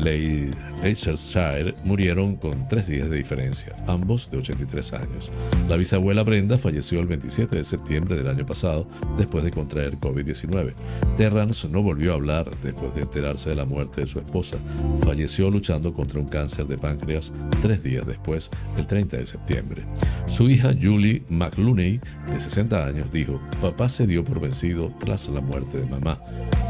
Leicestershire, 0.05 1.75
murieron 1.83 2.37
con 2.37 2.69
tres 2.69 2.87
días 2.87 3.11
de 3.11 3.17
diferencia, 3.17 3.75
ambos 3.89 4.31
de 4.31 4.39
83 4.39 4.93
años. 4.93 5.33
La 5.69 5.77
bisabuela 5.77 6.23
Brenda 6.23 6.59
falleció 6.59 7.01
el 7.01 7.07
27 7.07 7.57
de 7.57 7.65
septiembre 7.65 8.17
del 8.17 8.29
año 8.29 8.47
pasado 8.47 8.87
después 9.17 9.43
de 9.43 9.51
contraer 9.51 9.99
COVID-19. 9.99 10.75
Terrance 11.17 11.69
no 11.69 11.83
volvió 11.83 12.13
a 12.13 12.15
hablar 12.15 12.49
después 12.63 12.95
de 12.95 13.03
enterarse 13.03 13.51
de 13.51 13.57
la 13.57 13.65
muerte 13.65 14.03
de 14.03 14.07
su 14.07 14.21
esposa. 14.21 14.59
Falleció 15.03 15.51
luchando 15.51 15.93
contra 15.93 16.21
un 16.21 16.29
cáncer 16.29 16.52
de 16.53 16.77
páncreas 16.77 17.33
tres 17.63 17.83
días 17.83 18.07
después, 18.07 18.51
el 18.77 18.87
30 18.87 19.17
de 19.17 19.27
septiembre. 19.27 19.85
Su 20.27 20.51
hija 20.51 20.75
Julie 20.81 21.25
McLooney, 21.31 21.99
de 22.31 22.39
60 22.39 22.87
años, 22.87 23.11
dijo, 23.11 23.41
papá 23.63 23.89
se 23.89 24.07
dio 24.07 24.23
por 24.23 24.39
vencido 24.39 24.93
tras 25.01 25.29
la 25.31 25.41
muerte 25.41 25.79
de 25.79 25.87
mamá. 25.87 26.21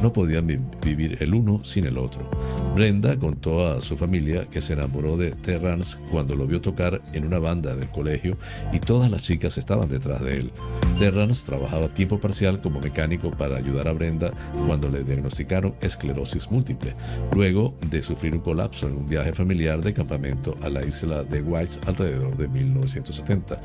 No 0.01 0.13
podían 0.13 0.47
vivir 0.85 1.17
el 1.21 1.35
uno 1.35 1.61
sin 1.65 1.87
el 1.87 1.99
otro. 1.99 2.29
Brenda 2.75 3.17
contó 3.17 3.69
a 3.69 3.81
su 3.81 3.97
familia 3.97 4.49
que 4.49 4.61
se 4.61 4.73
enamoró 4.73 5.17
de 5.17 5.33
Terrance 5.33 5.97
cuando 6.11 6.35
lo 6.35 6.47
vio 6.47 6.61
tocar 6.61 7.01
en 7.13 7.25
una 7.25 7.39
banda 7.39 7.77
del 7.77 7.89
colegio 7.91 8.37
y 8.73 8.79
todas 8.79 9.11
las 9.11 9.23
chicas 9.23 9.59
estaban 9.59 9.89
detrás 9.89 10.21
de 10.23 10.39
él. 10.39 10.53
Terrance 10.99 11.47
trabajaba 11.47 11.87
a 11.87 11.95
tiempo 11.95 12.19
parcial 12.19 12.61
como 12.61 12.81
mecánico 12.81 13.31
para 13.31 13.57
ayudar 13.57 13.89
a 13.89 13.93
Brenda 13.93 14.33
cuando 14.67 14.89
le 14.89 15.05
diagnosticaron 15.05 15.75
esclerosis 15.81 16.51
múltiple, 16.51 16.95
luego 17.33 17.77
de 17.91 18.03
sufrir 18.03 18.33
un 18.35 18.41
colapso 18.41 18.89
en 18.89 18.97
un 18.97 19.07
viaje 19.07 19.33
familiar 19.33 19.72
de 19.81 19.95
campamento 19.95 20.57
a 20.63 20.69
la 20.69 20.85
isla 20.85 21.25
de 21.25 21.41
Whites 21.41 21.81
alrededor 21.87 22.37
de 22.37 22.49
1970. 22.49 23.57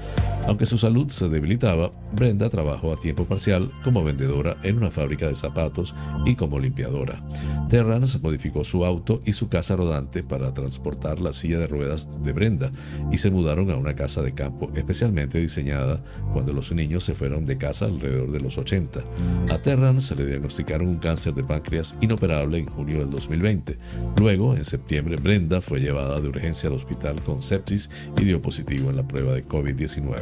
Aunque 0.47 0.65
su 0.65 0.77
salud 0.77 1.09
se 1.09 1.27
debilitaba, 1.27 1.91
Brenda 2.15 2.49
trabajó 2.49 2.93
a 2.93 2.97
tiempo 2.97 3.25
parcial 3.25 3.71
como 3.83 4.03
vendedora 4.03 4.55
en 4.63 4.77
una 4.77 4.91
fábrica 4.91 5.27
de 5.27 5.35
zapatos 5.35 5.93
y 6.25 6.35
como 6.35 6.59
limpiadora. 6.59 7.21
Terrance 7.67 8.19
modificó 8.19 8.63
su 8.63 8.85
auto 8.85 9.21
y 9.25 9.33
su 9.33 9.49
casa 9.49 9.75
rodante 9.75 10.23
para 10.23 10.53
transportar 10.53 11.19
la 11.19 11.33
silla 11.33 11.59
de 11.59 11.67
ruedas 11.67 12.07
de 12.23 12.31
Brenda 12.31 12.71
y 13.11 13.17
se 13.17 13.31
mudaron 13.31 13.71
a 13.71 13.75
una 13.75 13.95
casa 13.95 14.21
de 14.21 14.33
campo 14.33 14.71
especialmente 14.75 15.39
diseñada 15.39 16.01
cuando 16.33 16.53
los 16.53 16.71
niños 16.71 17.03
se 17.03 17.13
fueron 17.13 17.45
de 17.45 17.57
casa 17.57 17.85
alrededor 17.85 18.31
de 18.31 18.39
los 18.39 18.57
80. 18.57 19.01
A 19.49 19.57
Terrance 19.61 20.07
se 20.07 20.15
le 20.15 20.25
diagnosticaron 20.25 20.87
un 20.87 20.97
cáncer 20.97 21.33
de 21.33 21.43
páncreas 21.43 21.97
inoperable 22.01 22.59
en 22.59 22.67
junio 22.67 22.99
del 22.99 23.09
2020. 23.09 23.77
Luego, 24.19 24.55
en 24.55 24.65
septiembre, 24.65 25.15
Brenda 25.21 25.61
fue 25.61 25.79
llevada 25.79 25.96
de 25.97 26.29
urgencia 26.29 26.69
al 26.69 26.75
hospital 26.75 27.21
con 27.23 27.41
sepsis 27.41 27.89
y 28.21 28.25
dio 28.25 28.39
positivo 28.41 28.91
en 28.91 28.97
la 28.97 29.07
prueba 29.07 29.33
de 29.33 29.43
COVID-19. 29.43 30.15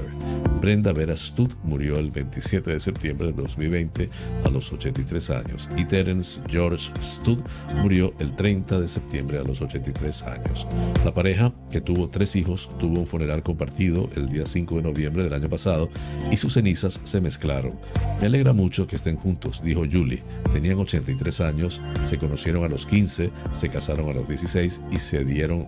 Brenda 0.61 0.93
Vera 0.93 1.17
Studd 1.17 1.51
murió 1.63 1.97
el 1.97 2.11
27 2.11 2.71
de 2.71 2.79
septiembre 2.79 3.27
de 3.27 3.33
2020 3.41 4.09
a 4.45 4.49
los 4.49 4.71
83 4.71 5.29
años 5.31 5.69
y 5.75 5.83
Terence 5.85 6.41
George 6.47 6.91
Studd 7.01 7.41
murió 7.81 8.13
el 8.19 8.33
30 8.35 8.79
de 8.79 8.87
septiembre 8.87 9.37
a 9.37 9.43
los 9.43 9.61
83 9.61 10.23
años. 10.23 10.65
La 11.03 11.13
pareja, 11.13 11.53
que 11.69 11.81
tuvo 11.81 12.09
tres 12.09 12.35
hijos, 12.37 12.69
tuvo 12.79 12.99
un 12.99 13.05
funeral 13.05 13.43
compartido 13.43 14.09
el 14.15 14.27
día 14.27 14.45
5 14.45 14.77
de 14.77 14.81
noviembre 14.81 15.23
del 15.25 15.33
año 15.33 15.49
pasado 15.49 15.89
y 16.31 16.37
sus 16.37 16.53
cenizas 16.53 17.01
se 17.03 17.19
mezclaron. 17.19 17.77
Me 18.21 18.27
alegra 18.27 18.53
mucho 18.53 18.87
que 18.87 18.95
estén 18.95 19.17
juntos, 19.17 19.61
dijo 19.61 19.81
Julie. 19.81 20.23
Tenían 20.53 20.79
83 20.79 21.41
años, 21.41 21.81
se 22.03 22.17
conocieron 22.17 22.63
a 22.63 22.69
los 22.69 22.85
15, 22.85 23.29
se 23.51 23.69
casaron 23.69 24.09
a 24.09 24.13
los 24.13 24.27
16 24.27 24.81
y 24.91 24.99
se 24.99 25.25
dieron 25.25 25.64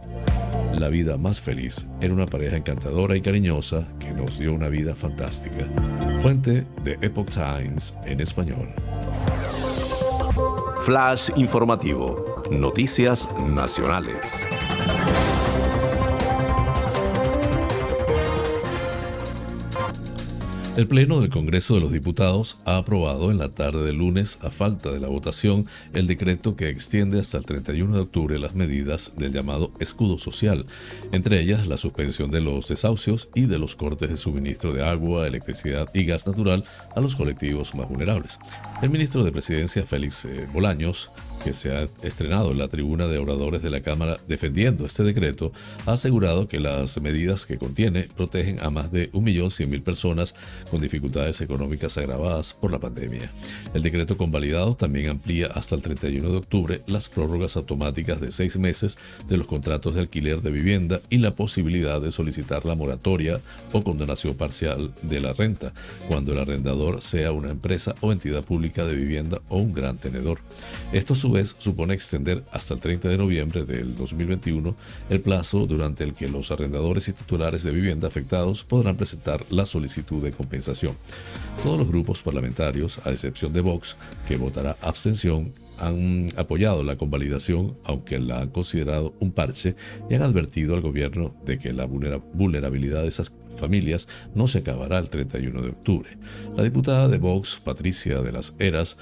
la 0.73 0.89
vida 0.89 1.17
más 1.17 1.41
feliz. 1.41 1.87
Era 2.01 2.13
una 2.13 2.25
pareja 2.25 2.57
encantadora 2.57 3.15
y 3.15 3.21
cariñosa 3.21 3.87
que 3.99 4.11
nos 4.11 4.37
dio 4.37 4.53
una 4.53 4.69
vida 4.69 4.95
fantástica. 4.95 5.65
Fuente 6.21 6.65
de 6.83 6.97
Epoch 7.01 7.29
Times 7.29 7.95
en 8.05 8.21
español. 8.21 8.69
Flash 10.83 11.31
informativo. 11.35 12.45
Noticias 12.51 13.27
nacionales. 13.49 14.47
El 20.77 20.87
Pleno 20.87 21.19
del 21.19 21.31
Congreso 21.31 21.73
de 21.73 21.79
los 21.79 21.91
Diputados 21.91 22.59
ha 22.63 22.77
aprobado 22.77 23.31
en 23.31 23.39
la 23.39 23.49
tarde 23.49 23.83
del 23.83 23.95
lunes, 23.95 24.37
a 24.43 24.51
falta 24.51 24.91
de 24.91 24.99
la 24.99 25.07
votación, 25.07 25.65
el 25.93 26.05
decreto 26.05 26.55
que 26.55 26.69
extiende 26.69 27.19
hasta 27.19 27.39
el 27.39 27.47
31 27.47 27.95
de 27.95 28.01
octubre 28.01 28.37
las 28.37 28.53
medidas 28.53 29.13
del 29.17 29.33
llamado 29.33 29.71
escudo 29.79 30.19
social, 30.19 30.67
entre 31.11 31.41
ellas 31.41 31.65
la 31.65 31.77
suspensión 31.77 32.29
de 32.29 32.41
los 32.41 32.67
desahucios 32.67 33.27
y 33.33 33.47
de 33.47 33.57
los 33.57 33.75
cortes 33.75 34.11
de 34.11 34.17
suministro 34.17 34.71
de 34.71 34.85
agua, 34.85 35.25
electricidad 35.25 35.89
y 35.95 36.05
gas 36.05 36.27
natural 36.27 36.63
a 36.95 37.01
los 37.01 37.15
colectivos 37.15 37.73
más 37.73 37.89
vulnerables. 37.89 38.37
El 38.83 38.91
ministro 38.91 39.23
de 39.23 39.31
Presidencia, 39.31 39.83
Félix 39.83 40.25
eh, 40.25 40.47
Bolaños, 40.53 41.09
que 41.43 41.53
se 41.53 41.75
ha 41.75 41.87
estrenado 42.03 42.51
en 42.51 42.57
la 42.57 42.67
tribuna 42.67 43.07
de 43.07 43.17
oradores 43.17 43.63
de 43.63 43.69
la 43.69 43.81
Cámara 43.81 44.17
defendiendo 44.27 44.85
este 44.85 45.03
decreto, 45.03 45.51
ha 45.85 45.93
asegurado 45.93 46.47
que 46.47 46.59
las 46.59 46.99
medidas 47.01 47.45
que 47.45 47.57
contiene 47.57 48.09
protegen 48.15 48.59
a 48.61 48.69
más 48.69 48.91
de 48.91 49.11
1.100.000 49.11 49.83
personas 49.83 50.35
con 50.69 50.81
dificultades 50.81 51.41
económicas 51.41 51.97
agravadas 51.97 52.53
por 52.53 52.71
la 52.71 52.79
pandemia. 52.79 53.31
El 53.73 53.83
decreto 53.83 54.17
convalidado 54.17 54.75
también 54.75 55.09
amplía 55.09 55.47
hasta 55.47 55.75
el 55.75 55.81
31 55.81 56.29
de 56.29 56.37
octubre 56.37 56.81
las 56.87 57.09
prórrogas 57.09 57.57
automáticas 57.57 58.19
de 58.21 58.31
seis 58.31 58.57
meses 58.57 58.97
de 59.27 59.37
los 59.37 59.47
contratos 59.47 59.95
de 59.95 60.01
alquiler 60.01 60.41
de 60.41 60.51
vivienda 60.51 61.01
y 61.09 61.17
la 61.17 61.35
posibilidad 61.35 62.01
de 62.01 62.11
solicitar 62.11 62.65
la 62.65 62.75
moratoria 62.75 63.41
o 63.71 63.83
condonación 63.83 64.35
parcial 64.35 64.93
de 65.01 65.19
la 65.19 65.33
renta 65.33 65.73
cuando 66.07 66.33
el 66.33 66.39
arrendador 66.39 67.01
sea 67.01 67.31
una 67.31 67.51
empresa 67.51 67.95
o 68.01 68.11
entidad 68.11 68.43
pública 68.43 68.85
de 68.85 68.95
vivienda 68.95 69.41
o 69.49 69.57
un 69.57 69.73
gran 69.73 69.97
tenedor. 69.97 70.39
Esto 70.91 71.15
su 71.27 71.33
vez 71.33 71.55
supone 71.59 71.93
extender 71.93 72.45
hasta 72.53 72.73
el 72.73 72.79
30 72.79 73.09
de 73.09 73.17
noviembre 73.17 73.65
del 73.65 73.97
2021 73.97 74.73
el 75.09 75.19
plazo 75.19 75.65
durante 75.65 76.05
el 76.05 76.13
que 76.13 76.29
los 76.29 76.51
arrendadores 76.51 77.09
y 77.09 77.13
titulares 77.13 77.63
de 77.63 77.71
vivienda 77.71 78.07
afectados 78.07 78.63
podrán 78.63 78.95
presentar 78.95 79.43
la 79.49 79.65
solicitud 79.65 80.23
de 80.23 80.31
compensación. 80.31 80.95
Todos 81.63 81.79
los 81.79 81.87
grupos 81.89 82.23
parlamentarios, 82.23 83.01
a 83.05 83.11
excepción 83.11 83.51
de 83.51 83.59
Vox, 83.59 83.97
que 84.25 84.37
votará 84.37 84.77
abstención, 84.81 85.51
han 85.79 86.27
apoyado 86.37 86.83
la 86.83 86.95
convalidación, 86.95 87.75
aunque 87.83 88.19
la 88.19 88.39
han 88.39 88.49
considerado 88.49 89.13
un 89.19 89.31
parche, 89.33 89.75
y 90.09 90.13
han 90.13 90.21
advertido 90.21 90.75
al 90.75 90.81
gobierno 90.81 91.35
de 91.45 91.59
que 91.59 91.73
la 91.73 91.85
vulnerabilidad 91.85 93.01
de 93.01 93.09
esas 93.09 93.31
familias 93.57 94.07
no 94.35 94.47
se 94.47 94.59
acabará 94.59 94.99
el 94.99 95.09
31 95.09 95.61
de 95.61 95.69
octubre. 95.69 96.17
La 96.55 96.63
diputada 96.63 97.07
de 97.07 97.17
Vox, 97.17 97.59
Patricia 97.63 98.21
de 98.21 98.31
las 98.31 98.55
Heras, 98.59 98.97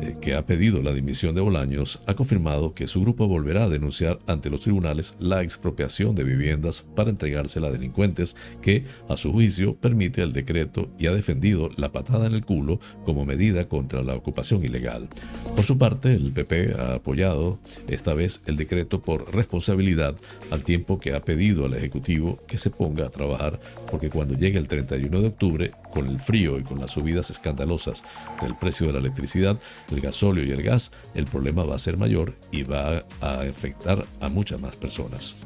eh, 0.00 0.16
que 0.20 0.34
ha 0.34 0.44
pedido 0.44 0.82
la 0.82 0.92
dimisión 0.92 1.34
de 1.34 1.40
Bolaños, 1.40 1.60
años, 1.60 2.00
ha 2.06 2.14
confirmado 2.14 2.74
que 2.74 2.86
su 2.86 3.02
grupo 3.02 3.28
volverá 3.28 3.64
a 3.64 3.68
denunciar 3.68 4.18
ante 4.26 4.50
los 4.50 4.62
tribunales 4.62 5.14
la 5.20 5.42
expropiación 5.42 6.14
de 6.14 6.24
viviendas 6.24 6.84
para 6.96 7.10
entregársela 7.10 7.68
a 7.68 7.72
delincuentes 7.72 8.36
que, 8.60 8.84
a 9.08 9.16
su 9.16 9.32
juicio, 9.32 9.76
permite 9.76 10.22
el 10.22 10.32
decreto 10.32 10.90
y 10.98 11.06
ha 11.06 11.12
defendido 11.12 11.70
la 11.76 11.92
patada 11.92 12.26
en 12.26 12.34
el 12.34 12.44
culo 12.44 12.80
como 13.04 13.24
medida 13.24 13.68
contra 13.68 14.02
la 14.02 14.14
ocupación 14.14 14.64
ilegal. 14.64 15.08
Por 15.54 15.64
su 15.64 15.78
parte, 15.78 16.14
el 16.14 16.32
PP 16.32 16.74
ha 16.78 16.94
apoyado 16.94 17.58
esta 17.88 18.14
vez 18.14 18.42
el 18.46 18.56
decreto 18.56 19.02
por 19.02 19.34
responsabilidad 19.34 20.16
al 20.50 20.64
tiempo 20.64 20.98
que 20.98 21.14
ha 21.14 21.22
pedido 21.22 21.66
al 21.66 21.74
Ejecutivo 21.74 22.38
que 22.46 22.58
se 22.58 22.70
ponga 22.70 23.06
a 23.06 23.10
trabajar 23.10 23.60
porque 24.00 24.16
cuando 24.16 24.34
llegue 24.34 24.58
el 24.58 24.66
31 24.66 25.20
de 25.20 25.26
octubre, 25.26 25.72
con 25.92 26.06
el 26.06 26.18
frío 26.18 26.58
y 26.58 26.62
con 26.62 26.80
las 26.80 26.92
subidas 26.92 27.28
escandalosas 27.28 28.02
del 28.40 28.54
precio 28.54 28.86
de 28.86 28.94
la 28.94 28.98
electricidad, 28.98 29.58
el 29.90 30.00
gasóleo 30.00 30.42
y 30.42 30.52
el 30.52 30.62
gas, 30.62 30.90
el 31.14 31.26
problema 31.26 31.64
va 31.64 31.74
a 31.74 31.78
ser 31.78 31.98
mayor 31.98 32.34
y 32.50 32.62
va 32.62 33.04
a 33.20 33.40
afectar 33.40 34.06
a 34.22 34.30
muchas 34.30 34.58
más 34.58 34.74
personas. 34.76 35.36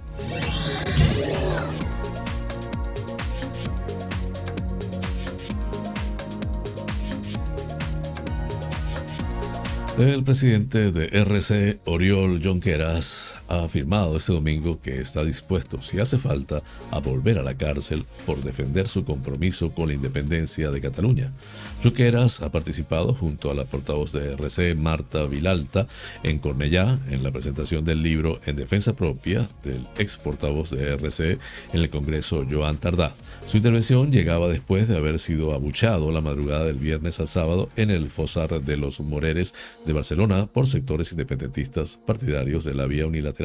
El 9.98 10.22
presidente 10.22 10.92
de 10.92 11.06
RC, 11.06 11.80
Oriol 11.86 12.40
Jonqueras, 12.40 13.36
ha 13.54 13.64
afirmado 13.64 14.16
este 14.16 14.32
domingo 14.32 14.80
que 14.80 15.00
está 15.00 15.24
dispuesto, 15.24 15.80
si 15.82 15.98
hace 16.00 16.18
falta, 16.18 16.62
a 16.90 16.98
volver 16.98 17.38
a 17.38 17.42
la 17.42 17.56
cárcel 17.56 18.04
por 18.26 18.42
defender 18.42 18.88
su 18.88 19.04
compromiso 19.04 19.70
con 19.70 19.88
la 19.88 19.94
independencia 19.94 20.70
de 20.70 20.80
Cataluña. 20.80 21.32
Junqueras 21.82 22.42
ha 22.42 22.50
participado 22.50 23.14
junto 23.14 23.50
a 23.50 23.54
la 23.54 23.64
portavoz 23.64 24.12
de 24.12 24.32
RC, 24.32 24.74
Marta 24.74 25.24
Vilalta, 25.26 25.86
en 26.22 26.38
Cornellá, 26.38 26.98
en 27.10 27.22
la 27.22 27.30
presentación 27.30 27.84
del 27.84 28.02
libro 28.02 28.40
En 28.46 28.56
defensa 28.56 28.94
propia 28.94 29.48
del 29.62 29.86
ex 29.98 30.18
portavoz 30.18 30.70
de 30.70 30.92
RC 30.94 31.38
en 31.72 31.80
el 31.80 31.90
Congreso, 31.90 32.44
Joan 32.50 32.78
Tardá. 32.78 33.14
Su 33.46 33.58
intervención 33.58 34.10
llegaba 34.10 34.48
después 34.48 34.88
de 34.88 34.96
haber 34.96 35.18
sido 35.18 35.52
abuchado 35.52 36.10
la 36.10 36.20
madrugada 36.20 36.64
del 36.64 36.78
viernes 36.78 37.20
al 37.20 37.28
sábado 37.28 37.68
en 37.76 37.90
el 37.90 38.10
Fosar 38.10 38.62
de 38.62 38.76
los 38.76 39.00
Moreres 39.00 39.54
de 39.86 39.92
Barcelona 39.92 40.46
por 40.46 40.66
sectores 40.66 41.12
independentistas 41.12 42.00
partidarios 42.06 42.64
de 42.64 42.74
la 42.74 42.86
vía 42.86 43.06
unilateral 43.06 43.43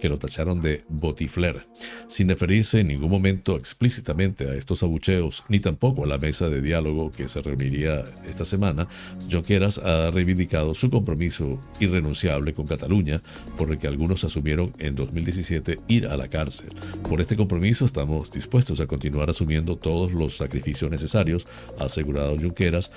que 0.00 0.08
lo 0.08 0.18
tacharon 0.18 0.60
de 0.60 0.84
botifler. 0.88 1.66
Sin 2.08 2.28
referirse 2.28 2.80
en 2.80 2.88
ningún 2.88 3.10
momento 3.10 3.56
explícitamente 3.56 4.48
a 4.48 4.54
estos 4.54 4.82
abucheos, 4.82 5.44
ni 5.48 5.60
tampoco 5.60 6.04
a 6.04 6.06
la 6.06 6.18
mesa 6.18 6.48
de 6.48 6.60
diálogo 6.60 7.10
que 7.10 7.28
se 7.28 7.42
reuniría 7.42 8.04
esta 8.28 8.44
semana, 8.44 8.88
Junqueras 9.30 9.78
ha 9.78 10.10
reivindicado 10.10 10.74
su 10.74 10.90
compromiso 10.90 11.60
irrenunciable 11.80 12.54
con 12.54 12.66
Cataluña, 12.66 13.22
por 13.56 13.70
el 13.70 13.78
que 13.78 13.86
algunos 13.86 14.24
asumieron 14.24 14.72
en 14.78 14.94
2017 14.94 15.78
ir 15.88 16.06
a 16.06 16.16
la 16.16 16.28
cárcel. 16.28 16.70
Por 17.08 17.20
este 17.20 17.36
compromiso 17.36 17.84
estamos 17.84 18.30
dispuestos 18.30 18.80
a 18.80 18.86
continuar 18.86 19.30
asumiendo 19.30 19.76
todos 19.76 20.12
los 20.12 20.36
sacrificios 20.36 20.90
necesarios, 20.90 21.46
ha 21.78 21.84
asegurado 21.84 22.36
Junqueras, 22.38 22.90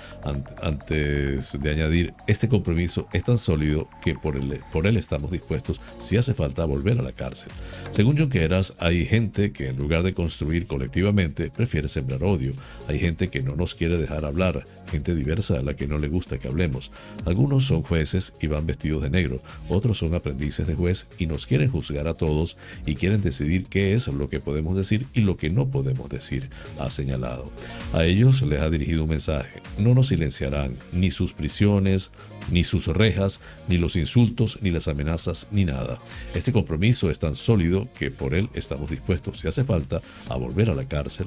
antes 0.62 1.60
de 1.60 1.70
añadir 1.70 2.14
este 2.26 2.48
compromiso 2.48 3.08
es 3.12 3.24
tan 3.24 3.38
sólido 3.38 3.88
que 4.02 4.14
por 4.14 4.36
él, 4.36 4.60
por 4.72 4.86
él 4.86 4.96
estamos 4.96 5.30
dispuestos, 5.30 5.80
si 6.00 6.16
hace 6.16 6.27
falta, 6.34 6.62
a 6.62 6.66
volver 6.66 6.98
a 6.98 7.02
la 7.02 7.12
cárcel. 7.12 7.50
Según 7.90 8.16
Junqueras, 8.16 8.74
hay 8.78 9.04
gente 9.04 9.52
que 9.52 9.68
en 9.68 9.76
lugar 9.76 10.02
de 10.02 10.14
construir 10.14 10.66
colectivamente 10.66 11.50
prefiere 11.50 11.88
sembrar 11.88 12.24
odio. 12.24 12.52
Hay 12.88 12.98
gente 12.98 13.28
que 13.28 13.42
no 13.42 13.56
nos 13.56 13.74
quiere 13.74 13.98
dejar 13.98 14.24
hablar, 14.24 14.66
gente 14.90 15.14
diversa 15.14 15.58
a 15.58 15.62
la 15.62 15.74
que 15.74 15.86
no 15.86 15.98
le 15.98 16.08
gusta 16.08 16.38
que 16.38 16.48
hablemos. 16.48 16.90
Algunos 17.24 17.64
son 17.64 17.82
jueces 17.82 18.34
y 18.40 18.46
van 18.46 18.66
vestidos 18.66 19.02
de 19.02 19.10
negro, 19.10 19.40
otros 19.68 19.98
son 19.98 20.14
aprendices 20.14 20.66
de 20.66 20.74
juez 20.74 21.08
y 21.18 21.26
nos 21.26 21.46
quieren 21.46 21.70
juzgar 21.70 22.08
a 22.08 22.14
todos 22.14 22.56
y 22.86 22.94
quieren 22.94 23.20
decidir 23.20 23.66
qué 23.66 23.94
es 23.94 24.08
lo 24.08 24.28
que 24.28 24.40
podemos 24.40 24.76
decir 24.76 25.06
y 25.14 25.20
lo 25.20 25.36
que 25.36 25.50
no 25.50 25.68
podemos 25.68 26.08
decir, 26.08 26.50
ha 26.78 26.90
señalado. 26.90 27.50
A 27.92 28.04
ellos 28.04 28.42
les 28.42 28.60
ha 28.60 28.70
dirigido 28.70 29.04
un 29.04 29.10
mensaje. 29.10 29.60
No 29.78 29.94
nos 29.94 30.08
silenciarán 30.08 30.76
ni 30.92 31.10
sus 31.10 31.32
prisiones, 31.32 32.10
ni 32.50 32.64
sus 32.64 32.86
rejas, 32.86 33.40
ni 33.68 33.78
los 33.78 33.96
insultos, 33.96 34.58
ni 34.62 34.70
las 34.70 34.88
amenazas, 34.88 35.48
ni 35.50 35.64
nada. 35.64 35.98
Este 36.34 36.52
compromiso 36.52 37.10
es 37.10 37.18
tan 37.18 37.34
sólido 37.34 37.88
que 37.98 38.10
por 38.10 38.34
él 38.34 38.48
estamos 38.54 38.90
dispuestos, 38.90 39.40
si 39.40 39.48
hace 39.48 39.64
falta, 39.64 40.00
a 40.28 40.36
volver 40.36 40.70
a 40.70 40.74
la 40.74 40.86
cárcel. 40.86 41.26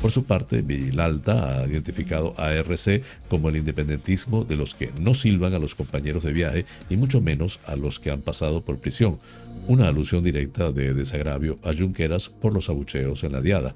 Por 0.00 0.10
su 0.10 0.24
parte, 0.24 0.62
Villalta 0.62 1.62
ha 1.62 1.66
identificado 1.66 2.34
a 2.38 2.52
RC 2.54 3.02
como 3.28 3.48
el 3.48 3.56
independentismo 3.56 4.44
de 4.44 4.56
los 4.56 4.74
que 4.74 4.90
no 5.00 5.14
silban 5.14 5.54
a 5.54 5.58
los 5.58 5.74
compañeros 5.74 6.22
de 6.22 6.32
viaje 6.32 6.66
y 6.90 6.96
mucho 6.96 7.20
menos 7.20 7.60
a 7.66 7.76
los 7.76 8.00
que 8.00 8.10
han 8.10 8.20
pasado 8.20 8.62
por 8.62 8.78
prisión, 8.78 9.18
una 9.66 9.88
alusión 9.88 10.22
directa 10.22 10.72
de 10.72 10.92
desagravio 10.92 11.56
a 11.62 11.72
Junqueras 11.72 12.28
por 12.28 12.52
los 12.52 12.68
abucheos 12.68 13.22
en 13.24 13.32
la 13.32 13.40
diada. 13.40 13.74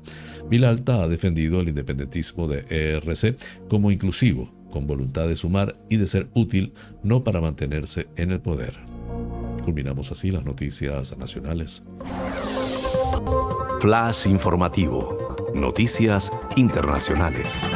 Vilalta 0.48 1.02
ha 1.02 1.08
defendido 1.08 1.60
el 1.60 1.68
independentismo 1.68 2.48
de 2.48 2.64
ERC 2.68 3.36
como 3.68 3.90
inclusivo, 3.90 4.52
con 4.70 4.86
voluntad 4.86 5.28
de 5.28 5.36
sumar 5.36 5.76
y 5.88 5.96
de 5.96 6.06
ser 6.06 6.28
útil, 6.34 6.72
no 7.02 7.24
para 7.24 7.40
mantenerse 7.40 8.08
en 8.16 8.30
el 8.30 8.40
poder. 8.40 8.78
Culminamos 9.64 10.12
así 10.12 10.30
las 10.30 10.44
noticias 10.44 11.16
nacionales. 11.18 11.82
Flash 13.80 14.26
informativo. 14.26 15.16
Noticias 15.54 16.30
internacionales. 16.56 17.70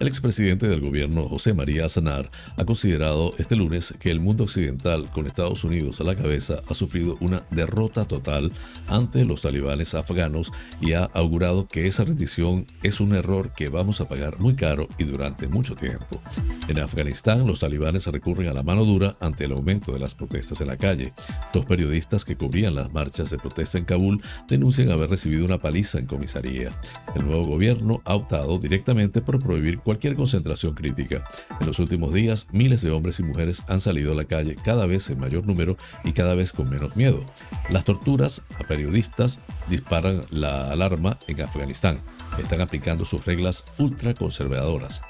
El 0.00 0.06
expresidente 0.06 0.68
del 0.68 0.80
gobierno 0.80 1.28
José 1.28 1.54
María 1.54 1.84
Aznar 1.84 2.30
ha 2.56 2.64
considerado 2.64 3.32
este 3.38 3.56
lunes 3.56 3.92
que 3.98 4.12
el 4.12 4.20
mundo 4.20 4.44
occidental, 4.44 5.10
con 5.10 5.26
Estados 5.26 5.64
Unidos 5.64 6.00
a 6.00 6.04
la 6.04 6.14
cabeza, 6.14 6.62
ha 6.68 6.74
sufrido 6.74 7.16
una 7.18 7.42
derrota 7.50 8.06
total 8.06 8.52
ante 8.86 9.24
los 9.24 9.42
talibanes 9.42 9.94
afganos 9.94 10.52
y 10.80 10.92
ha 10.92 11.02
augurado 11.14 11.66
que 11.66 11.88
esa 11.88 12.04
rendición 12.04 12.64
es 12.84 13.00
un 13.00 13.12
error 13.12 13.52
que 13.56 13.70
vamos 13.70 14.00
a 14.00 14.06
pagar 14.06 14.38
muy 14.38 14.54
caro 14.54 14.88
y 14.98 15.04
durante 15.04 15.48
mucho 15.48 15.74
tiempo. 15.74 16.22
En 16.68 16.78
Afganistán, 16.78 17.44
los 17.44 17.58
talibanes 17.58 18.06
recurren 18.06 18.46
a 18.46 18.52
la 18.52 18.62
mano 18.62 18.84
dura 18.84 19.16
ante 19.18 19.46
el 19.46 19.52
aumento 19.52 19.92
de 19.92 19.98
las 19.98 20.14
protestas 20.14 20.60
en 20.60 20.68
la 20.68 20.76
calle. 20.76 21.12
Dos 21.52 21.66
periodistas 21.66 22.24
que 22.24 22.36
cubrían 22.36 22.76
las 22.76 22.92
marchas 22.92 23.30
de 23.30 23.38
protesta 23.38 23.78
en 23.78 23.84
Kabul 23.84 24.22
denuncian 24.46 24.92
haber 24.92 25.10
recibido 25.10 25.44
una 25.44 25.58
paliza 25.58 25.98
en 25.98 26.06
comisaría. 26.06 26.70
El 27.16 27.26
nuevo 27.26 27.42
gobierno 27.42 28.00
ha 28.04 28.14
optado 28.14 28.58
directamente 28.58 29.20
por 29.20 29.40
prohibir 29.40 29.80
cualquier 29.88 30.16
concentración 30.16 30.74
crítica. 30.74 31.24
En 31.58 31.66
los 31.66 31.78
últimos 31.78 32.12
días, 32.12 32.48
miles 32.52 32.82
de 32.82 32.90
hombres 32.90 33.20
y 33.20 33.22
mujeres 33.22 33.64
han 33.68 33.80
salido 33.80 34.12
a 34.12 34.14
la 34.14 34.26
calle 34.26 34.54
cada 34.62 34.84
vez 34.84 35.08
en 35.08 35.18
mayor 35.18 35.46
número 35.46 35.78
y 36.04 36.12
cada 36.12 36.34
vez 36.34 36.52
con 36.52 36.68
menos 36.68 36.94
miedo. 36.94 37.24
Las 37.70 37.86
torturas 37.86 38.42
a 38.60 38.64
periodistas 38.64 39.40
disparan 39.66 40.20
la 40.28 40.70
alarma 40.70 41.18
en 41.26 41.40
Afganistán. 41.40 42.00
Están 42.38 42.60
aplicando 42.60 43.06
sus 43.06 43.24
reglas 43.24 43.64
ultraconservadoras. 43.78 45.00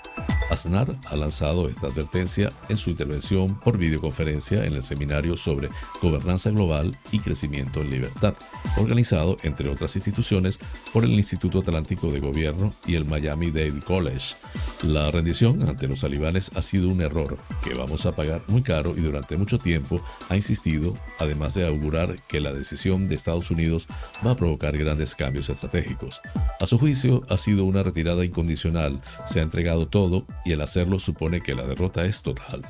Aznar 0.51 0.97
ha 1.07 1.17
lanzado 1.17 1.69
esta 1.69 1.89
advertencia 1.89 2.51
en 2.69 2.77
su 2.77 2.91
intervención 2.91 3.59
por 3.61 3.79
videoconferencia 3.79 4.65
en 4.65 4.75
el 4.75 4.83
seminario 4.83 5.37
sobre 5.37 5.71
gobernanza 6.01 6.51
global 6.51 6.97
y 7.13 7.19
crecimiento 7.19 7.81
en 7.81 7.91
libertad, 7.91 8.35
organizado, 8.77 9.37
entre 9.43 9.69
otras 9.69 9.95
instituciones, 9.97 10.59
por 10.93 11.05
el 11.05 11.13
Instituto 11.13 11.59
Atlántico 11.61 12.11
de 12.11 12.21
Gobierno 12.21 12.73
y 12.87 12.95
el 12.95 13.05
Miami 13.05 13.51
Dade 13.51 13.81
College. 13.85 14.37
La 14.85 15.11
rendición 15.11 15.63
ante 15.69 15.89
los 15.89 16.01
talibanes 16.01 16.51
ha 16.57 16.63
sido 16.63 16.89
un 16.89 17.01
error 17.01 17.37
que 17.63 17.75
vamos 17.75 18.07
a 18.07 18.15
pagar 18.15 18.43
muy 18.49 18.63
caro 18.63 18.95
y 18.97 19.01
durante 19.01 19.37
mucho 19.37 19.59
tiempo 19.59 20.01
ha 20.29 20.37
insistido, 20.37 20.97
además 21.19 21.55
de 21.55 21.67
augurar 21.67 22.17
que 22.27 22.41
la 22.41 22.53
decisión 22.53 23.09
de 23.09 23.15
Estados 23.15 23.51
Unidos 23.51 23.87
va 24.27 24.33
a 24.33 24.37
provocar 24.37 24.77
grandes 24.79 25.15
cambios 25.15 25.49
estratégicos. 25.49 26.23
A 26.61 26.67
su 26.67 26.79
juicio, 26.79 27.23
ha 27.29 27.37
sido 27.37 27.65
una 27.65 27.83
retirada 27.83 28.25
incondicional, 28.25 29.01
se 29.27 29.41
ha 29.41 29.43
entregado 29.43 29.89
todo 29.89 30.08
y 30.45 30.53
el 30.53 30.61
hacerlo 30.61 30.99
supone 30.99 31.41
que 31.41 31.55
la 31.55 31.65
derrota 31.65 32.05
es 32.05 32.23
total. 32.23 32.63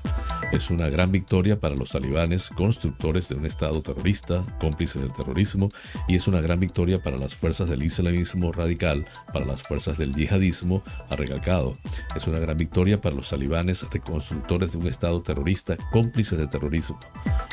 Es 0.50 0.70
una 0.70 0.88
gran 0.88 1.12
victoria 1.12 1.60
para 1.60 1.76
los 1.76 1.90
talibanes, 1.90 2.48
constructores 2.48 3.28
de 3.28 3.34
un 3.34 3.44
Estado 3.44 3.82
terrorista, 3.82 4.42
cómplices 4.58 5.02
del 5.02 5.12
terrorismo, 5.12 5.68
y 6.08 6.16
es 6.16 6.26
una 6.26 6.40
gran 6.40 6.58
victoria 6.58 7.02
para 7.02 7.18
las 7.18 7.34
fuerzas 7.34 7.68
del 7.68 7.82
islamismo 7.82 8.50
radical, 8.50 9.04
para 9.30 9.44
las 9.44 9.62
fuerzas 9.62 9.98
del 9.98 10.14
yihadismo, 10.14 10.82
ha 11.10 11.16
recalcado. 11.16 11.76
Es 12.16 12.26
una 12.28 12.38
gran 12.38 12.56
victoria 12.56 12.98
para 12.98 13.14
los 13.14 13.28
talibanes, 13.28 13.86
reconstructores 13.90 14.72
de 14.72 14.78
un 14.78 14.86
Estado 14.86 15.20
terrorista, 15.20 15.76
cómplices 15.92 16.38
del 16.38 16.48
terrorismo. 16.48 16.98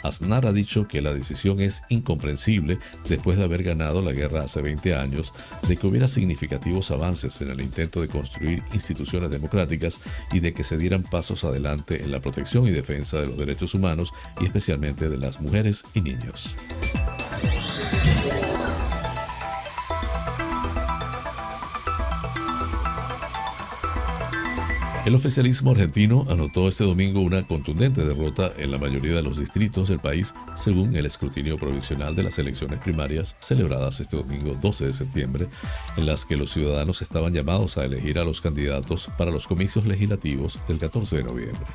Aznar 0.03 0.45
ha 0.45 0.53
dicho 0.53 0.87
que 0.87 1.01
la 1.01 1.13
decisión 1.13 1.59
es 1.59 1.83
incomprensible 1.89 2.79
después 3.09 3.37
de 3.37 3.43
haber 3.43 3.63
ganado 3.63 4.01
la 4.01 4.13
guerra 4.13 4.43
hace 4.43 4.61
20 4.61 4.95
años, 4.95 5.33
de 5.67 5.75
que 5.75 5.85
hubiera 5.85 6.07
significativos 6.07 6.91
avances 6.91 7.41
en 7.41 7.49
el 7.49 7.59
intento 7.59 7.99
de 7.99 8.07
construir 8.07 8.63
instituciones 8.73 9.31
democráticas 9.31 9.99
y 10.31 10.39
de 10.39 10.53
que 10.53 10.63
se 10.63 10.77
dieran 10.77 11.03
pasos 11.03 11.43
adelante 11.43 12.01
en 12.01 12.11
la 12.11 12.21
protección 12.21 12.65
y 12.65 12.71
defensa 12.71 12.84
de 12.85 13.27
los 13.27 13.37
derechos 13.37 13.73
humanos 13.73 14.13
y 14.39 14.45
especialmente 14.45 15.09
de 15.09 15.17
las 15.17 15.41
mujeres 15.41 15.83
y 15.93 16.01
niños. 16.01 16.55
El 25.05 25.13
oficialismo 25.13 25.69
argentino 25.69 26.25
anotó 26.29 26.67
este 26.67 26.83
domingo 26.83 27.21
una 27.21 27.45
contundente 27.45 28.03
derrota 28.03 28.51
en 28.57 28.71
la 28.71 28.79
mayoría 28.79 29.13
de 29.13 29.21
los 29.21 29.37
distritos 29.37 29.89
del 29.89 29.99
país, 29.99 30.33
según 30.55 30.95
el 30.95 31.05
escrutinio 31.05 31.59
provisional 31.59 32.15
de 32.15 32.23
las 32.23 32.39
elecciones 32.39 32.79
primarias 32.79 33.35
celebradas 33.39 33.99
este 33.99 34.17
domingo 34.17 34.55
12 34.59 34.87
de 34.87 34.93
septiembre, 34.93 35.47
en 35.95 36.07
las 36.07 36.25
que 36.25 36.35
los 36.35 36.49
ciudadanos 36.49 37.03
estaban 37.03 37.33
llamados 37.33 37.77
a 37.77 37.85
elegir 37.85 38.17
a 38.17 38.23
los 38.23 38.41
candidatos 38.41 39.07
para 39.15 39.29
los 39.29 39.45
comicios 39.45 39.85
legislativos 39.85 40.59
del 40.67 40.79
14 40.79 41.17
de 41.17 41.23
noviembre. 41.23 41.67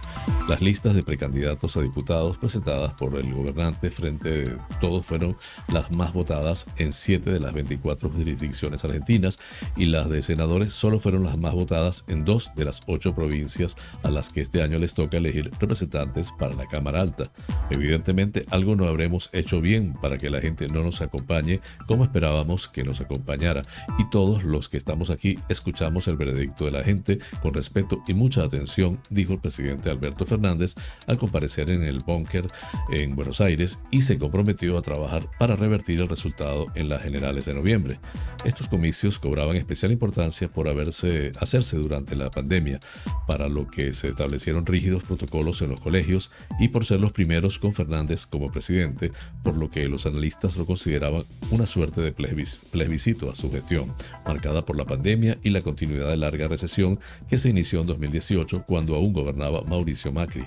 Las 0.48 0.60
listas 0.60 0.94
de 0.94 1.04
precandidatos 1.04 1.76
a 1.76 1.82
diputados 1.82 2.36
presentadas 2.36 2.94
por 2.94 3.14
el 3.14 3.32
gobernante 3.32 3.92
frente 3.92 4.28
de 4.28 4.58
todos 4.80 5.06
fueron 5.06 5.36
las 5.68 5.92
más 5.92 6.12
votadas 6.12 6.66
en 6.78 6.92
7 6.92 7.30
de 7.30 7.38
las 7.38 7.52
24 7.52 8.10
jurisdicciones 8.10 8.84
argentinas 8.84 9.38
y 9.76 9.86
las 9.86 10.10
de 10.10 10.20
senadores 10.20 10.72
solo 10.72 10.98
fueron 10.98 11.22
las 11.22 11.38
más 11.38 11.54
votadas 11.54 12.04
en 12.08 12.24
2 12.24 12.56
de 12.56 12.64
las 12.64 12.80
8 12.88 13.14
provincias 13.20 13.76
a 14.02 14.10
las 14.10 14.30
que 14.30 14.40
este 14.40 14.62
año 14.62 14.78
les 14.78 14.94
toca 14.94 15.18
elegir 15.18 15.50
representantes 15.60 16.32
para 16.38 16.54
la 16.54 16.66
Cámara 16.66 17.02
Alta. 17.02 17.24
Evidentemente, 17.70 18.46
algo 18.50 18.76
no 18.76 18.86
habremos 18.86 19.28
hecho 19.34 19.60
bien 19.60 19.92
para 20.00 20.16
que 20.16 20.30
la 20.30 20.40
gente 20.40 20.66
no 20.68 20.82
nos 20.82 21.02
acompañe 21.02 21.60
como 21.86 22.04
esperábamos 22.04 22.66
que 22.68 22.82
nos 22.82 23.02
acompañara. 23.02 23.60
Y 23.98 24.08
todos 24.08 24.42
los 24.42 24.70
que 24.70 24.78
estamos 24.78 25.10
aquí 25.10 25.38
escuchamos 25.50 26.08
el 26.08 26.16
veredicto 26.16 26.64
de 26.64 26.70
la 26.70 26.82
gente 26.82 27.18
con 27.42 27.52
respeto 27.52 28.02
y 28.08 28.14
mucha 28.14 28.42
atención, 28.42 28.98
dijo 29.10 29.34
el 29.34 29.40
presidente 29.40 29.90
Alberto 29.90 30.24
Fernández 30.24 30.74
al 31.06 31.18
comparecer 31.18 31.70
en 31.70 31.82
el 31.82 31.98
búnker 31.98 32.46
en 32.90 33.16
Buenos 33.16 33.42
Aires 33.42 33.80
y 33.90 34.00
se 34.00 34.18
comprometió 34.18 34.78
a 34.78 34.82
trabajar 34.82 35.28
para 35.38 35.56
revertir 35.56 36.00
el 36.00 36.08
resultado 36.08 36.68
en 36.74 36.88
las 36.88 37.02
generales 37.02 37.44
de 37.44 37.52
noviembre. 37.52 38.00
Estos 38.46 38.68
comicios 38.68 39.18
cobraban 39.18 39.56
especial 39.56 39.92
importancia 39.92 40.48
por 40.48 40.68
haberse, 40.68 41.32
hacerse 41.38 41.76
durante 41.76 42.16
la 42.16 42.30
pandemia, 42.30 42.80
para 43.26 43.48
lo 43.48 43.68
que 43.68 43.92
se 43.92 44.08
establecieron 44.08 44.66
rígidos 44.66 45.02
protocolos 45.02 45.62
en 45.62 45.70
los 45.70 45.80
colegios 45.80 46.30
y 46.58 46.68
por 46.68 46.84
ser 46.84 47.00
los 47.00 47.12
primeros 47.12 47.58
con 47.58 47.72
Fernández 47.72 48.26
como 48.26 48.50
presidente, 48.50 49.12
por 49.42 49.56
lo 49.56 49.70
que 49.70 49.88
los 49.88 50.06
analistas 50.06 50.56
lo 50.56 50.66
consideraban 50.66 51.22
una 51.50 51.66
suerte 51.66 52.00
de 52.00 52.12
plebiscito 52.12 53.30
a 53.30 53.34
su 53.34 53.50
gestión, 53.50 53.92
marcada 54.26 54.64
por 54.64 54.76
la 54.76 54.84
pandemia 54.84 55.38
y 55.42 55.50
la 55.50 55.62
continuidad 55.62 56.08
de 56.08 56.16
larga 56.16 56.48
recesión 56.48 56.98
que 57.28 57.38
se 57.38 57.50
inició 57.50 57.80
en 57.80 57.86
2018 57.86 58.64
cuando 58.66 58.94
aún 58.94 59.12
gobernaba 59.12 59.62
Mauricio 59.62 60.12
Macri, 60.12 60.46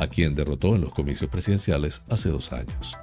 a 0.00 0.06
quien 0.06 0.34
derrotó 0.34 0.74
en 0.74 0.82
los 0.82 0.92
comicios 0.92 1.30
presidenciales 1.30 2.02
hace 2.08 2.30
dos 2.30 2.52
años. 2.52 2.96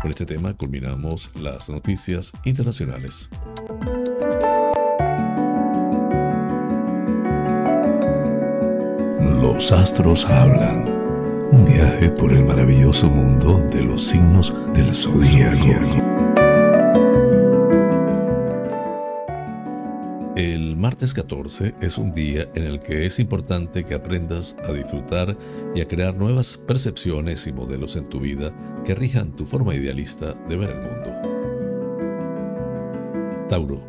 Con 0.00 0.10
este 0.10 0.24
tema 0.24 0.54
culminamos 0.54 1.30
las 1.36 1.68
noticias 1.68 2.32
internacionales. 2.44 3.28
Los 9.40 9.72
astros 9.72 10.26
hablan. 10.26 10.86
Un 11.50 11.64
viaje 11.64 12.10
por 12.10 12.30
el 12.30 12.44
maravilloso 12.44 13.08
mundo 13.08 13.56
de 13.70 13.82
los 13.82 14.02
signos 14.02 14.54
del 14.74 14.92
zodiaco. 14.92 16.04
El 20.36 20.76
martes 20.76 21.14
14 21.14 21.74
es 21.80 21.96
un 21.96 22.12
día 22.12 22.48
en 22.54 22.64
el 22.64 22.80
que 22.80 23.06
es 23.06 23.18
importante 23.18 23.82
que 23.82 23.94
aprendas 23.94 24.58
a 24.68 24.72
disfrutar 24.72 25.34
y 25.74 25.80
a 25.80 25.88
crear 25.88 26.14
nuevas 26.14 26.58
percepciones 26.58 27.46
y 27.46 27.52
modelos 27.54 27.96
en 27.96 28.04
tu 28.04 28.20
vida 28.20 28.52
que 28.84 28.94
rijan 28.94 29.34
tu 29.36 29.46
forma 29.46 29.74
idealista 29.74 30.34
de 30.48 30.56
ver 30.56 30.68
el 30.68 30.82
mundo. 30.82 31.14
Tauro, 33.48 33.82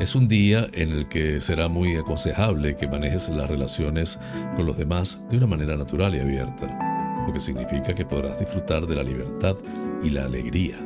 es 0.00 0.14
un 0.14 0.28
día 0.28 0.66
en 0.72 0.90
el 0.90 1.08
que 1.08 1.40
será 1.42 1.68
muy 1.68 1.94
aconsejable 1.94 2.74
que 2.74 2.88
manejes 2.88 3.28
las 3.28 3.50
relaciones 3.50 4.18
con 4.56 4.64
los 4.64 4.78
demás 4.78 5.22
de 5.28 5.36
una 5.36 5.46
manera 5.46 5.76
natural 5.76 6.14
y 6.14 6.20
abierta, 6.20 7.24
lo 7.26 7.32
que 7.32 7.38
significa 7.38 7.94
que 7.94 8.06
podrás 8.06 8.40
disfrutar 8.40 8.86
de 8.86 8.96
la 8.96 9.02
libertad 9.02 9.56
y 10.02 10.08
la 10.08 10.24
alegría. 10.24 10.76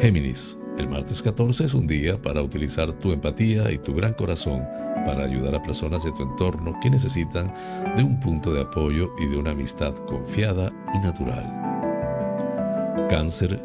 Géminis, 0.00 0.56
el 0.78 0.88
martes 0.88 1.20
14 1.20 1.64
es 1.64 1.74
un 1.74 1.88
día 1.88 2.16
para 2.20 2.42
utilizar 2.42 2.92
tu 2.92 3.12
empatía 3.12 3.70
y 3.72 3.78
tu 3.78 3.92
gran 3.92 4.14
corazón 4.14 4.62
para 5.04 5.24
ayudar 5.24 5.56
a 5.56 5.62
personas 5.62 6.04
de 6.04 6.12
tu 6.12 6.22
entorno 6.22 6.78
que 6.80 6.90
necesitan 6.90 7.52
de 7.96 8.04
un 8.04 8.20
punto 8.20 8.52
de 8.52 8.62
apoyo 8.62 9.10
y 9.18 9.26
de 9.26 9.36
una 9.36 9.50
amistad 9.50 9.94
confiada 10.06 10.72
y 10.94 10.98
natural. 10.98 11.64
Cáncer, 13.08 13.60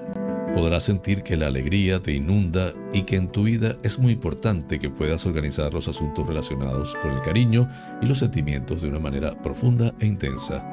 podrás 0.54 0.84
sentir 0.84 1.24
que 1.24 1.38
la 1.38 1.48
alegría 1.48 2.02
te 2.02 2.14
inunda 2.14 2.74
y 2.94 3.04
que 3.04 3.16
en 3.16 3.28
tu 3.28 3.44
vida 3.44 3.78
es 3.84 4.00
muy 4.00 4.14
importante 4.14 4.80
que 4.80 4.90
puedas 4.90 5.26
organizar 5.26 5.74
los 5.74 5.88
asuntos 5.88 6.28
relacionados 6.28 6.96
con 7.02 7.12
el 7.12 7.22
cariño 7.22 7.70
y 8.02 8.06
los 8.06 8.20
sentimientos 8.20 8.82
de 8.82 8.90
una 8.90 9.00
manera 9.00 9.32
profunda 9.42 9.94
e 10.00 10.06
intensa. 10.06 10.66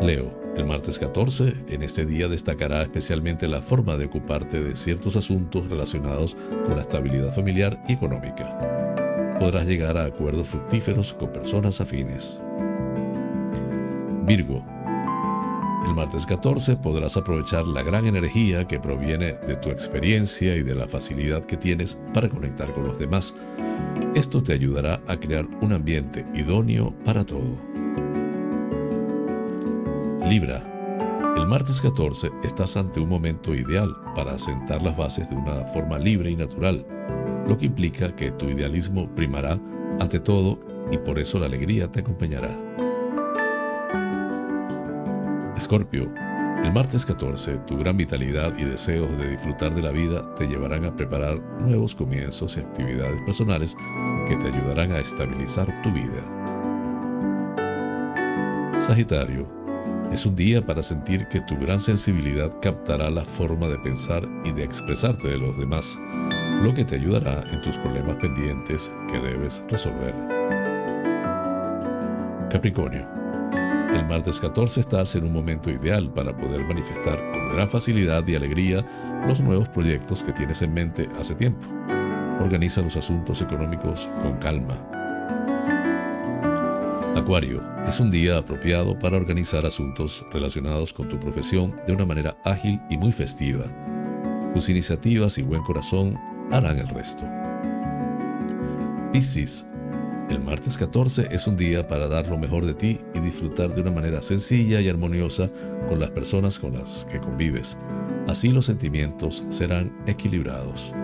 Leo, 0.00 0.40
el 0.56 0.64
martes 0.64 0.98
14, 0.98 1.54
en 1.68 1.82
este 1.82 2.06
día 2.06 2.28
destacará 2.28 2.82
especialmente 2.82 3.46
la 3.46 3.60
forma 3.60 3.96
de 3.96 4.06
ocuparte 4.06 4.62
de 4.62 4.74
ciertos 4.74 5.16
asuntos 5.16 5.68
relacionados 5.68 6.36
con 6.64 6.76
la 6.76 6.82
estabilidad 6.82 7.32
familiar 7.32 7.80
y 7.88 7.92
económica. 7.92 9.36
Podrás 9.38 9.66
llegar 9.66 9.96
a 9.96 10.04
acuerdos 10.04 10.48
fructíferos 10.48 11.14
con 11.14 11.32
personas 11.32 11.80
afines. 11.80 12.42
Virgo, 14.26 14.64
el 15.86 15.94
martes 15.94 16.26
14 16.26 16.76
podrás 16.76 17.16
aprovechar 17.16 17.66
la 17.66 17.82
gran 17.82 18.06
energía 18.06 18.66
que 18.66 18.78
proviene 18.78 19.34
de 19.46 19.56
tu 19.56 19.70
experiencia 19.70 20.54
y 20.54 20.62
de 20.62 20.74
la 20.74 20.86
facilidad 20.86 21.44
que 21.44 21.56
tienes 21.56 21.98
para 22.12 22.28
conectar 22.28 22.72
con 22.74 22.84
los 22.84 22.98
demás. 22.98 23.34
Esto 24.14 24.42
te 24.42 24.52
ayudará 24.52 25.00
a 25.08 25.16
crear 25.16 25.46
un 25.62 25.72
ambiente 25.72 26.26
idóneo 26.34 26.92
para 27.04 27.24
todo. 27.24 27.56
Libra. 30.28 30.62
El 31.36 31.46
martes 31.46 31.80
14 31.80 32.30
estás 32.44 32.76
ante 32.76 33.00
un 33.00 33.08
momento 33.08 33.54
ideal 33.54 33.96
para 34.14 34.34
asentar 34.34 34.82
las 34.82 34.96
bases 34.96 35.30
de 35.30 35.36
una 35.36 35.64
forma 35.66 35.98
libre 35.98 36.30
y 36.30 36.36
natural, 36.36 36.84
lo 37.48 37.56
que 37.56 37.66
implica 37.66 38.14
que 38.14 38.30
tu 38.32 38.46
idealismo 38.46 39.08
primará 39.14 39.58
ante 39.98 40.20
todo 40.20 40.60
y 40.92 40.98
por 40.98 41.18
eso 41.18 41.38
la 41.38 41.46
alegría 41.46 41.90
te 41.90 42.00
acompañará. 42.00 42.50
Escorpio, 45.70 46.12
el 46.64 46.72
martes 46.72 47.06
14, 47.06 47.58
tu 47.58 47.78
gran 47.78 47.96
vitalidad 47.96 48.58
y 48.58 48.64
deseos 48.64 49.16
de 49.16 49.30
disfrutar 49.30 49.72
de 49.72 49.82
la 49.82 49.92
vida 49.92 50.34
te 50.34 50.48
llevarán 50.48 50.84
a 50.84 50.96
preparar 50.96 51.38
nuevos 51.60 51.94
comienzos 51.94 52.56
y 52.56 52.60
actividades 52.60 53.22
personales 53.22 53.76
que 54.26 54.34
te 54.34 54.48
ayudarán 54.48 54.90
a 54.90 54.98
estabilizar 54.98 55.80
tu 55.82 55.92
vida. 55.92 56.24
Sagitario, 58.80 59.46
es 60.10 60.26
un 60.26 60.34
día 60.34 60.66
para 60.66 60.82
sentir 60.82 61.28
que 61.28 61.40
tu 61.42 61.56
gran 61.56 61.78
sensibilidad 61.78 62.50
captará 62.60 63.08
la 63.08 63.24
forma 63.24 63.68
de 63.68 63.78
pensar 63.78 64.24
y 64.44 64.50
de 64.50 64.64
expresarte 64.64 65.28
de 65.28 65.38
los 65.38 65.56
demás, 65.56 66.00
lo 66.62 66.74
que 66.74 66.84
te 66.84 66.96
ayudará 66.96 67.44
en 67.52 67.60
tus 67.60 67.76
problemas 67.76 68.16
pendientes 68.16 68.92
que 69.08 69.20
debes 69.20 69.62
resolver. 69.68 70.16
Capricornio, 72.50 73.19
el 73.94 74.06
martes 74.06 74.38
14 74.38 74.80
estás 74.80 75.16
en 75.16 75.24
un 75.24 75.32
momento 75.32 75.70
ideal 75.70 76.12
para 76.12 76.36
poder 76.36 76.64
manifestar 76.64 77.18
con 77.32 77.50
gran 77.50 77.68
facilidad 77.68 78.26
y 78.26 78.36
alegría 78.36 78.86
los 79.26 79.40
nuevos 79.40 79.68
proyectos 79.68 80.22
que 80.22 80.32
tienes 80.32 80.62
en 80.62 80.74
mente 80.74 81.08
hace 81.18 81.34
tiempo. 81.34 81.66
Organiza 82.40 82.82
los 82.82 82.96
asuntos 82.96 83.42
económicos 83.42 84.08
con 84.22 84.38
calma. 84.38 84.76
Acuario, 87.16 87.62
es 87.86 88.00
un 88.00 88.10
día 88.10 88.38
apropiado 88.38 88.98
para 88.98 89.16
organizar 89.16 89.66
asuntos 89.66 90.24
relacionados 90.32 90.92
con 90.92 91.08
tu 91.08 91.18
profesión 91.18 91.74
de 91.86 91.92
una 91.92 92.06
manera 92.06 92.36
ágil 92.44 92.80
y 92.88 92.96
muy 92.96 93.12
festiva. 93.12 93.64
Tus 94.54 94.68
iniciativas 94.68 95.36
y 95.38 95.42
buen 95.42 95.62
corazón 95.62 96.16
harán 96.50 96.78
el 96.78 96.88
resto. 96.88 97.24
Piscis, 99.12 99.69
el 100.30 100.40
martes 100.40 100.78
14 100.78 101.28
es 101.30 101.46
un 101.46 101.56
día 101.56 101.86
para 101.86 102.06
dar 102.06 102.28
lo 102.28 102.38
mejor 102.38 102.64
de 102.64 102.74
ti 102.74 103.00
y 103.14 103.20
disfrutar 103.20 103.74
de 103.74 103.80
una 103.82 103.90
manera 103.90 104.22
sencilla 104.22 104.80
y 104.80 104.88
armoniosa 104.88 105.48
con 105.88 105.98
las 105.98 106.10
personas 106.10 106.58
con 106.58 106.74
las 106.74 107.04
que 107.10 107.18
convives. 107.18 107.76
Así 108.28 108.48
los 108.50 108.66
sentimientos 108.66 109.44
serán 109.48 109.92
equilibrados. 110.06 110.94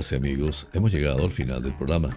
Y 0.00 0.14
amigos, 0.14 0.68
hemos 0.74 0.92
llegado 0.92 1.24
al 1.24 1.32
final 1.32 1.60
del 1.60 1.74
programa, 1.74 2.16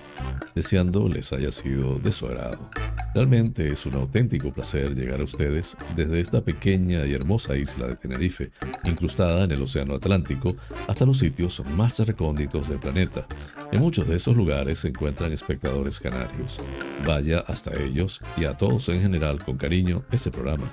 deseando 0.53 1.09
les 1.09 1.33
haya 1.33 1.51
sido 1.51 1.97
de 1.97 2.11
su 2.11 2.27
agrado. 2.27 2.69
Realmente 3.15 3.73
es 3.73 3.87
un 3.87 3.95
auténtico 3.95 4.53
placer 4.53 4.93
llegar 4.93 5.19
a 5.19 5.23
ustedes 5.23 5.75
desde 5.95 6.21
esta 6.21 6.41
pequeña 6.41 7.07
y 7.07 7.13
hermosa 7.15 7.57
isla 7.57 7.87
de 7.87 7.95
Tenerife, 7.95 8.51
incrustada 8.83 9.45
en 9.45 9.53
el 9.53 9.63
Océano 9.63 9.95
Atlántico, 9.95 10.55
hasta 10.87 11.07
los 11.07 11.17
sitios 11.17 11.63
más 11.75 11.97
recónditos 12.05 12.69
del 12.69 12.77
planeta. 12.77 13.25
En 13.71 13.81
muchos 13.81 14.07
de 14.07 14.17
esos 14.17 14.35
lugares 14.35 14.77
se 14.77 14.89
encuentran 14.89 15.33
espectadores 15.33 15.99
canarios. 15.99 16.61
Vaya 17.07 17.39
hasta 17.47 17.73
ellos 17.81 18.21
y 18.37 18.45
a 18.45 18.55
todos 18.55 18.89
en 18.89 19.01
general 19.01 19.43
con 19.43 19.57
cariño 19.57 20.03
este 20.11 20.29
programa. 20.29 20.71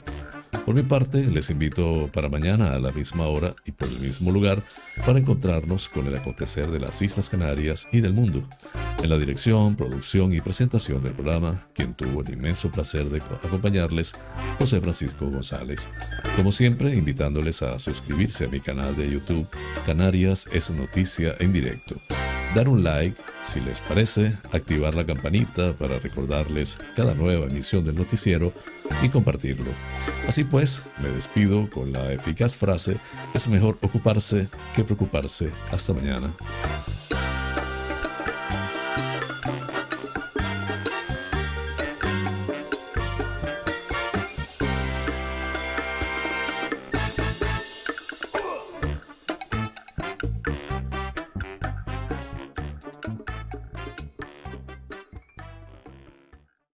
Por 0.64 0.74
mi 0.74 0.82
parte, 0.82 1.24
les 1.24 1.48
invito 1.48 2.10
para 2.12 2.28
mañana 2.28 2.74
a 2.74 2.78
la 2.78 2.90
misma 2.90 3.26
hora 3.26 3.54
y 3.64 3.72
por 3.72 3.88
el 3.88 3.98
mismo 4.00 4.30
lugar 4.30 4.62
para 5.06 5.18
encontrarnos 5.18 5.88
con 5.88 6.06
el 6.06 6.16
acontecer 6.16 6.68
de 6.70 6.80
las 6.80 7.00
Islas 7.02 7.30
Canarias 7.30 7.88
y 7.92 8.00
del 8.00 8.12
mundo. 8.12 8.42
En 9.02 9.10
la 9.10 9.18
dirección, 9.18 9.76
producción 9.76 10.32
y 10.32 10.40
presentación 10.40 11.02
del 11.02 11.12
programa, 11.12 11.66
quien 11.74 11.94
tuvo 11.94 12.22
el 12.22 12.32
inmenso 12.32 12.70
placer 12.70 13.08
de 13.08 13.18
acompañarles, 13.18 14.14
José 14.58 14.80
Francisco 14.80 15.30
González. 15.30 15.88
Como 16.36 16.52
siempre, 16.52 16.94
invitándoles 16.94 17.62
a 17.62 17.78
suscribirse 17.78 18.44
a 18.44 18.48
mi 18.48 18.60
canal 18.60 18.96
de 18.96 19.10
YouTube, 19.10 19.48
Canarias 19.86 20.48
es 20.52 20.70
noticia 20.70 21.34
en 21.38 21.52
directo 21.52 21.96
dar 22.54 22.68
un 22.68 22.82
like 22.82 23.20
si 23.42 23.60
les 23.60 23.80
parece, 23.80 24.36
activar 24.52 24.94
la 24.94 25.06
campanita 25.06 25.72
para 25.74 25.98
recordarles 25.98 26.78
cada 26.96 27.14
nueva 27.14 27.46
emisión 27.46 27.84
del 27.84 27.94
noticiero 27.94 28.52
y 29.02 29.08
compartirlo. 29.08 29.70
Así 30.26 30.44
pues, 30.44 30.82
me 31.02 31.08
despido 31.08 31.68
con 31.70 31.92
la 31.92 32.12
eficaz 32.12 32.56
frase, 32.56 32.96
es 33.34 33.48
mejor 33.48 33.78
ocuparse 33.80 34.48
que 34.74 34.84
preocuparse. 34.84 35.50
Hasta 35.70 35.92
mañana. 35.92 36.30